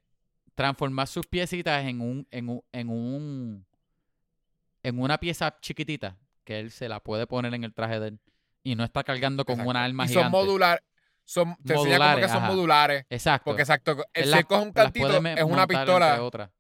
[0.55, 2.29] transformar sus piecitas en un.
[2.31, 3.67] En un, en un.
[4.83, 6.19] En una pieza chiquitita.
[6.45, 8.21] Que él se la puede poner en el traje de él.
[8.63, 9.71] Y no está cargando con Exacto.
[9.71, 10.25] una alma y gigante.
[10.25, 10.83] son modular
[11.25, 12.47] son te Modulares, que son ajá.
[12.47, 13.45] modulares Exacto.
[13.45, 16.51] porque exacto Él si él coge un cantito es una pistola otras.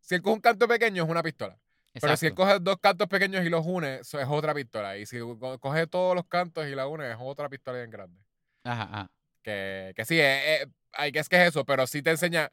[0.00, 1.56] si él coge un canto pequeño es una pistola
[2.00, 2.42] pero si él Exacto.
[2.52, 5.86] coge dos cantos pequeños y los une eso es otra pistola y si co- coge
[5.86, 8.20] todos los cantos y la une es otra pistola bien grande
[8.64, 9.10] Ajá, ajá.
[9.42, 12.50] que, que sí eh, hay que es que es eso pero sí te enseña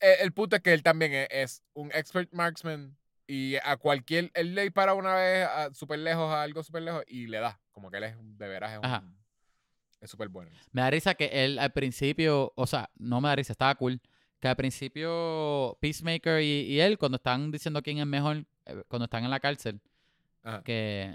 [0.00, 2.96] eh, el punto es que él también es, es un expert marksman
[3.26, 7.02] y a cualquier él le dispara una vez a- súper lejos a algo súper lejos
[7.06, 9.00] y le da como que él es un- de veras es Ajá.
[9.00, 9.16] un-
[10.00, 13.36] es súper bueno Me da risa que él al principio, o sea, no me da
[13.36, 14.00] risa, estaba cool.
[14.42, 19.04] Que al principio Peacemaker y, y él, cuando están diciendo quién es mejor, eh, cuando
[19.04, 19.80] están en la cárcel,
[20.42, 20.64] Ajá.
[20.64, 21.14] que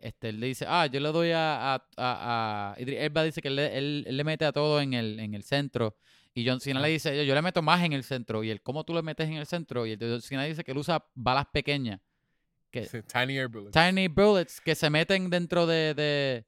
[0.00, 1.74] este, él le dice, ah, yo le doy a...
[1.74, 5.20] a, a, Elba dice que él, le- él- él le mete a todo en el,
[5.20, 5.94] en el centro.
[6.34, 6.86] Y John Cena Ajá.
[6.86, 8.42] le dice, yo, yo le meto más en el centro.
[8.42, 9.84] Y él, ¿cómo tú le metes en el centro?
[9.84, 12.00] Y el John Cena dice que él usa balas pequeñas.
[12.70, 13.72] Que, Tiny Air Bullets.
[13.72, 16.46] tiny bullets que se meten dentro de, de-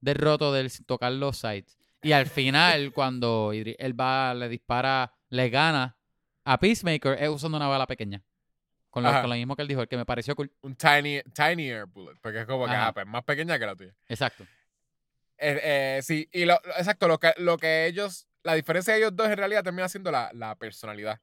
[0.00, 1.78] del roto del sin tocar los sides.
[2.02, 5.96] Y al final, cuando Idris Elba le dispara, le gana
[6.44, 8.22] a Peacemaker, es usando una bala pequeña.
[8.90, 9.20] Con lo, Ajá.
[9.20, 10.52] con lo mismo que él dijo, el que me pareció cool.
[10.62, 12.18] Un tiny, tinier bullet.
[12.20, 13.94] Porque es como que, ah, pues más pequeña que la tuya.
[14.08, 14.44] Exacto.
[15.38, 19.16] Eh, eh, sí, y lo, exacto, lo que, lo que ellos, la diferencia de ellos
[19.16, 21.20] dos en realidad termina siendo la, la personalidad.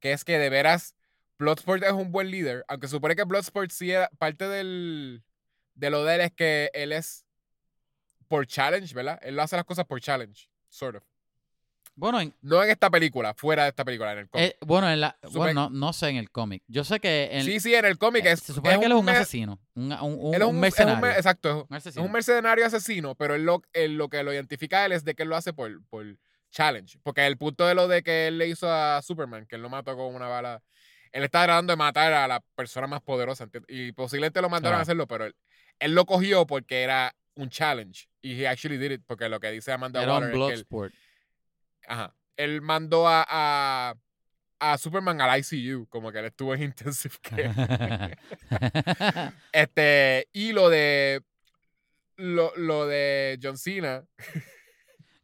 [0.00, 0.94] Que es que de veras,
[1.38, 5.24] Bloodsport es un buen líder, aunque supone que Bloodsport sí era parte del,
[5.74, 7.24] de lo de él es que él es
[8.28, 9.18] por challenge, ¿verdad?
[9.22, 11.04] Él hace las cosas por challenge, sort of.
[11.98, 14.50] Bueno, en, No en esta película, fuera de esta película, en el cómic.
[14.50, 16.62] eh, bueno, en la, Supe- bueno no, no sé en el cómic.
[16.68, 18.40] Yo sé que en, sí, sí, en el cómic eh, es.
[18.40, 21.00] se supone que él es un asesino, un, él es un un, es un mercenario.
[21.00, 22.04] me- exacto, es- un Es asesino.
[22.06, 25.14] un mercenario asesino, pero él lo, él lo que lo identifica a él es de
[25.16, 26.06] que él lo hace por, por
[26.50, 26.98] challenge.
[27.02, 29.68] Porque el punto de lo de que él le hizo a Superman, que él lo
[29.68, 30.62] mató con una bala,
[31.10, 33.42] él está tratando de matar a la persona más poderosa.
[33.44, 33.68] ¿entiendes?
[33.76, 35.34] Y posiblemente lo mandaron a hacerlo, pero él,
[35.80, 38.08] él lo cogió porque era un challenge.
[38.22, 40.92] Y he actually did it, porque lo que dice Amanda Era Waller es que él.
[41.88, 43.94] Ajá, él mandó a, a,
[44.60, 48.18] a Superman al ICU, como que él estuvo en intensive care.
[49.52, 51.22] Este, y lo de
[52.16, 54.04] lo, lo de John Cena,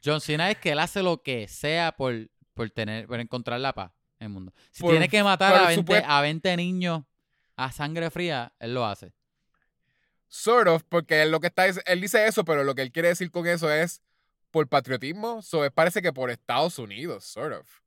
[0.05, 3.73] John Cena es que él hace lo que sea por, por tener, por encontrar la
[3.73, 4.53] paz en el mundo.
[4.71, 7.03] Si Por- tiene que matar a 20, supuest- a 20 niños
[7.57, 9.13] a sangre fría, él lo hace.
[10.29, 12.93] sort of, porque él lo que está es- él dice eso, pero lo que él
[12.93, 14.03] quiere decir con eso es
[14.55, 17.81] por patriotismo, so, parece que por Estados Unidos, sort of.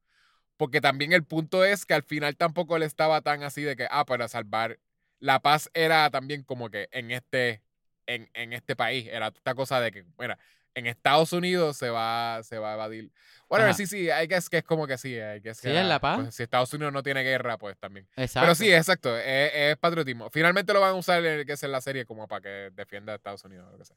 [0.58, 3.88] Porque también el punto es que al final tampoco él estaba tan así de que,
[3.90, 4.78] ah, para salvar.
[5.20, 7.64] La paz era también como que en este,
[8.06, 10.38] en, en este país, era esta cosa de que, mira,
[10.74, 13.14] en Estados Unidos se va, se va a evadir.
[13.48, 15.86] Bueno, sí, sí, hay que es que es como que sí, hay que Sí, es
[15.86, 16.36] la paz.
[16.36, 18.10] si Estados Unidos no tiene guerra, pues también.
[18.18, 18.42] Exacto.
[18.46, 20.30] Pero sí, exacto, es, es patriotismo.
[20.30, 23.14] Finalmente lo van a usar en, que es en la serie como para que defienda
[23.14, 23.96] a Estados Unidos o lo que sea.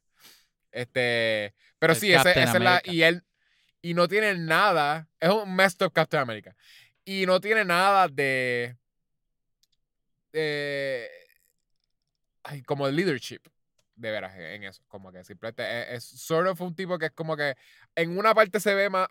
[0.73, 3.25] Este, pero El sí, esa es la y él
[3.83, 6.55] y no tiene nada, es un messed up Captain America.
[7.05, 8.77] Y no tiene nada de
[10.33, 11.09] de
[12.45, 13.41] ay, como de leadership
[13.97, 17.13] de veras en eso, como que simplemente es, es sort of un tipo que es
[17.13, 17.55] como que
[17.97, 19.09] en una parte se ve más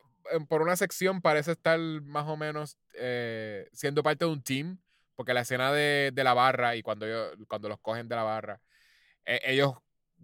[0.47, 4.79] por una sección parece estar más o menos eh, siendo parte de un team,
[5.15, 8.23] porque la escena de, de la barra y cuando, ellos- cuando los cogen de la
[8.23, 8.61] barra,
[9.25, 9.73] eh, ellos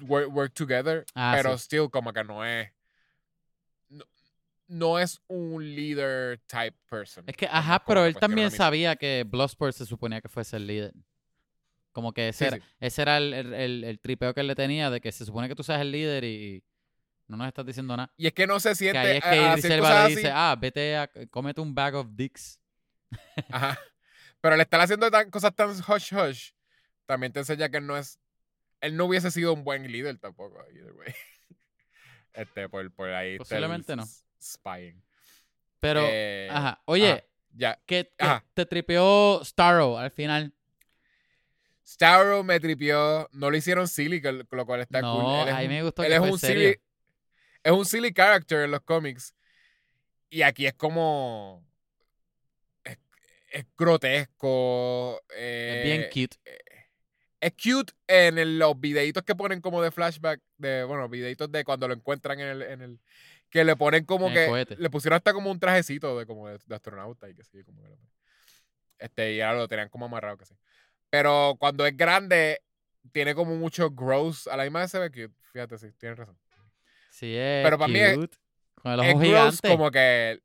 [0.02, 1.66] work, work together, Ah, pero sí.
[1.66, 2.72] still como que no es,
[3.90, 4.06] no,
[4.68, 7.24] no es un leader type person.
[7.28, 10.94] Es que, ajá, pero él también sabía que Bloodsport se suponía que fuese el líder.
[11.92, 12.64] Como que ese, Sí, era, sí.
[12.82, 15.48] ese era el, el- el- el tripeo que él le tenía de que se supone
[15.48, 16.62] que tú seas el líder y
[17.28, 18.12] no nos estás diciendo nada.
[18.18, 20.10] Y es que no se siente, Que ahí es que a Idris hacer Elba cosas
[20.10, 22.60] le dice, ah, vete a, cómete un bag of dicks.
[23.50, 23.80] Ajá.
[24.42, 26.50] Pero le están haciendo tan, cosas tan hush hush.
[27.06, 28.20] También te enseña que él no es.
[28.82, 30.64] Él no hubiese sido un buen líder tampoco.
[30.74, 31.14] Either way.
[32.34, 33.38] Este, por, por ahí.
[33.38, 34.04] Posiblemente no.
[34.42, 35.02] Spying.
[35.80, 37.24] Pero, Eh, ajá, oye, ajá,
[37.54, 37.80] ya.
[38.20, 38.46] ajá.
[38.54, 40.54] te tripeó Starro al final.
[41.88, 43.30] Starro me tripió.
[43.32, 45.34] No lo hicieron silly, que, lo cual está no, cool.
[45.44, 46.70] Él es a mí me gustó él que es fue un serio.
[46.70, 46.82] silly.
[47.64, 49.34] Es un silly character en los cómics.
[50.30, 51.64] Y aquí es como.
[52.84, 52.98] Es,
[53.52, 55.22] es grotesco.
[55.30, 56.38] Es bien eh, cute.
[57.46, 61.64] Es cute en el- los videitos que ponen como de flashback, de, bueno, videitos de
[61.64, 63.00] cuando lo encuentran en el, en el
[63.52, 64.76] que le ponen como En que, cohete.
[64.78, 67.84] le pusieron hasta como un trajecito de como de, de astronauta y que sí, como
[67.84, 67.98] que lo-
[68.98, 70.56] este, y ahora lo tenían como amarrado que sí.
[71.12, 72.62] Pero cuando es grande,
[73.12, 76.40] tiene como mucho gross, a la misma vez se ve cute, fíjate, sí, tienes razón.
[77.12, 78.38] Sí, es pero para mí es- cute.
[78.74, 80.42] Con el es ojo gross como que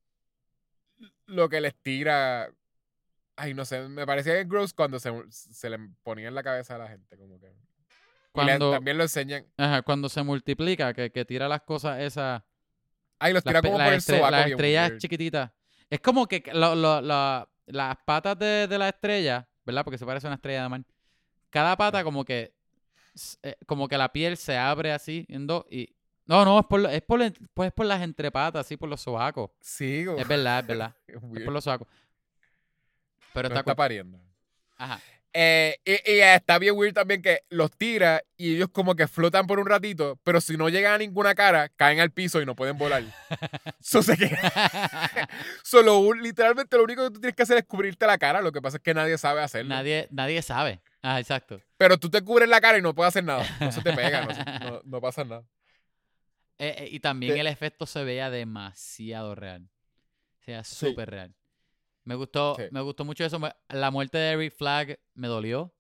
[1.26, 2.50] lo que les tira,
[3.40, 6.74] ay, no sé, me parecía que gross cuando se, se le ponía en la cabeza
[6.76, 7.46] a la gente, como que...
[7.48, 7.54] le-
[8.32, 12.42] Cuando, también lo enseñan, ajá, cuando se multiplica, que, que tira las cosas esas.
[13.18, 15.50] Ay, los Las, tira pe- como las por el sobaco las estrellas chiquititas.
[15.90, 19.84] Es como que lo- lo- la- las patas de, de la estrella, ¿verdad?
[19.84, 20.82] Porque se parece a una estrella de mar.
[21.50, 22.54] Cada pata como que
[23.42, 25.94] eh, como que la piel se abre así en dos y
[26.26, 27.20] no, no, es por, es por,
[27.54, 29.50] pues es por las entrepatas, así por los sobacos.
[29.60, 30.94] Sí, como- Es verdad, es verdad.
[31.08, 31.88] es por los sobacos.
[33.32, 34.20] Pero No está, pariendo.
[34.76, 35.00] Ajá.
[35.32, 39.46] Eh, y, y está bien weird también que los tira y ellos como que flotan
[39.46, 42.56] por un ratito, pero si no llegan a ninguna cara, caen al piso y no
[42.56, 43.04] pueden volar.
[43.80, 44.16] so, se
[45.62, 48.40] Solo literalmente lo único que tú tienes que hacer es cubrirte la cara.
[48.40, 49.68] Lo que pasa es que nadie sabe hacerlo.
[49.74, 50.80] nadie, nadie sabe.
[51.02, 51.60] Ah, exacto.
[51.76, 53.46] Pero tú te cubres la cara y no puedes hacer nada.
[53.60, 55.44] No se te pega, no, se- no- no pasa nada.
[56.58, 59.68] Eh, eh, y también Te- el efecto se veía demasiado real.
[60.40, 60.74] O sea, Sí.
[60.88, 61.34] súper real.
[62.04, 62.62] Me gustó, Sí.
[62.70, 63.38] me gustó mucho eso.
[63.68, 65.72] La muerte de Rick Flag me dolió.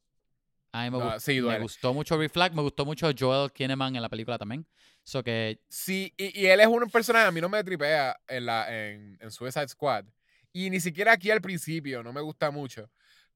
[0.72, 2.54] A mí me, sí, me gustó mucho Rick Flag.
[2.54, 4.66] Me gustó mucho Joel Kinnaman en la película también.
[5.02, 8.46] So que Sí, y, y él es un personaje, a mí no me tripea en,
[8.46, 10.04] la, en, en Suicide Squad.
[10.52, 12.90] Y ni siquiera aquí al principio, no me gusta mucho.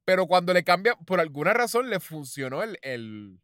[0.05, 3.41] Pero cuando le cambia, por alguna razón le funcionó el, el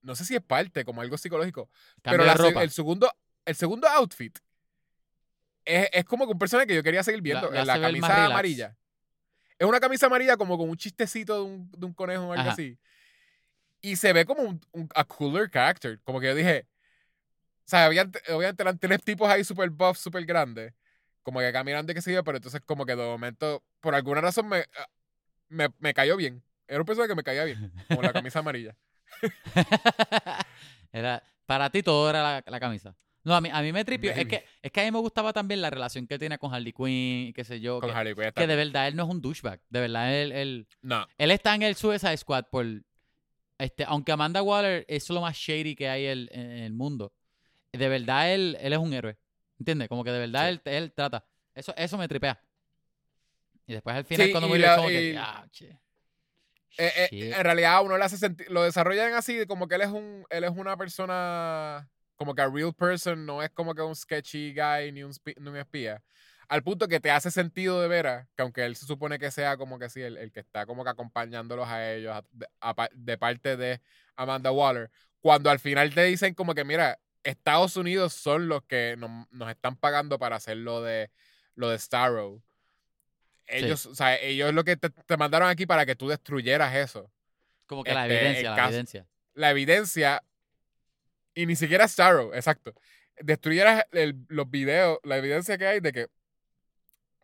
[0.00, 1.68] no sé si es parte, como algo psicológico.
[2.02, 2.62] Cambia pero la ropa.
[2.62, 3.10] el segundo,
[3.44, 4.38] el segundo outfit
[5.64, 7.50] es, es como que un personaje que yo quería seguir viendo.
[7.50, 8.76] la La, hace ver más camisa amarilla.
[9.58, 12.42] Es una camisa amarilla como con un chistecito de un, de un conejo o algo
[12.42, 12.52] Ajá.
[12.52, 12.78] así.
[13.80, 16.00] Y se ve como un, un- a cooler character.
[16.04, 16.66] Como que yo dije.
[17.64, 20.74] O sea, había, obviamente eran tres tipos ahí super buff, super grandes.
[21.22, 24.20] Como que caminando y qué sé yo, pero entonces como que de momento, por alguna
[24.20, 24.88] razón me, ah,
[25.48, 26.42] me, me cayó bien.
[26.66, 27.72] Era un personaje que me caía bien.
[27.88, 28.76] Como la camisa amarilla.
[30.92, 32.96] era, para ti todo era la, la camisa.
[33.24, 34.10] No, a mí, a mí me tripió.
[34.10, 36.72] Es que, es que a mí me gustaba también la relación que tenía con Harley
[36.72, 37.78] Quinn y qué sé yo.
[37.80, 38.32] Con que, Harley Quinn.
[38.34, 39.60] que de verdad él no es un douchebag.
[39.70, 41.06] De verdad él, él, No.
[41.18, 42.66] él está en el Suicide Squad por...
[43.58, 47.12] Este, aunque Amanda Waller es lo más shady que hay el- en el mundo.
[47.72, 49.16] De verdad él, él es un héroe.
[49.58, 49.88] ¿Entiendes?
[49.88, 50.60] Como que de verdad Sí.
[50.64, 51.24] él, él trata.
[51.54, 52.40] Eso, eso me tripea.
[53.68, 55.10] Y después al final Sí, cuando murió como que...
[55.12, 55.78] y- "Ah, che".
[56.78, 59.88] Eh, eh, en realidad uno le hace sentir, lo desarrollan así, como que él es
[59.90, 61.88] un, él es una persona,
[62.22, 65.34] como que a real person, no es como que un sketchy guy ni un, spi-
[65.40, 66.00] ni un espía.
[66.48, 69.56] Al punto que te hace sentido de veras, que aunque él se supone que sea
[69.56, 72.74] como que sí, el, el que está como que acompañándolos a ellos a- de, a
[72.74, 73.80] pa- de parte de
[74.14, 74.88] Amanda Waller,
[75.20, 79.50] cuando al final te dicen como que mira, Estados Unidos son los que nos, nos
[79.50, 81.10] están pagando para hacer lo de,
[81.56, 82.40] lo de Starro.
[83.46, 87.10] Ellos, o sea, ellos lo que te, te mandaron aquí para que tú destruyeras eso.
[87.66, 89.06] Como que la Este, evidencia, la caso- evidencia.
[89.34, 90.22] La evidencia,
[91.34, 92.74] y ni siquiera Starro, exacto.
[93.20, 96.08] Destruyeras el- los videos, la evidencia que hay de que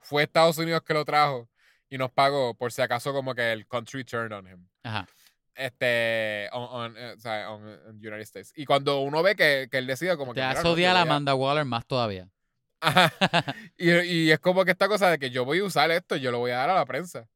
[0.00, 1.48] fue Estados Unidos que lo trajo
[1.90, 4.68] y nos pagó por si acaso como que el country turned on him.
[4.82, 5.06] Ajá.
[5.54, 7.16] Este, on, on, eh,
[7.48, 8.52] on, on United States.
[8.54, 10.46] Y cuando uno ve que, que él decide como Te que...
[10.68, 12.28] odiar yo a Amanda Waller más todavía.
[12.80, 13.12] Ajá.
[13.76, 16.20] Y, y es como que esta cosa de que yo voy a usar esto y
[16.20, 17.26] yo lo voy a dar a la prensa.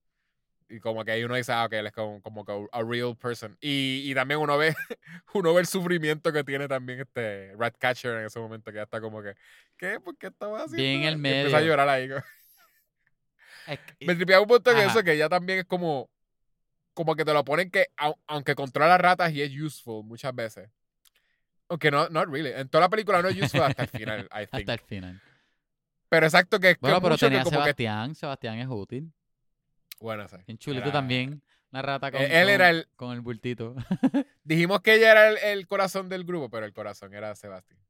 [0.72, 3.14] Y como que ahí uno dice, ah, ok, él es como, como que a real
[3.16, 3.56] person.
[3.60, 4.74] Y, y también uno ve,
[5.34, 9.00] uno ve el sufrimiento que tiene también este Ratcatcher en ese momento, que ya está
[9.00, 9.34] como que,
[9.76, 10.00] ¿qué?
[10.00, 10.76] ¿Por qué estaba haciendo?
[10.82, 11.72] Bien en el esto?" Y empieza a medio.
[11.72, 12.08] llorar ahí.
[13.66, 14.86] Es que- Me tripea un montón Ajá.
[14.86, 16.10] eso que ya también es como,
[16.94, 20.68] como que te lo ponen que, au- aunque controla ratas y es useful muchas veces.
[21.68, 22.50] Aunque no, not really.
[22.50, 24.48] En toda la película no es useful hasta el final, I think.
[24.52, 25.20] hasta el final.
[26.08, 27.64] Pero exacto que es que Bueno, pero mucho que tenía a como que...
[27.64, 28.14] Sebastián.
[28.14, 29.12] Sebastián es útil.
[30.28, 30.36] Sí.
[30.46, 31.42] Bien chulito Era- también.
[31.70, 33.74] Una rata con, él era el- con el bultito.
[34.44, 37.80] Dijimos que ella era el, el corazón del grupo, pero el corazón era Sebastián.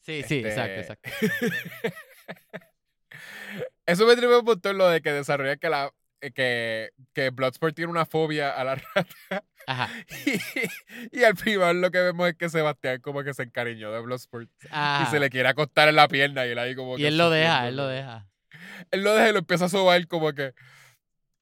[0.00, 1.10] sí, sí, Este, exacto, exacto.
[3.86, 5.90] Eso me tripe un montón lo de que desarrolla que la
[6.20, 9.44] eh, que, que Bloodsport tiene una fobia a la rata.
[9.66, 9.88] Ajá.
[10.26, 14.00] Y, y al final lo que vemos es que Sebastián como que se encariñó de
[14.00, 15.10] Bloodsport y Ajá.
[15.10, 16.98] se le quiere acostar en la pierna y él ahí como.
[16.98, 18.26] Y que él lo deja, él lo deja.
[18.90, 20.52] Él lo deja y lo empieza a sobar como que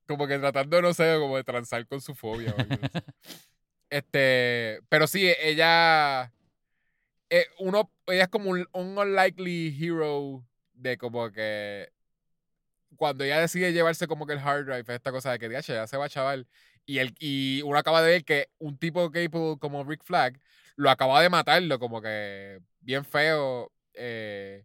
[0.06, 2.54] como que tratando, no sé, como de transar con su fobia.
[2.54, 2.56] o.
[3.88, 6.32] Este, pero sí, ella
[7.30, 11.90] eh, uno ella es como un, un unlikely hero de como que
[12.96, 15.86] cuando ella decide llevarse como que el hard drive, esta cosa de que "Diache, ya
[15.86, 16.46] se va chaval
[16.84, 20.40] y el y uno acaba de ver que un tipo capable como Rick Flag
[20.76, 24.64] lo acaba de matarlo como que bien feo eh,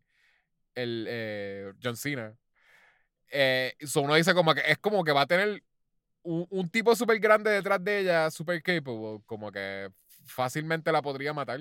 [0.75, 2.37] el eh, John Cena.
[3.31, 5.63] Eh, so uno dice como que es como que va a tener
[6.23, 9.89] un, un tipo súper grande detrás de ella, súper capable, como que
[10.25, 11.59] fácilmente la podría matar.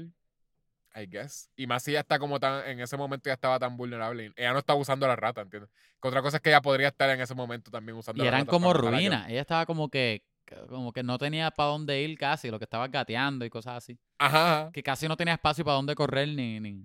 [0.96, 1.48] I guess.
[1.54, 4.32] Y más si ella está como tan, en ese momento ya estaba tan vulnerable.
[4.36, 5.70] Ella no estaba usando la rata, ¿entiendes?
[6.02, 8.28] Que otra cosa es que ella podría estar en ese momento también usando Y la
[8.28, 8.94] eran rata como matar a John.
[8.98, 9.28] ruinas.
[9.30, 10.24] Ella estaba como que,
[10.68, 13.96] como que no tenía para dónde ir casi, lo que estaba gateando y cosas así.
[14.18, 14.70] Ajá.
[14.72, 16.84] Que casi no tenía espacio para dónde correr ni, ni,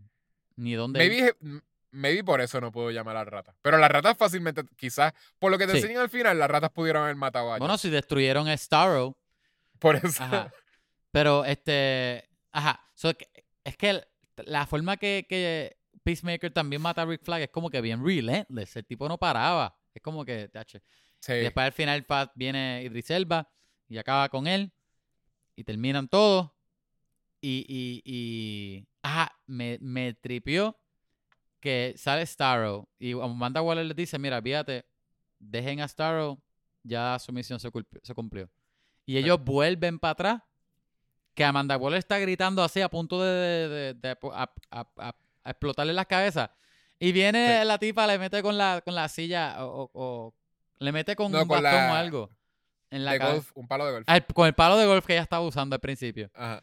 [0.56, 1.12] ni dónde ir.
[1.12, 1.62] Maybe, m-
[1.96, 3.56] maybe por eso no puedo llamar a la rata.
[3.62, 5.78] Pero las ratas fácilmente, quizás, por lo que te Sí.
[5.80, 9.18] enseñan al final, las ratas pudieron haber matado a Bueno, si destruyeron a Starro,
[9.80, 10.24] Por eso.
[10.24, 10.52] Ajá.
[11.12, 12.30] Pero este.
[12.52, 12.80] Ajá.
[12.94, 13.12] So,
[13.64, 14.02] es que
[14.46, 18.76] la forma que, que Peacemaker también mata a Rick Flag es como que bien relentless.
[18.78, 19.78] El tipo no paraba.
[19.94, 20.48] Es como que.
[20.50, 20.82] tache.
[21.20, 21.34] Sí.
[21.34, 23.50] Y después al final pa- viene Idris Elba
[23.88, 24.72] y acaba con él.
[25.56, 26.52] Y terminan todos.
[27.42, 27.66] Y.
[27.68, 29.32] y, y ajá.
[29.48, 30.78] Me, me tripió
[31.66, 32.88] que sale Starro.
[33.00, 34.86] Y Amanda Waller les dice: Mira, fíjate,
[35.40, 36.40] dejen a Starro.
[36.84, 37.70] Ya su misión se,
[38.04, 38.48] se cumplió.
[39.08, 40.42] Y ellos vuelven para atrás.
[41.34, 45.16] Que Amanda Waller está gritando así a punto de, de- de- de a, a- a-
[45.44, 46.50] a explotarle las cabezas.
[47.00, 47.66] Y viene Sí.
[47.68, 50.34] la tipa, le mete con la, con la silla o, o- o
[50.80, 52.30] le mete con No, un con bastón la- o algo.
[52.92, 54.06] En la de golf, un palo de golf.
[54.08, 56.30] Ah, con el palo de golf que ella estaba usando al principio.
[56.36, 56.62] Ajá.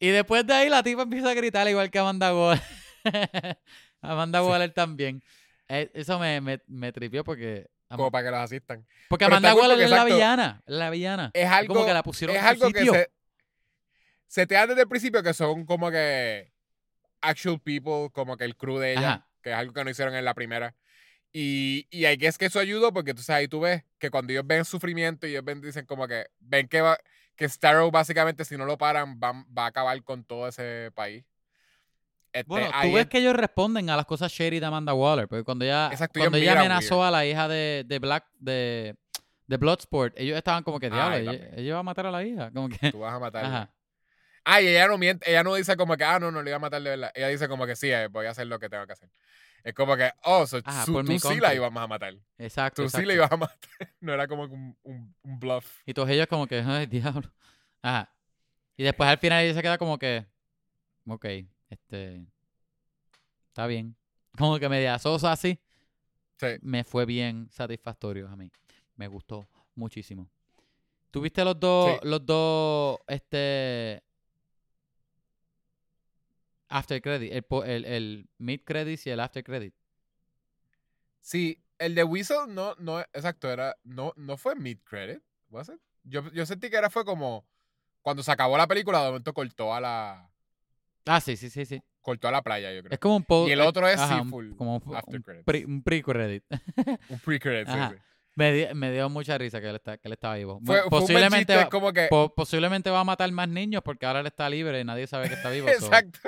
[0.00, 2.62] Y después de ahí la tipa empieza a gritar igual que Amanda Waller.
[4.02, 4.46] Amanda Sí.
[4.46, 5.22] Waller también.
[5.68, 8.86] Eh, Eso me, me, me tripió porque como para que los asistan.
[9.08, 10.62] Porque Pero Amanda Waller es la villana.
[10.66, 11.30] La villana.
[11.34, 13.10] Es algo, como que la pusieron es en su algo que se,
[14.26, 16.52] se te da desde el principio que son como que
[17.20, 19.28] actual people, como que el crew de ella, Ajá.
[19.42, 20.74] que es algo que no hicieron en la primera.
[21.34, 24.32] Y, y que es que eso ayudó porque tú sabes, ahí tú ves que cuando
[24.32, 26.98] ellos ven sufrimiento y ellos ven, dicen como que ven que va,
[27.36, 31.24] que Starro básicamente si no lo paran va, va a acabar con todo ese país.
[32.32, 35.28] Este, Bueno, tú ves es- que ellos responden a las cosas shady de Amanda Waller,
[35.28, 37.08] porque cuando ella, Exacto, cuando ella amenazó weird.
[37.08, 38.96] a la hija de, de Black, de,
[39.46, 42.50] de Bloodsport, ellos estaban como que, diablo, ella, ella va a matar a la hija.
[42.50, 43.44] Como que, tú vas a matar.
[43.44, 43.70] ajá.
[44.44, 46.56] Ah, y ella no miente, ella no dice como que, ah, no, no le iba
[46.56, 47.12] a matar de verdad.
[47.14, 49.08] Ella dice como que sí, eh, voy a hacer lo que tengo que hacer.
[49.62, 52.14] Es como que, oh, so, Ajá, su- tú sí la ibas a matar.
[52.38, 53.06] Exacto, Tú sí exacto.
[53.08, 53.58] la ibas a matar.
[54.00, 55.78] No era como un, un, un bluff.
[55.86, 57.30] Y todos ellos como que, ay, diablo.
[57.82, 58.10] Ajá.
[58.76, 60.26] Y después al final ella se queda como que,
[61.06, 61.24] ok,
[61.72, 62.26] este,
[63.48, 63.96] está bien.
[64.38, 65.58] Como que media sosa así.
[66.38, 66.46] Sí.
[66.60, 68.50] Me fue bien satisfactorio a mí.
[68.96, 70.28] Me gustó muchísimo.
[71.10, 72.08] ¿Tuviste los dos, Sí.
[72.08, 74.02] los dos, este,
[76.68, 79.74] after credit, el, el, el mid credits y el after credit?
[81.20, 85.80] Sí, el de Whistle no, no, exacto, era, no, no fue mid-credit, was it?
[86.04, 87.46] Yo, yo sentí que era fue como,
[88.00, 90.31] cuando se acabó la película, de momento cortó a la,
[91.06, 91.82] Ah, sí, sí, sí, sí.
[92.00, 92.92] cortó a la playa, yo creo.
[92.92, 93.48] Es como un post.
[93.48, 95.44] Y el otro es ajá, sí, un- como un, after un credits.
[95.44, 96.44] pre, un pre-credit.
[97.08, 98.02] Un pre-credit, sí, sí.
[98.34, 100.58] Me, di- me dio mucha risa que él, está, que él estaba vivo.
[100.64, 104.06] Fue, fue posiblemente, chiste, va, como que, po- posiblemente va a matar más niños porque
[104.06, 105.68] ahora él está libre y nadie sabe que está vivo.
[105.78, 106.20] so- exacto,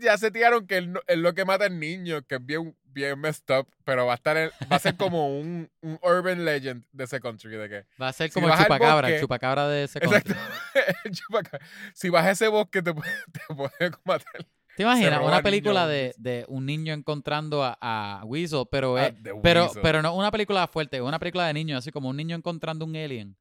[0.00, 3.18] ya se tiraron que él, él lo que mata al niño, que es bien, bien
[3.20, 6.84] messed up, pero va a estar, en- va a ser como un, un urban legend
[6.90, 9.14] de ese country, de que, Va a ser Si como el vas al chupacabra, el
[9.14, 10.94] bosque- chupacabra de ese exacto, country.
[11.04, 11.66] el chupacabra.
[11.94, 14.46] si vas a ese bosque te puede, te puede matar.
[14.76, 19.14] ¿Te imaginas una película de, de un niño encontrando a, a Weasel, pero, Ah, es-
[19.42, 19.82] pero, Weasel.
[19.82, 22.96] pero no una película fuerte, una película de niños, así como un niño encontrando un
[22.96, 23.36] alien.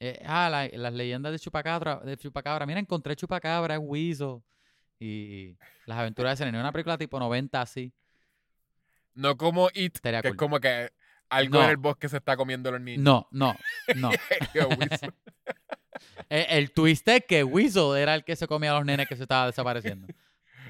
[0.00, 2.66] Eh, ah, la- las leyendas de chupacabra, de chupacabra.
[2.66, 4.38] Mira, encontré chupacabra, es Weasel.
[5.00, 5.56] Y
[5.86, 6.60] las aventuras de ese nene.
[6.60, 7.92] Una película tipo 90 así.
[9.14, 10.34] No como It, Estaría que cool.
[10.34, 10.90] es como que
[11.28, 11.64] algo No.
[11.64, 13.02] en el bosque se está comiendo los niños.
[13.04, 13.54] No, no,
[13.96, 14.10] no.
[16.28, 19.16] El, el twist es que Weasel era el que se comía a los nenes que
[19.16, 20.06] se estaba desapareciendo.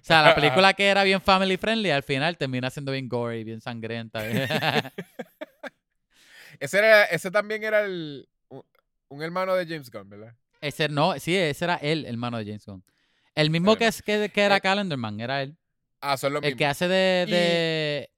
[0.01, 3.45] O sea, la película que era bien family friendly, al final termina siendo bien gory,
[3.45, 4.21] bien sangrienta.
[6.61, 8.29] ese, era, ese también era el,
[9.09, 10.35] un, hermano de James Gunn, ¿verdad?
[10.61, 12.83] ese no, sí, ese era él, el hermano de James Gunn.
[13.35, 15.57] El mismo que, que, que era Eh, Calendarman, era él.
[16.01, 16.59] Ah, son los El mismos.
[16.59, 18.11] que hace de, Y- de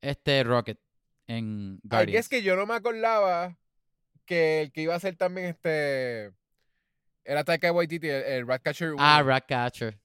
[0.00, 0.78] este Rocket
[1.26, 2.20] en Ay, Guardians.
[2.24, 3.56] es que yo no me acordaba
[4.24, 6.32] que el que iba a ser también este...
[7.24, 9.98] Era Taika Waititi, el, el Ratcatcher Ah, uno, Ratcatcher.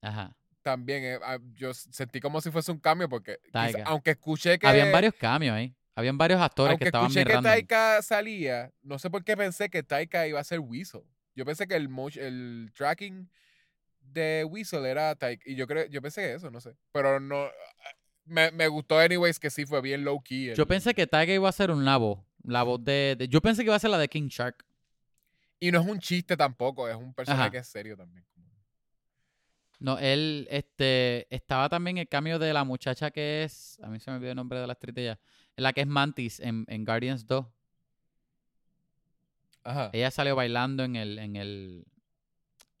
[0.00, 0.34] Ajá.
[0.66, 4.66] También, eh, ah, yo sentí como si fuese un cambio porque quizá- aunque escuché que...
[4.66, 5.72] Habían varios cambios ahí.
[5.94, 7.40] Habían varios actores Aunque que estaban escuché que.
[7.40, 11.02] Taika salía, no sé por qué pensé que Taika iba a ser Weasel.
[11.36, 13.30] Yo pensé que el, el tracking
[14.00, 15.44] de Weasel era Taika.
[15.48, 16.76] Y yo creo, yo pensé que eso, no sé.
[16.90, 17.48] Pero no.
[18.24, 20.52] Me, me gustó, anyways, que sí fue bien low key.
[20.56, 22.18] Yo pensé que Taika iba a ser una voz.
[22.42, 24.66] La voz de, de- Yo pensé que iba a ser la de King Shark.
[25.60, 27.50] Y no es un chiste tampoco, es un personaje Ajá.
[27.52, 28.26] que es serio también.
[29.78, 33.78] No, él este, estaba también el cambio de la muchacha que es.
[33.82, 35.18] A mí se me olvidó el nombre de la actriz de ella.
[35.56, 37.46] La que es Mantis en, en Guardians 2.
[39.64, 39.90] Ajá.
[39.92, 41.84] Ella salió bailando en el, en el.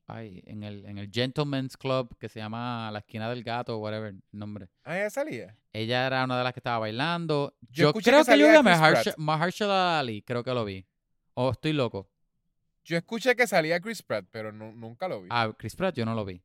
[0.08, 4.10] Ay, en el, en el Gentleman's Club que se llama La Esquina del Gato, whatever
[4.14, 4.68] el nombre.
[4.84, 5.56] Ah, ya salía.
[5.72, 7.56] Ella era una de las que estaba bailando.
[7.70, 9.14] Yo creo que que, yo vi a.
[9.16, 10.86] Mahershala Ali, creo que lo vi.
[11.34, 12.08] O estoy loco.
[12.84, 15.28] Yo escuché que salía Chris Pratt, pero nu- nunca lo vi.
[15.32, 16.40] Ah, Chris Pratt yo no lo vi.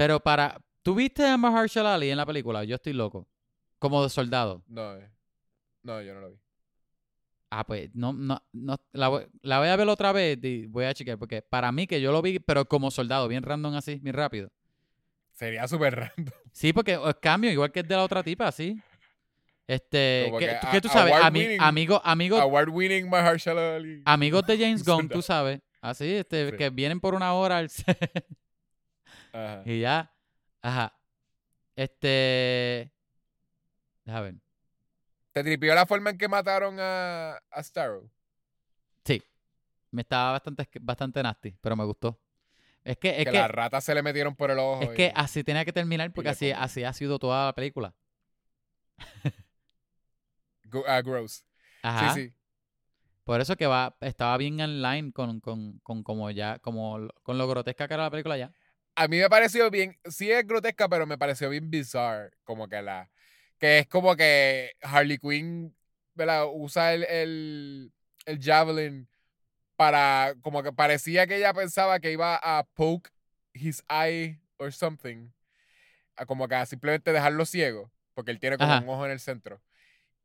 [0.00, 0.58] Pero para...
[0.82, 2.64] ¿Tú viste a Mahershala Ali en la película?
[2.64, 3.28] Yo estoy loco.
[3.78, 4.64] Como de soldado.
[4.66, 5.10] No, eh.
[5.82, 6.38] no, yo no lo vi.
[7.50, 10.86] Ah, pues no, no, no la, voy, la voy a ver otra vez y voy
[10.86, 11.18] a chequear.
[11.18, 14.50] Porque para mí que yo lo vi, pero como soldado, bien random así, bien rápido.
[15.32, 16.34] Sería súper random.
[16.52, 18.80] Sí, porque es cambio, igual que el de la otra tipa, sí.
[19.66, 21.12] Este, ¿qué, a- qué tú sabes?
[21.12, 23.10] Ami- winning- amigo, amigo, Award winning
[24.06, 25.60] amigos de James Gunn, tú sabes.
[25.82, 26.56] Así, este, Sí.
[26.56, 28.24] que vienen por una hora al set
[29.32, 29.62] Ajá.
[29.64, 30.12] y ya.
[30.62, 30.94] Ajá.
[31.76, 32.92] Este.
[34.04, 34.34] Déjame ver.
[35.32, 38.10] ¿Te tripió la forma en que mataron a, a Starro?
[39.04, 39.22] Sí.
[39.90, 42.20] Me estaba bastante, bastante nasty, pero me gustó.
[42.84, 44.82] Es que, es que, que, las ratas se le metieron por el ojo.
[44.82, 47.94] es y- que así tenía que terminar porque así, así ha sido toda la película.
[50.86, 51.44] Ah, gross.
[51.82, 52.14] Ajá.
[52.14, 52.34] Sí, sí.
[53.24, 57.38] Por eso que va, estaba bien en line con, con, con como ya, como con
[57.38, 58.52] lo grotesca que era la película ya.
[59.00, 62.32] A mí me pareció bien, sí es grotesca, pero me pareció bien bizarre.
[62.44, 63.10] Como que la,
[63.58, 65.74] que es como que Harley Quinn
[66.12, 66.44] ¿verdad?
[66.52, 67.92] Usa el, el,
[68.26, 69.08] el javelin
[69.76, 73.10] para, como que parecía que ella pensaba que iba a poke
[73.54, 75.30] his eye or something.
[76.16, 78.82] A como que a simplemente dejarlo ciego, porque él tiene como Ajá.
[78.82, 79.62] un ojo en el centro.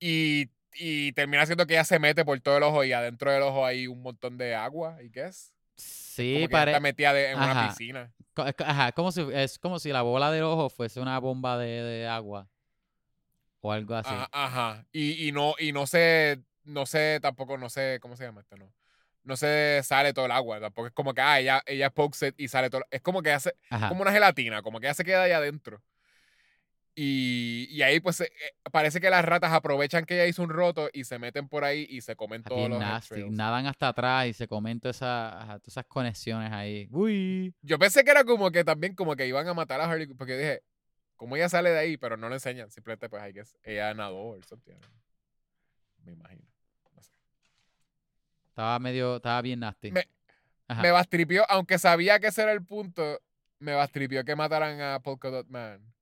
[0.02, 3.44] Y, y termina siendo que ella se mete por todo el ojo y adentro del
[3.44, 5.55] ojo hay un montón de agua, ¿y qué es?
[5.76, 8.14] Sí, Como que ella pare- está metida de- en una piscina.
[8.66, 12.08] Ajá, como si, es como si la bola del ojo fuese una bomba de, de
[12.08, 12.48] agua.
[13.62, 14.10] O algo así.
[14.14, 14.86] Ajá, ajá.
[14.92, 18.56] Y, y no, y no sé, no sé, tampoco, no sé, ¿cómo se llama esto?
[18.58, 18.72] No.
[19.24, 20.60] No se sale todo el agua.
[20.60, 22.84] Tampoco es como que, ah, ella, ella pokes y sale todo.
[22.92, 23.90] Es como que hace, Ajá.
[23.90, 25.82] como una gelatina, como que ella se queda ahí adentro.
[26.98, 28.32] Y, y ahí, pues, eh,
[28.72, 31.86] parece que las ratas aprovechan que ella hizo un roto y se meten por ahí
[31.90, 33.30] y se comen todos los nasty.
[33.30, 36.88] Nadan hasta atrás y se comen todas esas, todas esas conexiones ahí.
[36.92, 37.54] Uy.
[37.62, 40.38] Yo pensé que era como que también como que iban a matar a Harley, porque
[40.38, 40.62] dije,
[41.18, 41.98] ¿cómo ella sale de ahí?
[41.98, 42.72] Pero no le enseñan.
[42.72, 44.76] Simplemente, pues, hay que ella nadó o something.
[46.06, 46.44] Me imagino.
[46.96, 47.12] No sé.
[48.52, 49.92] Estaba medio, estaba bien nasty.
[49.92, 50.08] Me-
[50.70, 50.82] Ajá.
[50.82, 53.20] Me bastripió, aunque sabía que ese era el punto,
[53.60, 55.94] me bastripió que mataran a Polka Dot Man.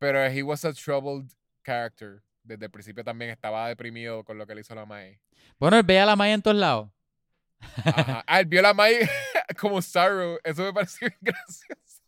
[0.00, 1.30] Pero he was a troubled
[1.62, 2.22] character.
[2.42, 5.20] Desde el principio también estaba deprimido con lo que le hizo la Mai.
[5.58, 6.90] Bueno, él veía a la Maya en todos lados.
[7.60, 8.24] Ajá.
[8.26, 8.94] Ah, él vio a la Mai
[9.60, 10.38] como Starro.
[10.42, 12.02] Eso me pareció gracioso.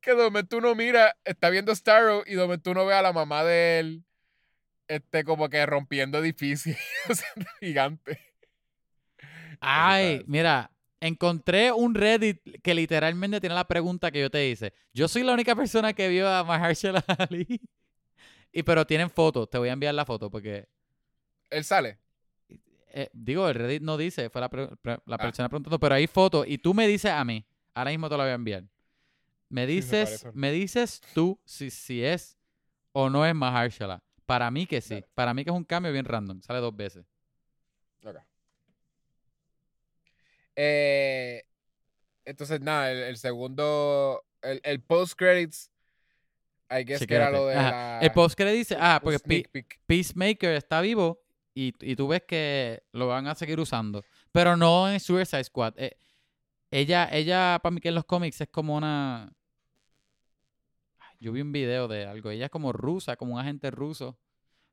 [0.00, 3.12] Que de momento uno mira, está viendo Starro y de momento uno ve a la
[3.12, 4.04] mamá de él,
[4.86, 6.78] este, como que rompiendo edificios
[7.60, 8.20] gigante.
[9.60, 10.71] Ay, mira,
[11.06, 14.72] encontré un Reddit que literalmente tiene la pregunta que yo te hice.
[14.94, 17.60] Yo soy la única persona que vio a Mahershala Ali.
[18.52, 20.68] Y pero tienen fotos, te voy a enviar la foto porque
[21.50, 21.98] Él sale.
[22.94, 24.68] eh, digo, el Reddit no dice, fue la, pre-
[25.06, 25.18] la Ah.
[25.18, 28.24] persona preguntando, pero hay fotos y tú me dices a mí, ahora mismo te la
[28.24, 28.64] voy a enviar.
[29.48, 32.38] Me Sí, dices, me dices tú si, si es
[32.92, 34.02] o no es Mahershala.
[34.26, 35.08] Para mí que sí, Dale.
[35.14, 37.04] para mí que es un cambio bien random, sale dos veces.
[38.04, 38.16] Ok.
[40.56, 41.44] Eh,
[42.24, 45.70] entonces, nada, el, el segundo, el, el post-credits,
[46.70, 47.98] I guess que era lo de la...
[48.00, 49.44] El post que le dice, ah, porque.
[49.86, 51.22] Peacemaker está vivo
[51.54, 54.02] y, y tú ves que lo van a seguir usando.
[54.32, 55.74] Pero no en Suicide Squad.
[55.76, 55.98] Eh,
[56.70, 59.32] ella, ella, para mí que en los cómics es como una...
[61.20, 62.30] Yo vi un video de algo.
[62.30, 64.18] Ella es como rusa, como un agente ruso.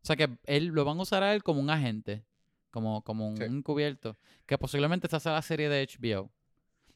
[0.02, 2.24] O sea que él lo van a usar a él como un agente.
[2.72, 3.44] Como, como un Sí.
[3.44, 4.18] encubierto.
[4.46, 6.32] Que posiblemente se hace la serie de HBO.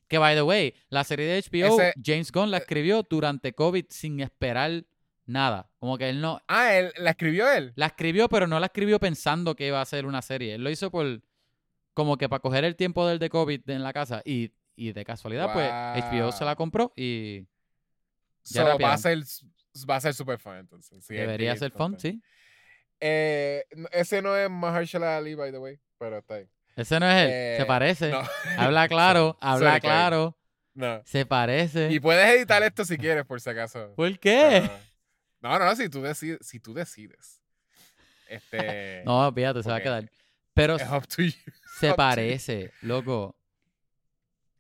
[0.08, 3.54] Que, by the way, la serie de HBO, Ese- James Gunn la eh, escribió durante
[3.54, 4.84] COVID sin esperar
[5.26, 5.70] nada.
[5.80, 7.72] Como que él no, Ah, él, ¿la escribió él?
[7.76, 10.56] la escribió, pero no la escribió pensando que iba a ser una serie.
[10.56, 11.22] Él lo hizo por
[11.94, 14.22] como que para coger el tiempo del de COVID en la casa.
[14.26, 17.48] Y, y de casualidad, pues, HBO se la compró y
[18.46, 19.20] Ya So, va, a ser,
[19.90, 21.06] va a ser super fun, entonces.
[21.06, 22.22] Sí, debería ser fun, sí.
[23.06, 26.48] Eh, ese no es Mahershala Ali, by the way, pero está ahí.
[26.78, 27.30] Ese no es él.
[27.32, 28.10] Eh, se parece.
[28.10, 28.22] No.
[28.58, 30.38] Habla claro, habla claro.
[30.74, 31.02] no.
[31.06, 31.92] Se parece.
[31.92, 33.94] Y puedes editar esto si quieres, por si acaso.
[33.96, 34.62] ¿Por qué?
[34.62, 34.80] Pero-
[35.42, 36.40] no, no, si tú decides.
[36.48, 37.42] Si tú decides.
[38.30, 39.04] Este.
[39.06, 40.10] No, fíjate, se va a quedar.
[40.54, 41.32] Pero Es up to you.
[41.80, 43.36] se up parece, loco.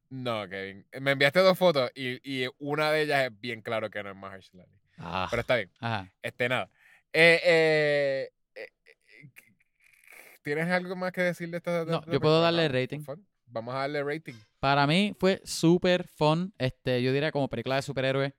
[0.09, 0.85] No, Kevin.
[0.99, 4.15] Me enviaste dos fotos y, y una de ellas es bien claro que no es
[4.15, 4.73] Mahershala Ali.
[4.97, 5.71] Ah, Pero está bien.
[5.79, 6.11] ajá.
[6.21, 6.69] Este, nada.
[7.13, 9.29] Eh, eh, eh, eh,
[10.43, 11.85] ¿Tienes algo más que decir de esta?
[11.85, 13.01] de No, yo puedo darle rating.
[13.45, 14.33] Vamos a darle rating.
[14.59, 16.53] Para mí fue súper fun.
[16.57, 18.33] Este, yo diría como película de superhéroes.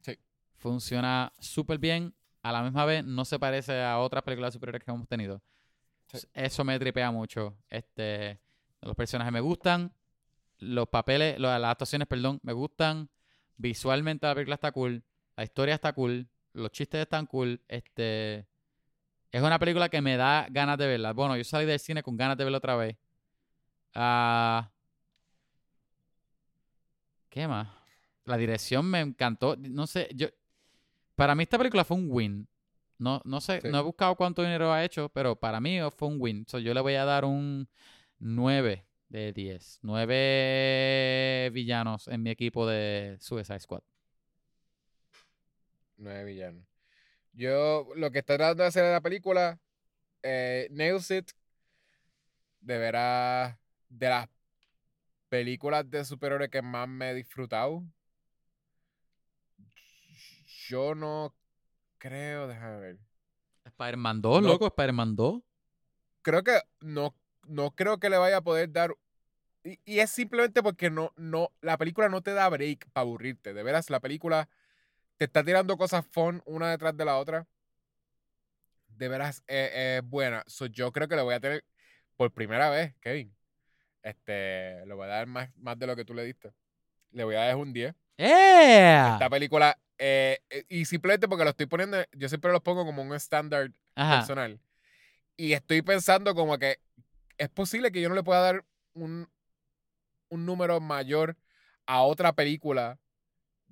[0.00, 0.18] Sí.
[0.56, 2.14] Funciona súper bien.
[2.42, 5.40] A la misma vez no se parece a otras películas de superhéroes que hemos tenido.
[6.12, 6.18] Sí.
[6.34, 7.56] Eso me tripea mucho.
[7.70, 8.40] Este,
[8.82, 9.94] los personajes me gustan.
[10.58, 13.08] Los papeles, las actuaciones, perdón, me gustan.
[13.56, 15.04] Visualmente la película está cool.
[15.36, 16.28] La historia está cool.
[16.54, 17.60] Los chistes están cool.
[17.68, 18.46] Este,
[19.30, 21.12] es una película que me da ganas de verla.
[21.12, 22.96] Bueno, yo salí del cine con ganas de verla otra vez.
[23.94, 24.70] Ah,
[27.28, 27.68] ¿Qué más?
[28.24, 29.56] La dirección me encantó.
[29.56, 30.28] No sé, yo.
[31.16, 32.48] Para mí esta película fue un win.
[32.98, 33.68] No, no sé, Sí.
[33.70, 36.46] no he buscado cuánto dinero ha hecho, pero para mí fue un win.
[36.48, 37.68] So, yo le voy a dar un
[38.20, 39.80] 9 de 10.
[39.82, 43.82] 9 villanos en mi equipo de Suicide Squad.
[45.96, 46.64] Nueve villanos.
[47.32, 49.58] Yo, lo que está tratando de hacer en la película,
[50.22, 51.30] eh, nails it.
[52.60, 53.58] De veras,
[53.88, 54.28] de las
[55.28, 57.82] películas de superhéroes que más me he disfrutado.
[60.68, 61.34] Yo no
[61.98, 62.98] creo, déjame ver.
[63.64, 64.48] Spider-Man 2, No.
[64.48, 65.42] loco, Spider-Man 2.
[66.22, 67.14] Creo que no,
[67.46, 68.94] no creo que le vaya a poder dar.
[69.62, 73.52] Y, y es simplemente porque no, no, la película no te da break para aburrirte.
[73.52, 74.48] De veras, la película
[75.24, 77.46] te está tirando cosas fun una detrás de la otra.
[78.88, 80.44] de veras es, es buena.
[80.46, 81.64] So, yo creo que le voy a tener
[82.16, 83.34] por primera vez, Kevin.
[84.02, 86.52] Este, le voy a dar más, más de lo que tú le diste.
[87.10, 87.94] Le voy a dar un 10.
[88.18, 89.08] ¡Eh!
[89.12, 93.02] Esta película, eh, eh, y simplemente porque lo estoy poniendo, yo siempre los pongo como
[93.02, 94.60] un estándar personal.
[95.38, 96.80] Y estoy pensando como que
[97.38, 99.26] es posible que yo no le pueda dar un,
[100.28, 101.36] un número mayor
[101.86, 102.98] a otra película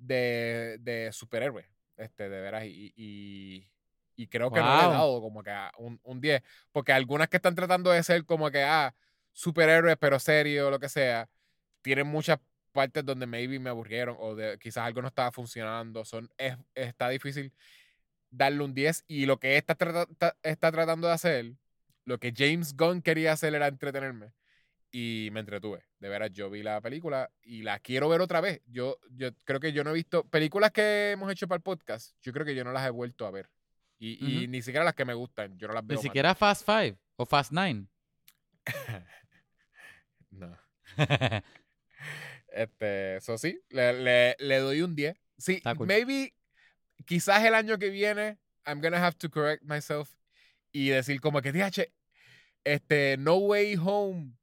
[0.05, 1.65] de, de superhéroes.
[1.97, 2.65] Este, de veras.
[2.65, 3.69] Y, y,
[4.15, 4.91] y creo que no le he Wow.
[4.93, 6.41] dado como que a un, un 10.
[6.71, 8.93] Porque algunas que están tratando de ser como que, ah,
[9.31, 11.29] superhéroes, pero serio, lo que sea,
[11.81, 12.39] tienen muchas
[12.71, 16.03] partes donde maybe me aburrieron o de, quizás algo no estaba funcionando.
[16.05, 17.53] Son, es, está difícil
[18.31, 19.03] darle un 10.
[19.07, 21.53] Y lo que esta trata- ta- está tratando de hacer,
[22.05, 24.31] lo que James Gunn quería hacer era entretenerme.
[24.95, 25.83] Y me entretuve.
[25.99, 28.61] De veras, yo vi la película y la quiero ver otra vez.
[28.67, 32.15] Yo, yo creo que yo no he visto películas que hemos hecho para el podcast.
[32.21, 33.49] Yo creo que yo no las he vuelto a ver.
[33.97, 35.57] Y, ni siquiera las que me gustan.
[35.57, 35.95] Yo no las Ni veo.
[35.97, 36.03] más.
[36.03, 37.87] siquiera Fast Five o Fast Nine.
[40.29, 40.57] No.
[42.51, 45.15] Este, eso sí, le, le- le doy un 10.
[45.39, 45.87] Sí, cool.
[45.87, 46.35] maybe,
[47.05, 50.11] quizás el año que viene, I'm gonna have to correct myself
[50.71, 51.91] y decir como que, DH,
[52.63, 54.33] este, No Way Home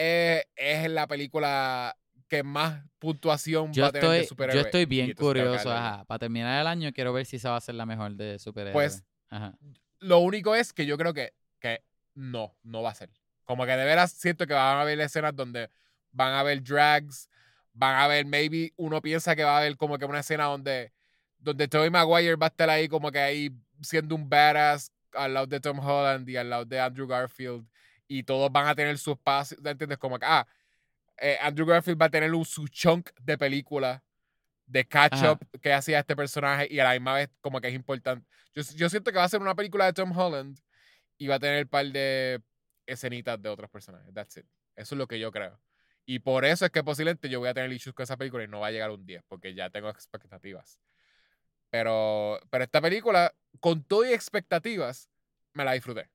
[0.00, 1.96] eh, es la película
[2.26, 5.70] que más puntuación Yo va a tener de estoy, yo estoy bien curioso.
[5.70, 6.04] Ajá.
[6.04, 8.72] Para terminar el año quiero ver si esa va a ser la mejor de superhéroes.
[8.72, 9.58] Pues, Ajá.
[9.98, 11.82] Lo único es que yo creo que, que
[12.14, 13.10] no, no va a ser.
[13.44, 15.68] Como que de veras siento que van a haber escenas donde
[16.12, 17.28] van a haber drags,
[17.72, 20.92] van a haber, maybe uno piensa que va a haber como que una escena donde,
[21.38, 23.50] donde Tobey Maguire va a estar ahí como que ahí
[23.82, 27.66] siendo un badass al lado de Tom Holland y al lado de Andrew Garfield
[28.10, 29.96] y todos van a tener su espacio, ¿entiendes?
[29.96, 30.44] Como que, ah,
[31.16, 34.02] eh, Andrew Garfield va a tener un, su chunk de película
[34.66, 35.32] de catch Ajá.
[35.32, 38.26] up que hacía este personaje y a la misma vez como que es importante.
[38.52, 40.58] Yo, yo siento que va a ser una película de Tom Holland
[41.18, 42.42] y va a tener un par de
[42.84, 44.12] escenitas de otros personajes.
[44.12, 44.46] That's it.
[44.74, 45.60] Eso es lo que yo creo.
[46.04, 48.48] Y por eso es que posiblemente yo voy a tener issues con esa película y
[48.48, 50.80] no va a llegar un 10, porque ya tengo expectativas.
[51.70, 55.08] Pero, pero esta película, con todo y expectativas,
[55.52, 56.10] me la disfruté.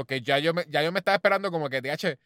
[0.00, 2.18] Porque ya yo me, ya yo me estaba esperando como que, DH,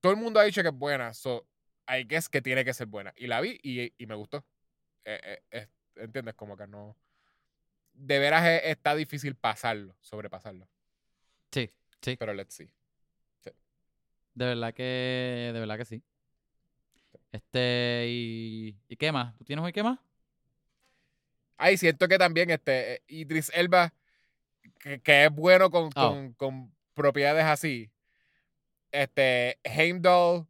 [0.00, 1.46] todo el mundo ha dicho que es buena, so
[1.88, 3.14] I guess que tiene que ser buena.
[3.16, 4.44] Y la vi y, y me gustó.
[5.06, 6.34] Eh, eh, ¿Entiendes?
[6.34, 6.94] Como que no.
[7.94, 10.68] De veras eh, está difícil pasarlo, sobrepasarlo.
[11.50, 11.70] Sí,
[12.02, 12.16] sí.
[12.18, 12.70] Pero let's see.
[14.34, 16.02] De verdad que, de verdad que sí.
[17.32, 19.34] Este, y, ¿y qué más?
[19.38, 19.98] ¿Tú tienes hoy qué más?
[21.56, 23.94] Ay, siento que también este eh, Idris Elba,
[24.80, 26.10] que, que es bueno con, Oh.
[26.10, 27.90] con, con propiedades así.
[28.90, 30.46] Este, Heimdall,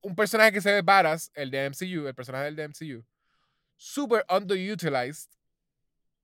[0.00, 3.04] un personaje que se ve varas, el de MCU, el personaje del de MCU,
[3.76, 5.30] super underutilized,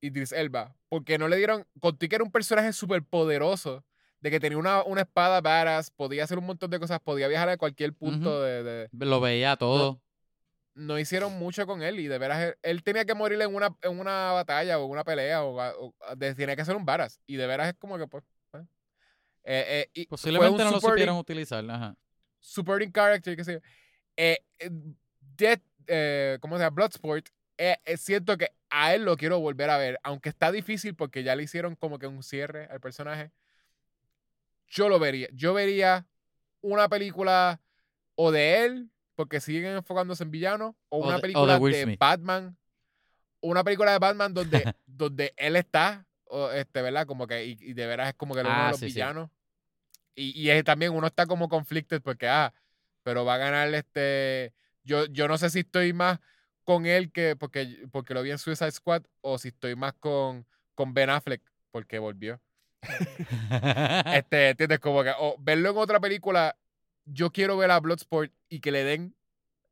[0.01, 3.85] Idris Elba, porque no le dieron, contigo que era un personaje súper poderoso,
[4.21, 7.49] de que tenía una, una espada varas, podía hacer un montón de cosas, podía viajar
[7.49, 10.01] a cualquier punto de, de- Lo veía todo.
[10.75, 13.77] no hicieron mucho con él y de veras él, él tenía que morir en una,
[13.83, 17.19] en una batalla o en una pelea o, o- de- tenía que ser un varas
[17.27, 18.23] y de veras es como que pues,
[19.45, 21.69] eh, eh, y Posiblemente no lo supieron utilizar.
[21.71, 21.97] Ajá.
[22.41, 23.61] supporting character qué sé yo.
[24.17, 24.71] Eh, eh,
[25.37, 26.75] Death, eh, ¿cómo se llama?
[26.75, 31.23] Bloodsport eh, siento que a él lo quiero volver a ver aunque está difícil porque
[31.23, 33.31] ya le hicieron como que un cierre al personaje
[34.69, 36.07] yo lo vería yo vería
[36.63, 37.61] una película
[38.15, 41.59] o de él porque siguen enfocándose en villanos o, O una de- o película de
[41.61, 41.99] Will de Smith.
[41.99, 42.57] Batman
[43.43, 47.75] una película de Batman donde donde él está o, este verdad como que y, y
[47.75, 48.95] de veras es como que uno Ah, de los sí, sí.
[48.95, 49.31] villanos
[50.15, 52.53] y, y es también uno está como conflicted porque ah
[53.03, 54.53] pero va a ganar este
[54.85, 56.19] yo yo no sé si estoy más
[56.65, 60.47] con él que porque porque lo vi en Suicide Squad o si estoy más con
[60.75, 61.43] con Ben Affleck
[61.73, 62.41] porque volvió
[64.15, 64.79] este, ¿entiendes?
[64.81, 66.57] Como que o verlo en otra película,
[67.05, 69.15] yo quiero ver a Bloodsport y que le den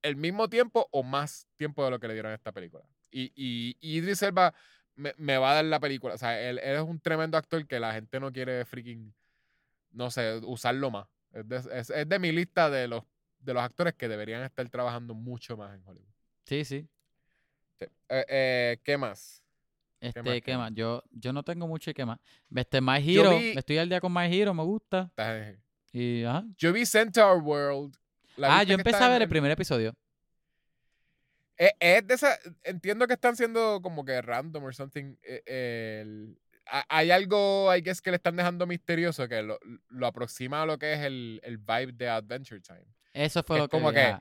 [0.02, 2.84] el mismo tiempo o más tiempo de lo que le dieron a esta película.
[3.10, 4.54] Y, y, y Idris Elba
[4.98, 6.14] me, me va a dar la película.
[6.14, 9.14] O sea, él, él es un tremendo actor que la gente no quiere freaking,
[9.92, 11.06] no sé, usarlo más.
[11.32, 13.04] Es de, es- es de mi lista de los,
[13.38, 16.08] de los actores que deberían estar trabajando mucho más en Hollywood.
[16.44, 16.86] sí, sí.
[17.80, 17.86] Sí.
[18.08, 19.42] Eh, eh, ¿Qué más?
[20.00, 20.72] Este, más, ¿qué, más?
[20.74, 22.18] Yo, yo no tengo mucho y qué más.
[22.54, 23.30] Este, My Hero.
[23.38, 25.10] vi- Estoy al día con My Hero, me gusta.
[25.92, 26.44] Y, ajá.
[26.56, 27.96] Yo vi Centaur World.
[28.36, 29.94] ¿La Ah, yo empecé a ver el primer episodio.
[31.58, 32.38] Es, es de esa.
[32.62, 35.16] Entiendo que están siendo como que random or something.
[35.22, 36.38] eh, eh, el-
[36.70, 39.58] ha- hay algo, I guess, que le están dejando misterioso que lo,
[39.88, 42.84] lo aproxima a lo que es el, el vibe de Adventure Time.
[43.12, 44.16] Eso fue Es lo que como que-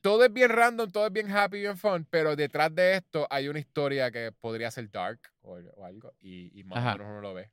[0.00, 3.48] todo es bien random, todo es bien happy, bien fun, pero detrás de esto hay
[3.48, 6.94] una historia que podría ser dark o, o algo, y, y más Ajá.
[6.94, 7.50] o menos uno lo ve.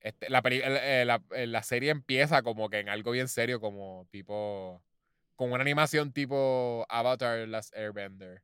[0.00, 4.08] Este, la, eh, la, eh, la serie empieza como que en algo bien serio, como
[4.10, 4.82] tipo.
[5.40, 8.42] Con una animación tipo Avatar Last Airbender.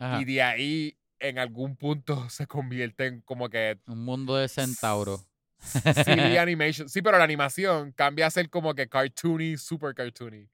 [0.00, 0.20] Ajá.
[0.20, 3.78] Y de ahí, en algún punto, se convierte en como que.
[3.86, 5.20] Un mundo de centauro.
[5.60, 6.88] Silly animation.
[6.88, 10.48] Sí, pero la animación cambia a ser como que cartoony, super cartoony.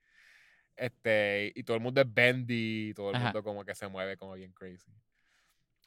[0.76, 3.24] Este, y todo el mundo es bendy, todo el Ajá.
[3.24, 4.92] mundo como que se mueve como bien crazy.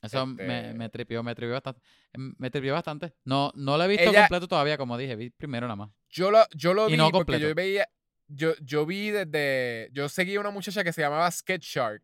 [0.01, 1.79] Eso me, Este- me tripió, me tripió bastante.
[2.13, 3.13] Em, Me tripió bastante.
[3.23, 5.89] No, no lo he visto Ella- completo todavía, como dije, vi primero nada más.
[6.09, 7.47] Yo lo, yo lo Y vi no porque completo.
[7.49, 7.87] yo veía.
[8.30, 9.89] Yo, yo vi desde.
[9.93, 12.03] Yo seguía una muchacha que se llamaba Sketch Shark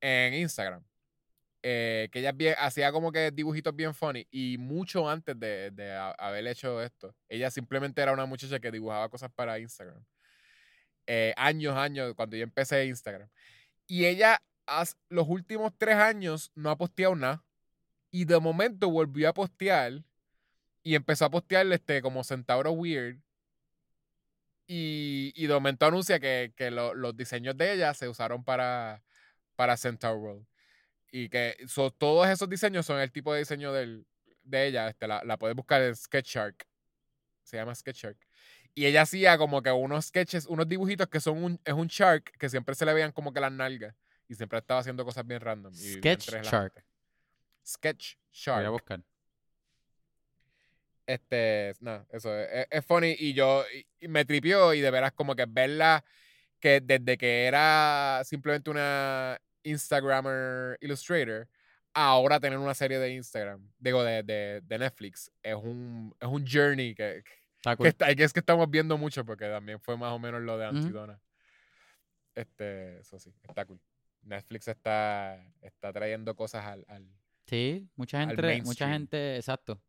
[0.00, 0.84] en Instagram.
[1.62, 4.26] eh, que ella hacía como que dibujitos bien funny.
[4.30, 9.08] Y mucho antes de, de haber hecho esto, ella simplemente era una muchacha que dibujaba
[9.10, 10.04] cosas para Instagram.
[11.06, 13.28] Eh, años, años, cuando yo empecé Instagram.
[13.86, 14.42] Y ella,
[15.08, 17.44] los últimos tres años, no ha posteado nada.
[18.12, 20.04] Y de momento volvió a postear.
[20.82, 23.20] Y empezó a postear este, como Centauro Weird.
[24.72, 29.02] Y, y de momento anuncia que, que lo- los diseños de ella se usaron para,
[29.56, 30.46] para Centaur World.
[31.10, 34.06] Y que so- todos esos diseños son el tipo de diseño del,
[34.44, 34.88] de ella.
[34.88, 36.68] Este, la, la puedes buscar en Sketchshark.
[37.42, 38.16] Se llama Sketchshark.
[38.76, 42.30] Y ella hacía como que unos sketches, unos dibujitos que son un, es un shark
[42.38, 43.96] que siempre se le veían como que las nalgas.
[44.28, 45.72] Y siempre estaba haciendo cosas bien random.
[45.74, 46.30] y Sketch.
[46.44, 46.84] Shark.
[47.66, 48.66] Sketch Voy Shark.
[48.66, 49.02] a buscar.
[51.10, 53.64] Este, nada, eso es, es- funny y yo
[54.00, 56.04] y- me tripió y de veras como que verla
[56.60, 61.48] que desde que era simplemente una Instagrammer Illustrator,
[61.94, 66.46] ahora tener una serie de Instagram, digo, de, de, de Netflix, es un, es un
[66.46, 67.24] journey que,
[67.56, 67.86] Está que, cool.
[67.88, 70.66] está- que es que estamos viendo mucho porque también fue más o menos lo de.
[70.66, 71.20] Antidona.
[72.36, 73.80] Este, eso sí, está cool.
[74.22, 77.04] Netflix está, está trayendo cosas al, al
[77.46, 79.82] Sí, mucha gente, mucha gente, exacto.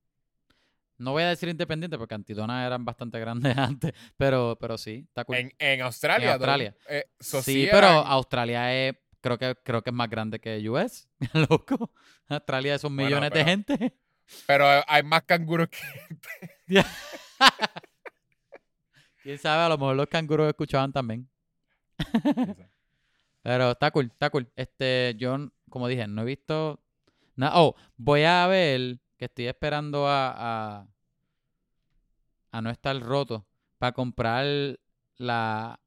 [1.02, 5.26] No voy a decir independiente porque Antidona eran bastante grandes antes, pero, pero sí, está
[5.26, 5.36] cool.
[5.38, 6.28] en, en Australia.
[6.38, 6.46] though.
[6.46, 6.76] Australia.
[6.88, 10.70] Eh, so sí, sí pero Australia es, creo que, creo que es más grande que
[10.70, 11.10] US,
[11.50, 11.92] loco.
[12.28, 13.94] Australia son Bueno, millones de pero- gente.
[14.48, 15.78] Pero hay más canguros que.
[19.24, 21.30] Quién sabe, a lo mejor los canguros escuchaban también.
[23.44, 24.50] Pero está cool, está cool.
[24.56, 25.38] Este, yo,
[25.70, 26.80] como dije, no he visto
[27.36, 27.60] nada.
[27.60, 30.34] Oh, voy a ver que estoy esperando a,
[30.82, 30.88] a,
[32.54, 33.46] a no estar roto
[33.78, 34.80] para comprar
[35.18, 35.80] la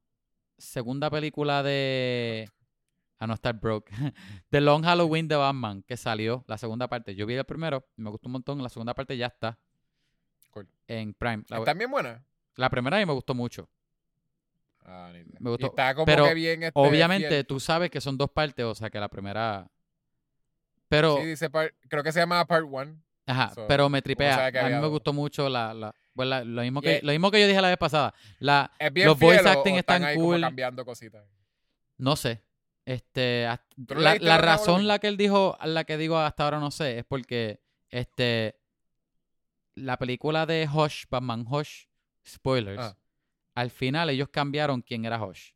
[0.57, 2.49] segunda película de.
[3.19, 3.91] A no estar broke.
[4.51, 7.13] The Long Halloween de Batman, que salió, la segunda parte.
[7.13, 8.63] Yo vi el primero, me gustó un montón.
[8.63, 9.59] La segunda parte ya está
[10.51, 10.69] Cool.
[10.87, 11.43] en Prime.
[11.49, 12.21] La, ¿Están bien buenas?
[12.55, 13.67] la primera a mí me gustó mucho.
[14.85, 15.25] Ah, ni.
[15.25, 15.65] Me Y gustó.
[15.67, 16.63] está como Pero, que bien.
[16.63, 17.45] Este, Obviamente, fiel.
[17.45, 19.69] tú sabes que son dos partes, o sea que la primera.
[20.87, 23.01] Pero, Sí, dice part- creo que se llama Part 1.
[23.25, 24.47] Ajá, so, pero me tripea.
[24.47, 27.31] A mí me gustó mucho la, la, pues, la- lo, mismo que, es- lo mismo
[27.31, 28.13] que yo dije la vez pasada.
[28.39, 30.41] La, Es bien Los voice o- acting o están ahí como cool.
[30.41, 31.23] cambiando cositas.
[31.97, 32.43] no sé.
[32.85, 36.43] Este, hasta- ¿Tú no la, la razón la que él dijo, la que digo hasta
[36.43, 38.59] ahora no sé, es porque este
[39.75, 41.85] la película de Hush, Batman Hush,
[42.25, 42.81] spoilers.
[42.81, 42.97] Ah.
[43.55, 45.51] Al final ellos cambiaron quién era Hush.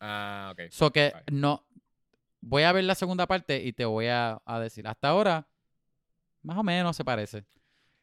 [0.00, 0.70] Ah, ok.
[0.70, 1.66] So que no.
[2.40, 4.86] Voy a ver la segunda parte y te voy a, a decir.
[4.88, 5.46] Hasta ahora,
[6.42, 7.44] más o menos se parece.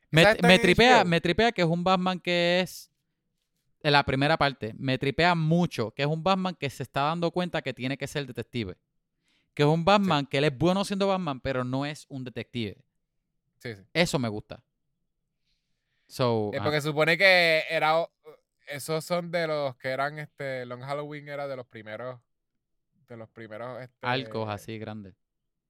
[0.10, 1.06] Me, ¿Esa está me tripea, HBO?
[1.10, 2.92] me tripea que es un Batman que es.
[3.84, 7.32] En la primera parte, me tripea mucho que es un Batman que se está dando
[7.32, 8.76] cuenta que tiene que ser detective.
[9.54, 12.78] Que es un Batman que él es bueno siendo Batman, pero no es un detective.
[13.60, 13.84] Sí, sí.
[13.94, 14.64] Eso me gusta.
[16.08, 16.64] So, ajá.
[16.64, 18.08] porque supone que era.
[18.68, 20.20] Esos son de los que eran.
[20.20, 22.20] este Long Halloween era de los primeros.
[23.08, 23.82] De los primeros.
[23.82, 25.16] Este, arcos así grandes.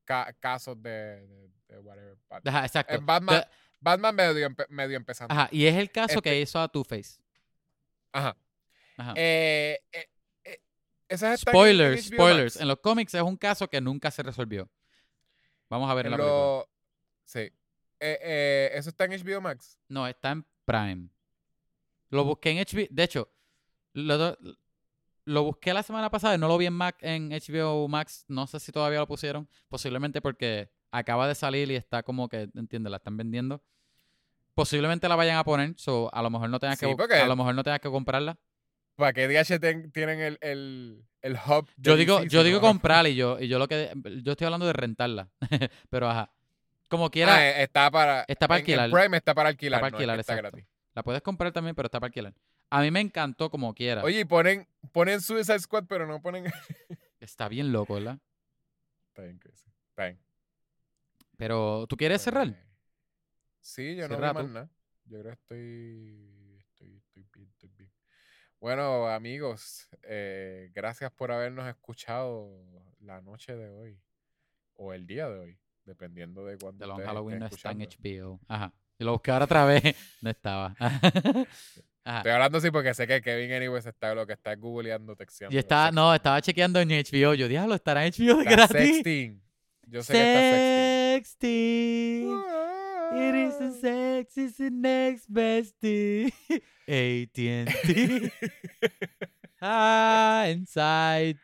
[0.05, 2.17] ca- casos de, de, de whatever.
[2.29, 2.93] Bat- Ajá, exacto.
[2.95, 3.43] Es Batman,
[3.79, 5.33] Batman medio, empe- medio empezando.
[5.33, 7.19] ajá, y es el caso que Este- hizo a Two-Face.
[8.11, 8.35] Ajá.
[8.97, 9.13] Ajá.
[9.15, 10.09] Eh, eh,
[10.43, 10.61] eh,
[11.09, 12.55] esas Spoilers, en spoilers.
[12.55, 12.61] Max.
[12.61, 14.69] En los cómics es un caso que nunca se resolvió.
[15.69, 16.35] Vamos a ver en, la película.
[16.37, 16.69] lo-
[17.25, 17.39] Sí.
[17.39, 19.77] Eh, eh, ¿Eso está en HBO Max?
[19.89, 21.09] No, está en Prime.
[22.09, 22.87] Lo busqué en HBO.
[22.89, 23.29] De hecho,
[23.93, 24.37] lo,
[25.25, 28.23] lo busqué la semana pasada y no lo vi en, Mac, en HBO Max.
[28.29, 29.49] No sé si todavía lo pusieron.
[29.67, 32.91] Posiblemente porque acaba de salir y está como que, ¿entiendes?
[32.91, 33.61] La están vendiendo.
[34.53, 35.73] Posiblemente la vayan a poner.
[35.77, 38.37] So, a lo mejor no tengas Sí, que a lo mejor no tengas que comprarla.
[38.95, 39.59] ¿Para qué DH
[39.91, 41.69] tienen el, el, el hub?
[41.77, 43.91] Yo digo, yo digo comprarla y yo, y yo lo que
[44.23, 45.29] yo estoy hablando de rentarla.
[45.91, 46.31] Pero ajá.
[46.89, 48.25] Como quiera, Ah, eh, está para.
[48.27, 48.89] está para en- alquilar.
[48.89, 49.81] Prime está para alquilar.
[49.81, 50.65] para no es que alquilar, está gratis.
[50.95, 52.33] la puedes comprar también, pero está para alquilar.
[52.71, 54.03] A mí me encantó como quiera.
[54.03, 56.45] Oye, y ponen, ponen Suicide Squad, pero no ponen.
[57.19, 58.17] Está bien loco, ¿verdad?
[59.09, 59.69] Está bien crazy.
[59.89, 60.19] Está bien.
[61.37, 62.53] Pero, ¿tú quieres cerrar?
[63.61, 64.69] Sí, yo no veo más nada.
[65.05, 67.91] Yo creo que estoy, estoy, estoy bien, estoy bien.
[68.59, 72.49] Bueno, amigos, eh, gracias por habernos escuchado
[73.01, 73.99] la noche de hoy
[74.73, 77.81] o el día de hoy, dependiendo de cuándo The Long Halloween no está en.
[77.81, 78.39] HBO.
[78.47, 78.73] Ajá.
[78.97, 79.83] Y lo busqué ahora otra vez.
[80.21, 80.75] No estaba.
[80.79, 82.19] Ajá.
[82.19, 85.53] Estoy hablando así porque sé que Kevin Anyways está lo que está googleando, texteando.
[85.53, 87.33] Y estaba, no, estaba chequeando en HBO.
[87.33, 88.77] Yo, diablo, estará en HBO de Está gratis.
[88.77, 89.43] sexting.
[89.87, 90.96] Yo sé que está Sexting.
[93.15, 96.31] It is the sex, it's the next bestie.
[96.87, 98.31] AT&T.
[99.61, 101.37] ah, inside.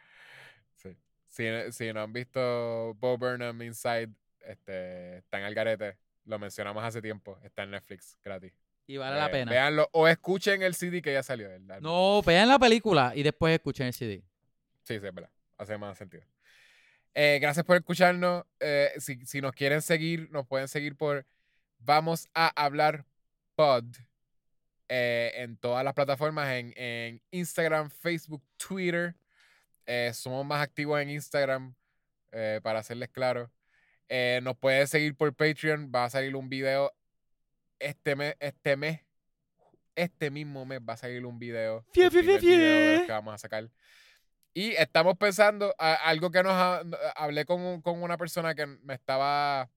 [0.76, 0.96] Sí.
[1.28, 4.10] Si, si no han visto Bo Burnham Inside,
[4.46, 5.98] este, está en el garete.
[6.26, 7.38] Lo mencionamos hace tiempo.
[7.44, 8.54] Está en Netflix, gratis.
[8.88, 9.52] Y vale la Eh, pena.
[9.52, 11.50] Véanlo o escuchen el CD que ya salió.
[11.50, 11.66] el.
[11.82, 14.18] No, vean la película y después escuchen el CD.
[14.84, 15.30] Sí, sí, es verdad.
[15.58, 16.24] Hace más sentido.
[17.16, 18.44] Eh, gracias por escucharnos.
[18.60, 21.26] Eh, si, si nos quieren seguir, nos pueden seguir por
[21.86, 23.06] Vamos a hablar
[23.56, 23.84] pod
[24.88, 29.16] eh, en todas las plataformas, en, en Instagram, Facebook, Twitter.
[30.14, 31.76] Somos más activos en Instagram,
[32.62, 33.52] para hacerles claro.
[34.44, 35.92] Nos pueden seguir por Patreon.
[35.94, 36.94] Va a salir un video
[37.80, 39.02] este mes, este mes,
[39.96, 41.86] este mismo mes va a salir un video.
[41.92, 43.70] Fie, el fie, fie, primer video que vamos a sacar.
[44.54, 46.84] Y estamos pensando, a- algo que nos ha-
[47.16, 49.70] hablé con, un- con una persona que me estaba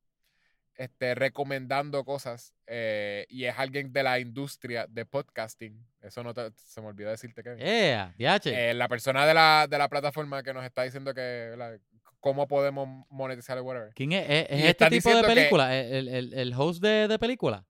[0.74, 5.82] este, recomendando cosas eh, y es alguien de la industria de podcasting.
[6.02, 7.66] Eso no te- se me olvidó decirte, Kevin.
[7.66, 8.14] ¡Ea!
[8.18, 8.46] DH.
[8.70, 11.80] Eh, la persona de la, de la plataforma que nos está diciendo que
[12.20, 13.94] cómo podemos monetizar el whatever.
[13.94, 14.28] ¿Quién es?
[14.28, 15.74] ¿Es, es y este tipo de que- película?
[15.74, 17.64] ¿El, el, el host de, de película?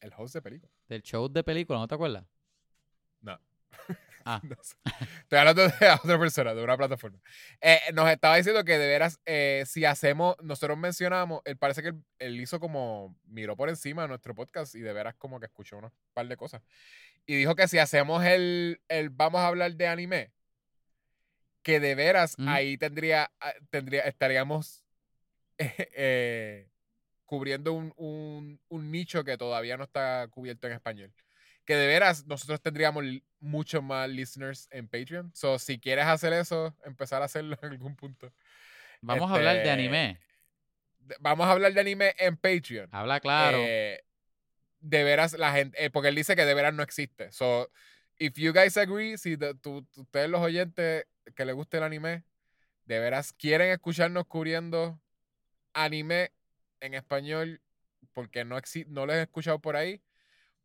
[0.00, 0.70] El host de película.
[0.88, 2.24] Del show de película, ¿no te acuerdas?
[3.20, 3.38] No.
[4.24, 4.40] Ah.
[4.44, 4.74] No sé.
[5.22, 7.18] Estoy hablando de otra persona, de una plataforma.
[7.60, 11.88] Eh, nos estaba diciendo que de veras, eh, si hacemos, nosotros mencionamos, él parece que
[11.88, 15.46] él, él hizo como, miró por encima de nuestro podcast y de veras como que
[15.46, 16.62] escuchó unos par de cosas.
[17.26, 20.32] Y dijo que si hacemos el, el vamos a hablar de anime,
[21.62, 22.48] que de veras Ujú.
[22.48, 23.30] ahí tendría,
[23.70, 24.84] tendría, estaríamos
[25.58, 26.68] eh,
[27.24, 31.12] cubriendo un, un- un nicho que todavía no está cubierto en español.
[31.70, 33.04] Que de veras nosotros tendríamos
[33.38, 35.30] muchos más listeners en Patreon.
[35.36, 38.32] So, si quieres hacer eso, empezar a hacerlo en algún punto.
[39.02, 40.18] Vamos a hablar de Este, anime.
[40.98, 42.88] De- Vamos a hablar de anime en Patreon.
[42.90, 43.58] Habla claro.
[43.60, 44.02] Eh,
[44.80, 47.30] de veras la gente, eh, porque él dice que de veras no existe.
[47.30, 47.70] So,
[48.18, 51.04] if you guys agree, si de- tu- tu- ustedes los oyentes
[51.36, 52.24] que les guste el anime,
[52.84, 55.00] de veras quieren escucharnos cubriendo
[55.72, 56.32] anime
[56.80, 57.60] en español,
[58.12, 60.02] porque no, exi- no les he escuchado por ahí,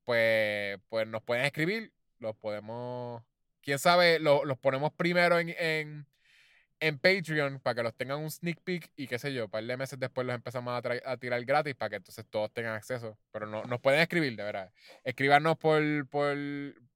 [0.05, 3.23] pues, pues nos pueden escribir, los podemos,
[3.61, 6.07] quién sabe, lo- los ponemos primero en, en,
[6.79, 9.63] en Patreon para que los tengan un sneak peek y qué sé yo, un par
[9.63, 13.17] de meses después los empezamos a, tirar gratis para que entonces todos tengan acceso.
[13.31, 14.71] Pero no, nos pueden escribir, de verdad.
[15.03, 16.37] Escríbanos por, por,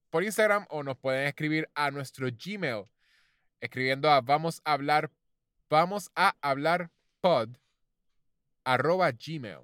[0.08, 2.84] por Instagram o nos pueden escribir a nuestro Gmail.
[3.60, 5.10] Escribiendo a vamos a hablar,
[5.68, 7.50] vamos a hablar pod
[8.64, 9.60] arroba gmail.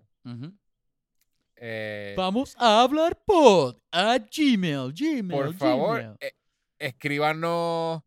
[1.59, 6.17] Eh, Vamos a hablar pod a Gmail, Gmail, por favor, Gmail.
[6.21, 6.33] eh,
[6.79, 8.03] escríbanos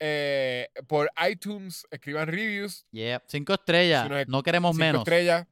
[0.00, 4.04] eh, por iTunes, escriban reviews, Yeah, cinco estrellas.
[4.04, 5.00] Si nos- no queremos cinco menos.
[5.02, 5.46] estrellas.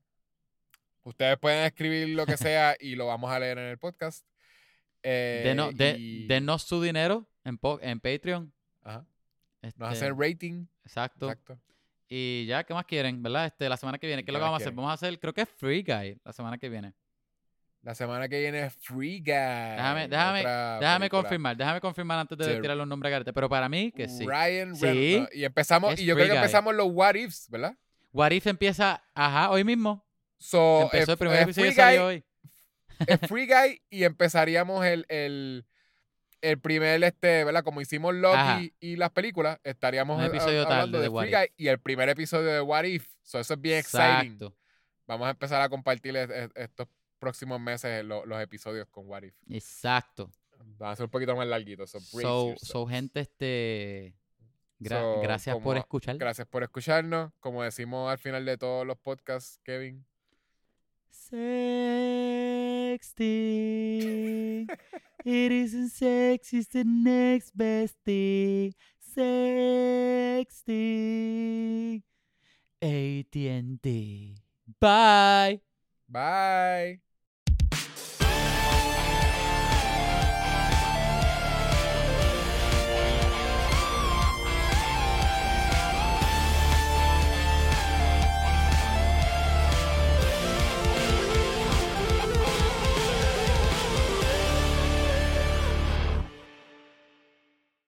[1.05, 4.27] Ustedes pueden escribir lo que sea y lo vamos a leer en el podcast.
[5.03, 8.53] Denos, de- denos su dinero en, en Patreon.
[8.83, 9.07] Ajá.
[9.63, 10.67] Este, Nos hacen rating.
[10.85, 11.31] exacto.
[11.31, 11.59] Exacto.
[12.09, 13.23] Y ya, ¿qué más quieren?
[13.23, 13.47] ¿Verdad?
[13.47, 14.73] Este, la semana que viene, ¿qué es lo ¿Qué que vamos a hacer?
[14.75, 16.95] Vamos a hacer, creo que es Free Guy la semana que viene.
[17.83, 19.27] La semana que viene es Free Guy.
[19.33, 20.41] Déjame, déjame,
[20.81, 22.61] déjame confirmar, déjame confirmar antes de Sí.
[22.61, 23.33] tirar los nombres a garete.
[23.33, 24.27] Pero para mí, que sí.
[24.27, 24.85] Ryan Sí.
[24.85, 25.35] Reynolds.
[25.35, 26.45] Y empezamos, Es y yo Free creo que Guy.
[26.45, 27.75] empezamos los What Ifs, ¿verdad?
[28.13, 30.05] What If empieza, ajá, hoy mismo.
[30.39, 32.25] So, Empezó eh, el primer episodio Guy, hoy.
[33.07, 35.65] eh, Free Guy y empezaríamos el, el,
[36.43, 37.63] el primer, este, ¿verdad?
[37.63, 38.15] Como hicimos.
[38.15, 42.49] Loki y las películas, estaríamos episodio hablando de de Free Guy y el primer episodio
[42.53, 43.07] de What If.
[43.23, 44.33] So, eso es bien exciting.
[44.33, 44.55] Exacto.
[45.07, 46.87] Vamos a empezar a compartir es- es- estos
[47.19, 49.35] próximos meses lo- los episodios con What If.
[49.51, 50.31] Exacto.
[50.79, 51.91] Van a ser un poquito más larguitos.
[51.91, 54.15] So, So, gente, este.
[54.81, 56.17] gra- So, gracias por escuchar.
[56.19, 57.33] Gracias por escucharnos.
[57.41, 60.05] Como decimos al final de todos los podcasts, Kevin.
[63.39, 64.67] Sexting.
[65.25, 68.73] It isn't sex, it's the next best thing.
[70.79, 72.03] Sexting.
[72.81, 74.35] AT&T.
[74.81, 75.61] Bye.
[76.09, 77.01] Bye.